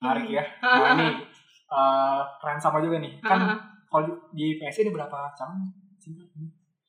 [0.00, 0.44] Menarik ya.
[0.64, 0.80] Hmm.
[0.80, 1.08] Nah ini
[1.76, 3.20] eh, keren sama juga nih.
[3.20, 3.69] Kan.
[3.90, 5.58] Kalau di- di PSI ini berapa cabang?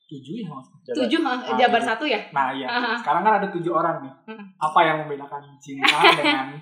[0.04, 0.68] Tujuh ya mas.
[0.84, 1.88] tujuh ah, Ah, jabar tujuh.
[1.88, 2.66] satu ya Nah iya.
[2.66, 2.92] Ah.
[2.94, 4.12] Sekarang kan ada tujuh orang nih.
[4.28, 4.44] Hmm.
[4.56, 6.52] Apa yang membedakan cinta dengan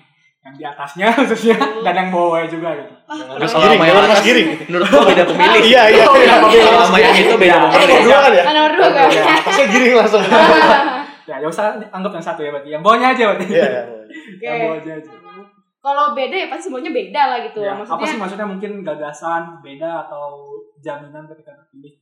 [0.41, 2.93] yang di atasnya khususnya dan yang bawahnya juga gitu.
[3.05, 4.47] Mas Kalau Giring, sama yang atas, Giring.
[4.65, 6.03] menurut gua beda pemilih Iya, iya.
[6.03, 6.63] Oh, iya, Iya.
[6.65, 7.57] kalau sama yang itu beda Iya.
[7.59, 8.43] Nomor pemilih dua kan ya?
[8.47, 9.23] Nomor dua kan Iya.
[9.37, 10.23] Atasnya giring langsung.
[11.21, 12.69] Ya, ya usah anggap yang satu ya berarti.
[12.71, 13.45] Yang bawahnya aja berarti.
[13.47, 13.81] Iya, iya.
[13.85, 14.41] Oke.
[14.43, 15.11] Yang bawahnya aja.
[15.81, 19.41] Kalau beda ya pasti semuanya beda lah gitu Ya, apa sih maksudnya maksudnya mungkin gagasan
[19.59, 21.93] beda atau jaminan ketika terpilih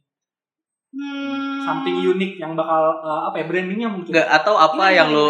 [0.91, 5.09] hmm, something unik yang bakal eh, apa ya brandingnya mungkin Enggak atau apa gimana, yang
[5.09, 5.27] lo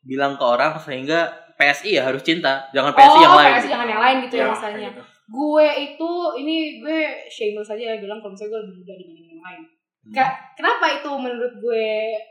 [0.00, 1.26] bilang ke orang sehingga
[1.58, 3.50] PSI ya harus cinta, jangan PSI oh, yang lain.
[3.58, 5.02] PSI jangan yang lain gitu ya, Ya, misalnya gitu.
[5.28, 9.44] gue itu ini gue shameless aja ya bilang kalau misalnya gue lebih muda dibanding yang
[9.44, 9.62] lain
[9.98, 10.14] Hmm.
[10.56, 11.84] Kenapa itu menurut gue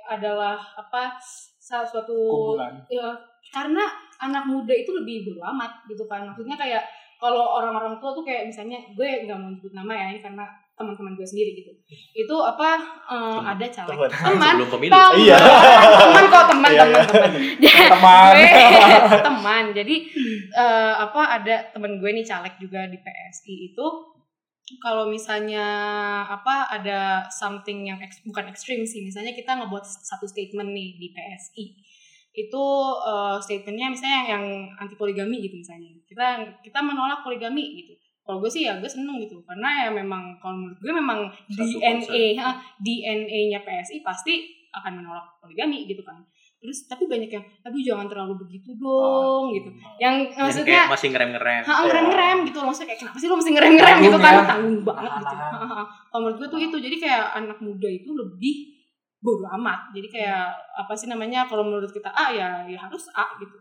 [0.09, 1.13] adalah apa
[1.61, 2.74] salah suatu Keunggulan.
[2.89, 3.13] ya
[3.53, 3.86] karena
[4.20, 6.84] anak muda itu lebih bodo amat gitu kan maksudnya kayak
[7.18, 11.13] kalau orang-orang tua tuh kayak misalnya gue nggak mau nyebut nama ya ini karena teman-teman
[11.13, 11.74] gue sendiri gitu
[12.13, 12.78] itu apa
[13.09, 13.49] eh, Teman.
[13.51, 14.09] ada caleg Teman.
[14.13, 15.38] teman teman Iya.
[15.97, 17.03] teman kok teman Iya, teman
[17.57, 17.74] iya.
[17.89, 18.32] teman Teman.
[18.38, 19.95] Gue- teman jadi
[20.53, 23.88] eh, apa ada temen gue nih caleg juga di PSI itu
[24.78, 25.63] kalau misalnya
[26.28, 26.99] apa ada
[27.32, 31.65] something yang eks- bukan ekstrim sih misalnya kita ngebuat satu statement nih di PSI
[32.38, 32.65] itu
[33.01, 34.45] eh, statementnya misalnya yang
[34.77, 35.89] anti poligami gitu misalnya.
[36.05, 37.97] Kita kita menolak poligami gitu.
[38.21, 39.41] Kalau gue sih ya gue seneng gitu.
[39.41, 41.19] Karena ya memang kalau menurut gue memang
[41.49, 46.21] Satu DNA ha, DNA-nya PSI pasti akan menolak poligami gitu kan.
[46.57, 49.69] Terus tapi banyak yang aduh jangan terlalu begitu dong gitu.
[49.97, 51.61] yang Yang maksudnya kayak masih ngerem-ngerem.
[51.65, 52.57] Ha, ngerem-ngerem gitu.
[52.61, 53.97] Loh maksudnya kayak kenapa sih lo mesti ngerem-ngerem?
[53.97, 54.33] Gitu Tanggung kan.
[54.38, 54.45] ya.
[54.45, 55.35] tanggung banget gitu.
[56.13, 56.77] Kalau menurut gue tuh itu.
[56.85, 58.76] Jadi kayak anak muda itu lebih
[59.18, 59.91] bodo amat.
[59.93, 63.57] Jadi kayak apa sih namanya kalau menurut kita A ya ya harus A gitu.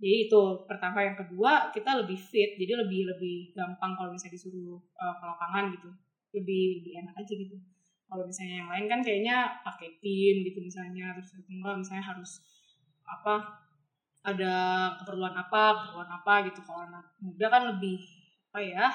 [0.00, 1.04] Jadi itu pertama.
[1.04, 2.56] Yang kedua kita lebih fit.
[2.56, 5.90] Jadi lebih lebih gampang kalau misalnya disuruh uh, ke lapangan gitu.
[6.34, 7.56] Lebih lebih enak aja gitu.
[8.04, 11.12] Kalau misalnya yang lain kan kayaknya pakai tim gitu misalnya.
[11.20, 12.30] Terus enggak misalnya harus
[13.04, 13.60] apa
[14.24, 14.54] ada
[15.00, 16.60] keperluan apa keperluan apa gitu.
[16.64, 18.00] Kalau anak muda kan lebih
[18.54, 18.86] apa ya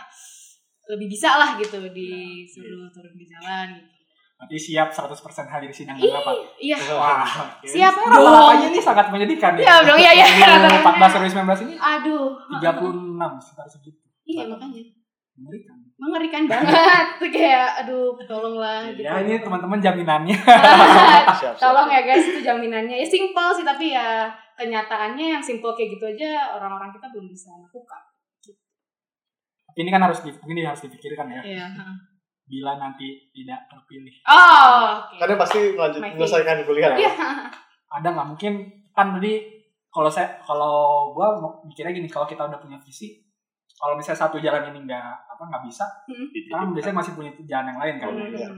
[0.90, 3.99] lebih bisa lah gitu disuruh turun di jalan gitu
[4.40, 5.12] Nanti siap 100%
[5.46, 6.36] hadir sidang dan rapat.
[6.58, 7.28] iya Wah.
[7.60, 8.24] Siap Ini dong.
[8.24, 9.62] Rata-ratanya ini sangat menyedihkan ya.
[9.62, 10.80] iya dong iya iya Ini rata-ratanya.
[10.80, 12.26] 14 sampai 19 ini aduh
[12.56, 14.00] 36 sekitar segitu.
[14.24, 14.84] iya makanya
[15.36, 15.76] Mengerikan.
[15.96, 20.36] mengerikan banget tuh kayak aduh tolonglah gitu Ya ini teman-teman jaminannya.
[21.60, 26.06] Tolong ya guys itu jaminannya ya simple sih tapi ya kenyataannya yang simple kayak gitu
[26.10, 28.04] aja orang-orang kita belum bisa lakukan
[29.74, 31.42] ini kan harus di, ini harus dipikirkan ya.
[31.42, 31.66] iya
[32.50, 34.16] Bila nanti tidak terpilih.
[34.26, 36.92] oh oke Karena pasti lanjut menyelesaikan kuliah.
[36.94, 37.14] iya
[37.88, 38.54] Ada nggak mungkin
[38.92, 39.46] kan tadi
[39.88, 40.76] kalau saya kalau
[41.12, 41.34] gua
[41.64, 43.22] mikirnya gini kalau kita udah punya visi
[43.72, 46.28] kalau misalnya satu jalan ini nggak apa nggak bisa Hmm.
[46.52, 48.34] kan biasanya masih punya jalan yang lain kan Hmm.
[48.34, 48.50] Iya.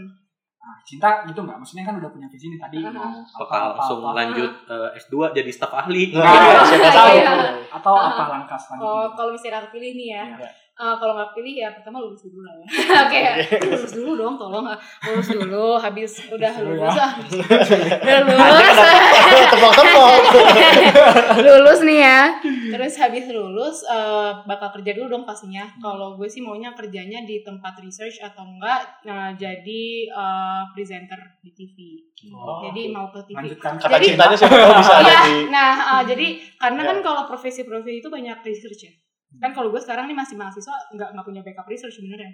[0.62, 1.58] Nah, cinta gitu nggak?
[1.58, 2.78] Maksudnya kan udah punya visi nih tadi.
[2.80, 2.94] Aha.
[2.94, 4.14] mau Bakal langsung apa.
[4.16, 6.14] lanjut eh, S2 jadi staf ahli.
[6.14, 7.10] Nah, Nah, siapa iya, tahu.
[7.12, 7.32] iya.
[7.78, 9.10] Atau apa langkah Oh, selanjutnya?
[9.12, 10.24] kalau misalnya aku pilih nih ya.
[10.38, 10.50] Iya.
[10.82, 12.66] Eh, kalau nggak pilih ya pertama lulus dulu lah ya.
[13.06, 13.22] Oke,
[13.70, 14.66] lulus dulu dong, tolong
[15.06, 15.78] lulus dulu.
[15.78, 17.06] Habis udah lulus, ya.
[17.06, 17.12] ah.
[18.02, 18.78] udah lulus,
[21.46, 22.20] lulus nih ya.
[22.42, 25.70] Terus habis lulus eh, bakal kerja dulu dong pastinya.
[25.78, 31.54] Kalau gue sih maunya kerjanya di tempat research atau enggak nah, jadi eh, presenter di
[31.54, 31.78] TV.
[32.34, 33.38] Oh, jadi mau ke TV.
[33.38, 33.78] Lanjutkan.
[33.78, 36.28] Kata Jadi- cintanya siapa tahu bisa Iya, di nah uh, jadi
[36.58, 36.88] karena Ya.
[36.94, 38.94] kan kalau profesi-profesi itu banyak research ya.
[39.40, 42.32] Kan kalau gue sekarang nih masih mahasiswa nggak nggak punya backup research sebenarnya.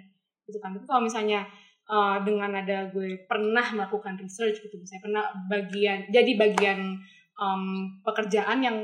[0.48, 0.74] Gitu kan.
[0.74, 1.46] Tapi kalau misalnya
[1.86, 6.98] uh, dengan ada gue pernah melakukan research gitu, misalnya pernah bagian jadi bagian
[7.38, 7.64] um,
[8.02, 8.76] pekerjaan yang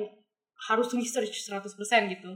[0.71, 1.67] harus research 100%
[2.15, 2.31] gitu.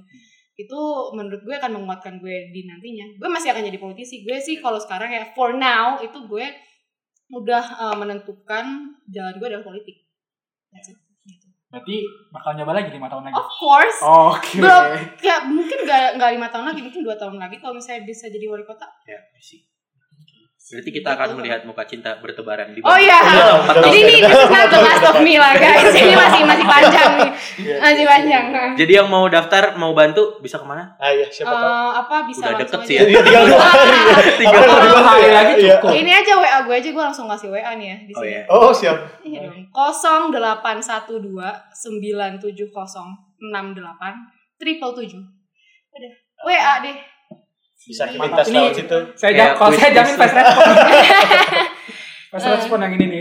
[0.59, 0.81] Itu
[1.15, 3.15] menurut gue akan menguatkan gue di nantinya.
[3.15, 4.27] Gue masih akan jadi politisi.
[4.27, 6.47] Gue sih kalau sekarang ya for now itu gue
[7.31, 10.03] udah uh, menentukan jalan gue adalah politik.
[10.75, 11.08] That's it.
[11.69, 11.97] Berarti
[12.33, 13.37] bakal nyoba lagi lima tahun lagi.
[13.37, 13.99] Of course.
[14.01, 14.57] Oke.
[14.65, 14.89] Belum.
[15.21, 18.49] Ya mungkin gak, nggak lima tahun lagi, mungkin dua tahun lagi kalau misalnya bisa jadi
[18.49, 18.89] wali kota.
[19.05, 19.61] Ya, sih.
[20.69, 23.01] Berarti kita akan melihat muka cinta bertebaran di Oh bawah.
[23.01, 23.17] iya.
[23.19, 23.83] Iya, betul.
[23.85, 25.89] Jadi ini not the last of me lah guys.
[25.97, 27.31] Ini masih masih panjang nih.
[27.59, 27.77] Iya.
[27.81, 28.45] Masih panjang.
[28.77, 30.93] Jadi yang mau daftar, mau bantu bisa ke mana?
[30.97, 31.65] Ah iya, siapa tahu.
[31.65, 33.03] Eh, apa bisa Udah deket sih ya.
[33.03, 33.91] Iya, tinggal dua hari.
[34.45, 35.81] Tinggal dua hari lagi Iya.
[35.81, 35.91] cukup.
[35.91, 38.29] Ini aja WA gue aja gue langsung kasih WA nih ya di Oh sini.
[38.31, 38.43] ya.
[38.47, 38.97] Oh, siap.
[39.25, 39.57] Iya dong.
[39.73, 41.17] 0812
[41.73, 42.69] 970
[43.41, 45.23] 68 triple tujuh.
[45.89, 46.13] Udah.
[46.45, 46.97] WA deh.
[47.89, 48.99] Bisa pintas ini- lewat situ.
[49.15, 50.69] Saya jam, kalau saya jamin fast respon.
[52.29, 53.21] fast respon yang ini nih.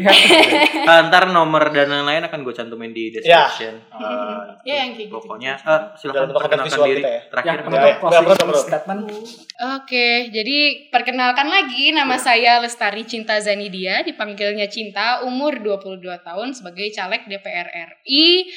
[0.83, 3.79] Ah, ntar nomor dan lain-lain akan gue cantumin di description.
[3.89, 5.15] Eh, Ya, yang kayak gitu.
[5.17, 6.99] Pokoknya, eh, silakan Dalam bentuk perkenalkan visual diri.
[6.99, 7.21] kita ya.
[7.25, 7.95] Terakhir, Ya, penutup ya.
[7.97, 8.59] closing perlu, perlu.
[8.61, 8.99] statement.
[9.73, 10.57] Oke, jadi
[10.89, 17.67] perkenalkan lagi nama saya Lestari Cinta Zanidia, dipanggilnya Cinta, umur 22 tahun sebagai caleg DPR
[17.71, 18.51] RI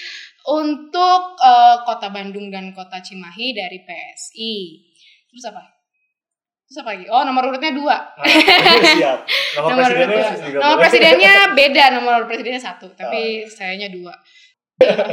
[0.45, 4.55] untuk eh, Kota Bandung dan Kota Cimahi dari PSI.
[5.29, 5.63] Terus apa?
[6.71, 7.07] Terus apa lagi?
[7.11, 7.99] Oh, nomor urutnya dua.
[8.15, 8.31] Nah,
[8.95, 9.19] siap.
[9.59, 14.15] Nomor Nomor presidennya urut juga Nomor presidennya beda, nomor presidennya satu, tapi sayanya dua.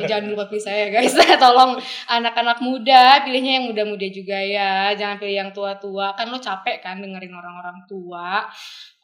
[0.05, 1.81] Jangan lupa pilih saya guys, tolong
[2.13, 7.01] anak-anak muda pilihnya yang muda-muda juga ya, jangan pilih yang tua-tua kan lo capek kan
[7.01, 8.45] dengerin orang-orang tua.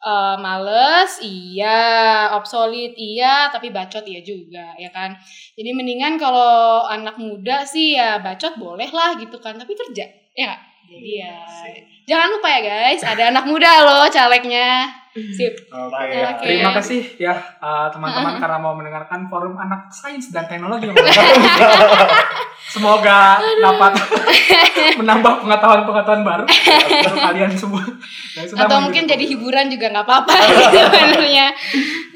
[0.03, 5.17] Eh, males, iya, obsolete, iya, tapi bacot iya juga, ya kan.
[5.57, 10.05] Jadi mendingan kalau anak muda sih ya bacot boleh lah gitu kan, tapi kerja,
[10.37, 10.72] ya nggak?
[10.93, 11.33] Jadi ya,
[12.05, 14.85] jangan lupa ya guys, ada anak muda loh calegnya.
[15.13, 15.53] Sip.
[15.69, 16.09] Oke.
[16.09, 16.41] Oke.
[16.41, 20.89] Terima kasih ya uh, teman-teman karena mau mendengarkan forum anak sains dan teknologi.
[22.73, 23.93] Semoga dapat
[24.99, 27.85] menambah pengetahuan-pengetahuan baru untuk kalian semua.
[28.33, 30.33] Atau mungkin jadi hiburan juga nggak apa-apa
[30.73, 31.53] sebenarnya.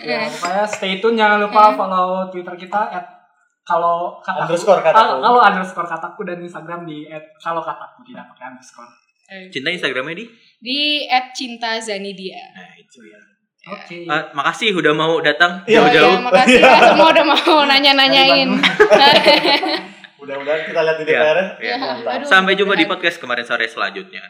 [0.01, 3.16] Ya, pokoknya stay tune jangan lupa follow Twitter kita at
[3.67, 4.47] kalau kataku.
[4.47, 4.95] Underscore kataku.
[4.97, 8.87] Kalau- Kalau underscore kataku dan Instagram di at kalau kataku tidak pakai underscore.
[9.51, 10.25] cinta Instagramnya di?
[10.57, 10.79] Di
[11.35, 12.39] @cintazanidia.
[12.55, 13.19] Nah, itu ya.
[13.67, 14.07] Oke.
[14.07, 16.07] Ah, makasih udah mau datang Iya, Oh jauh-jauh.
[16.09, 18.47] ya, makasih ya semua udah mau nanya-nanyain.
[20.17, 21.19] Mudah-mudahan kita lihat di Iya.
[21.19, 21.37] DPR.
[21.59, 21.75] Iya.
[21.75, 24.23] Ya, aduh, Sampai jumpa di podcast kemarin sore selanjutnya.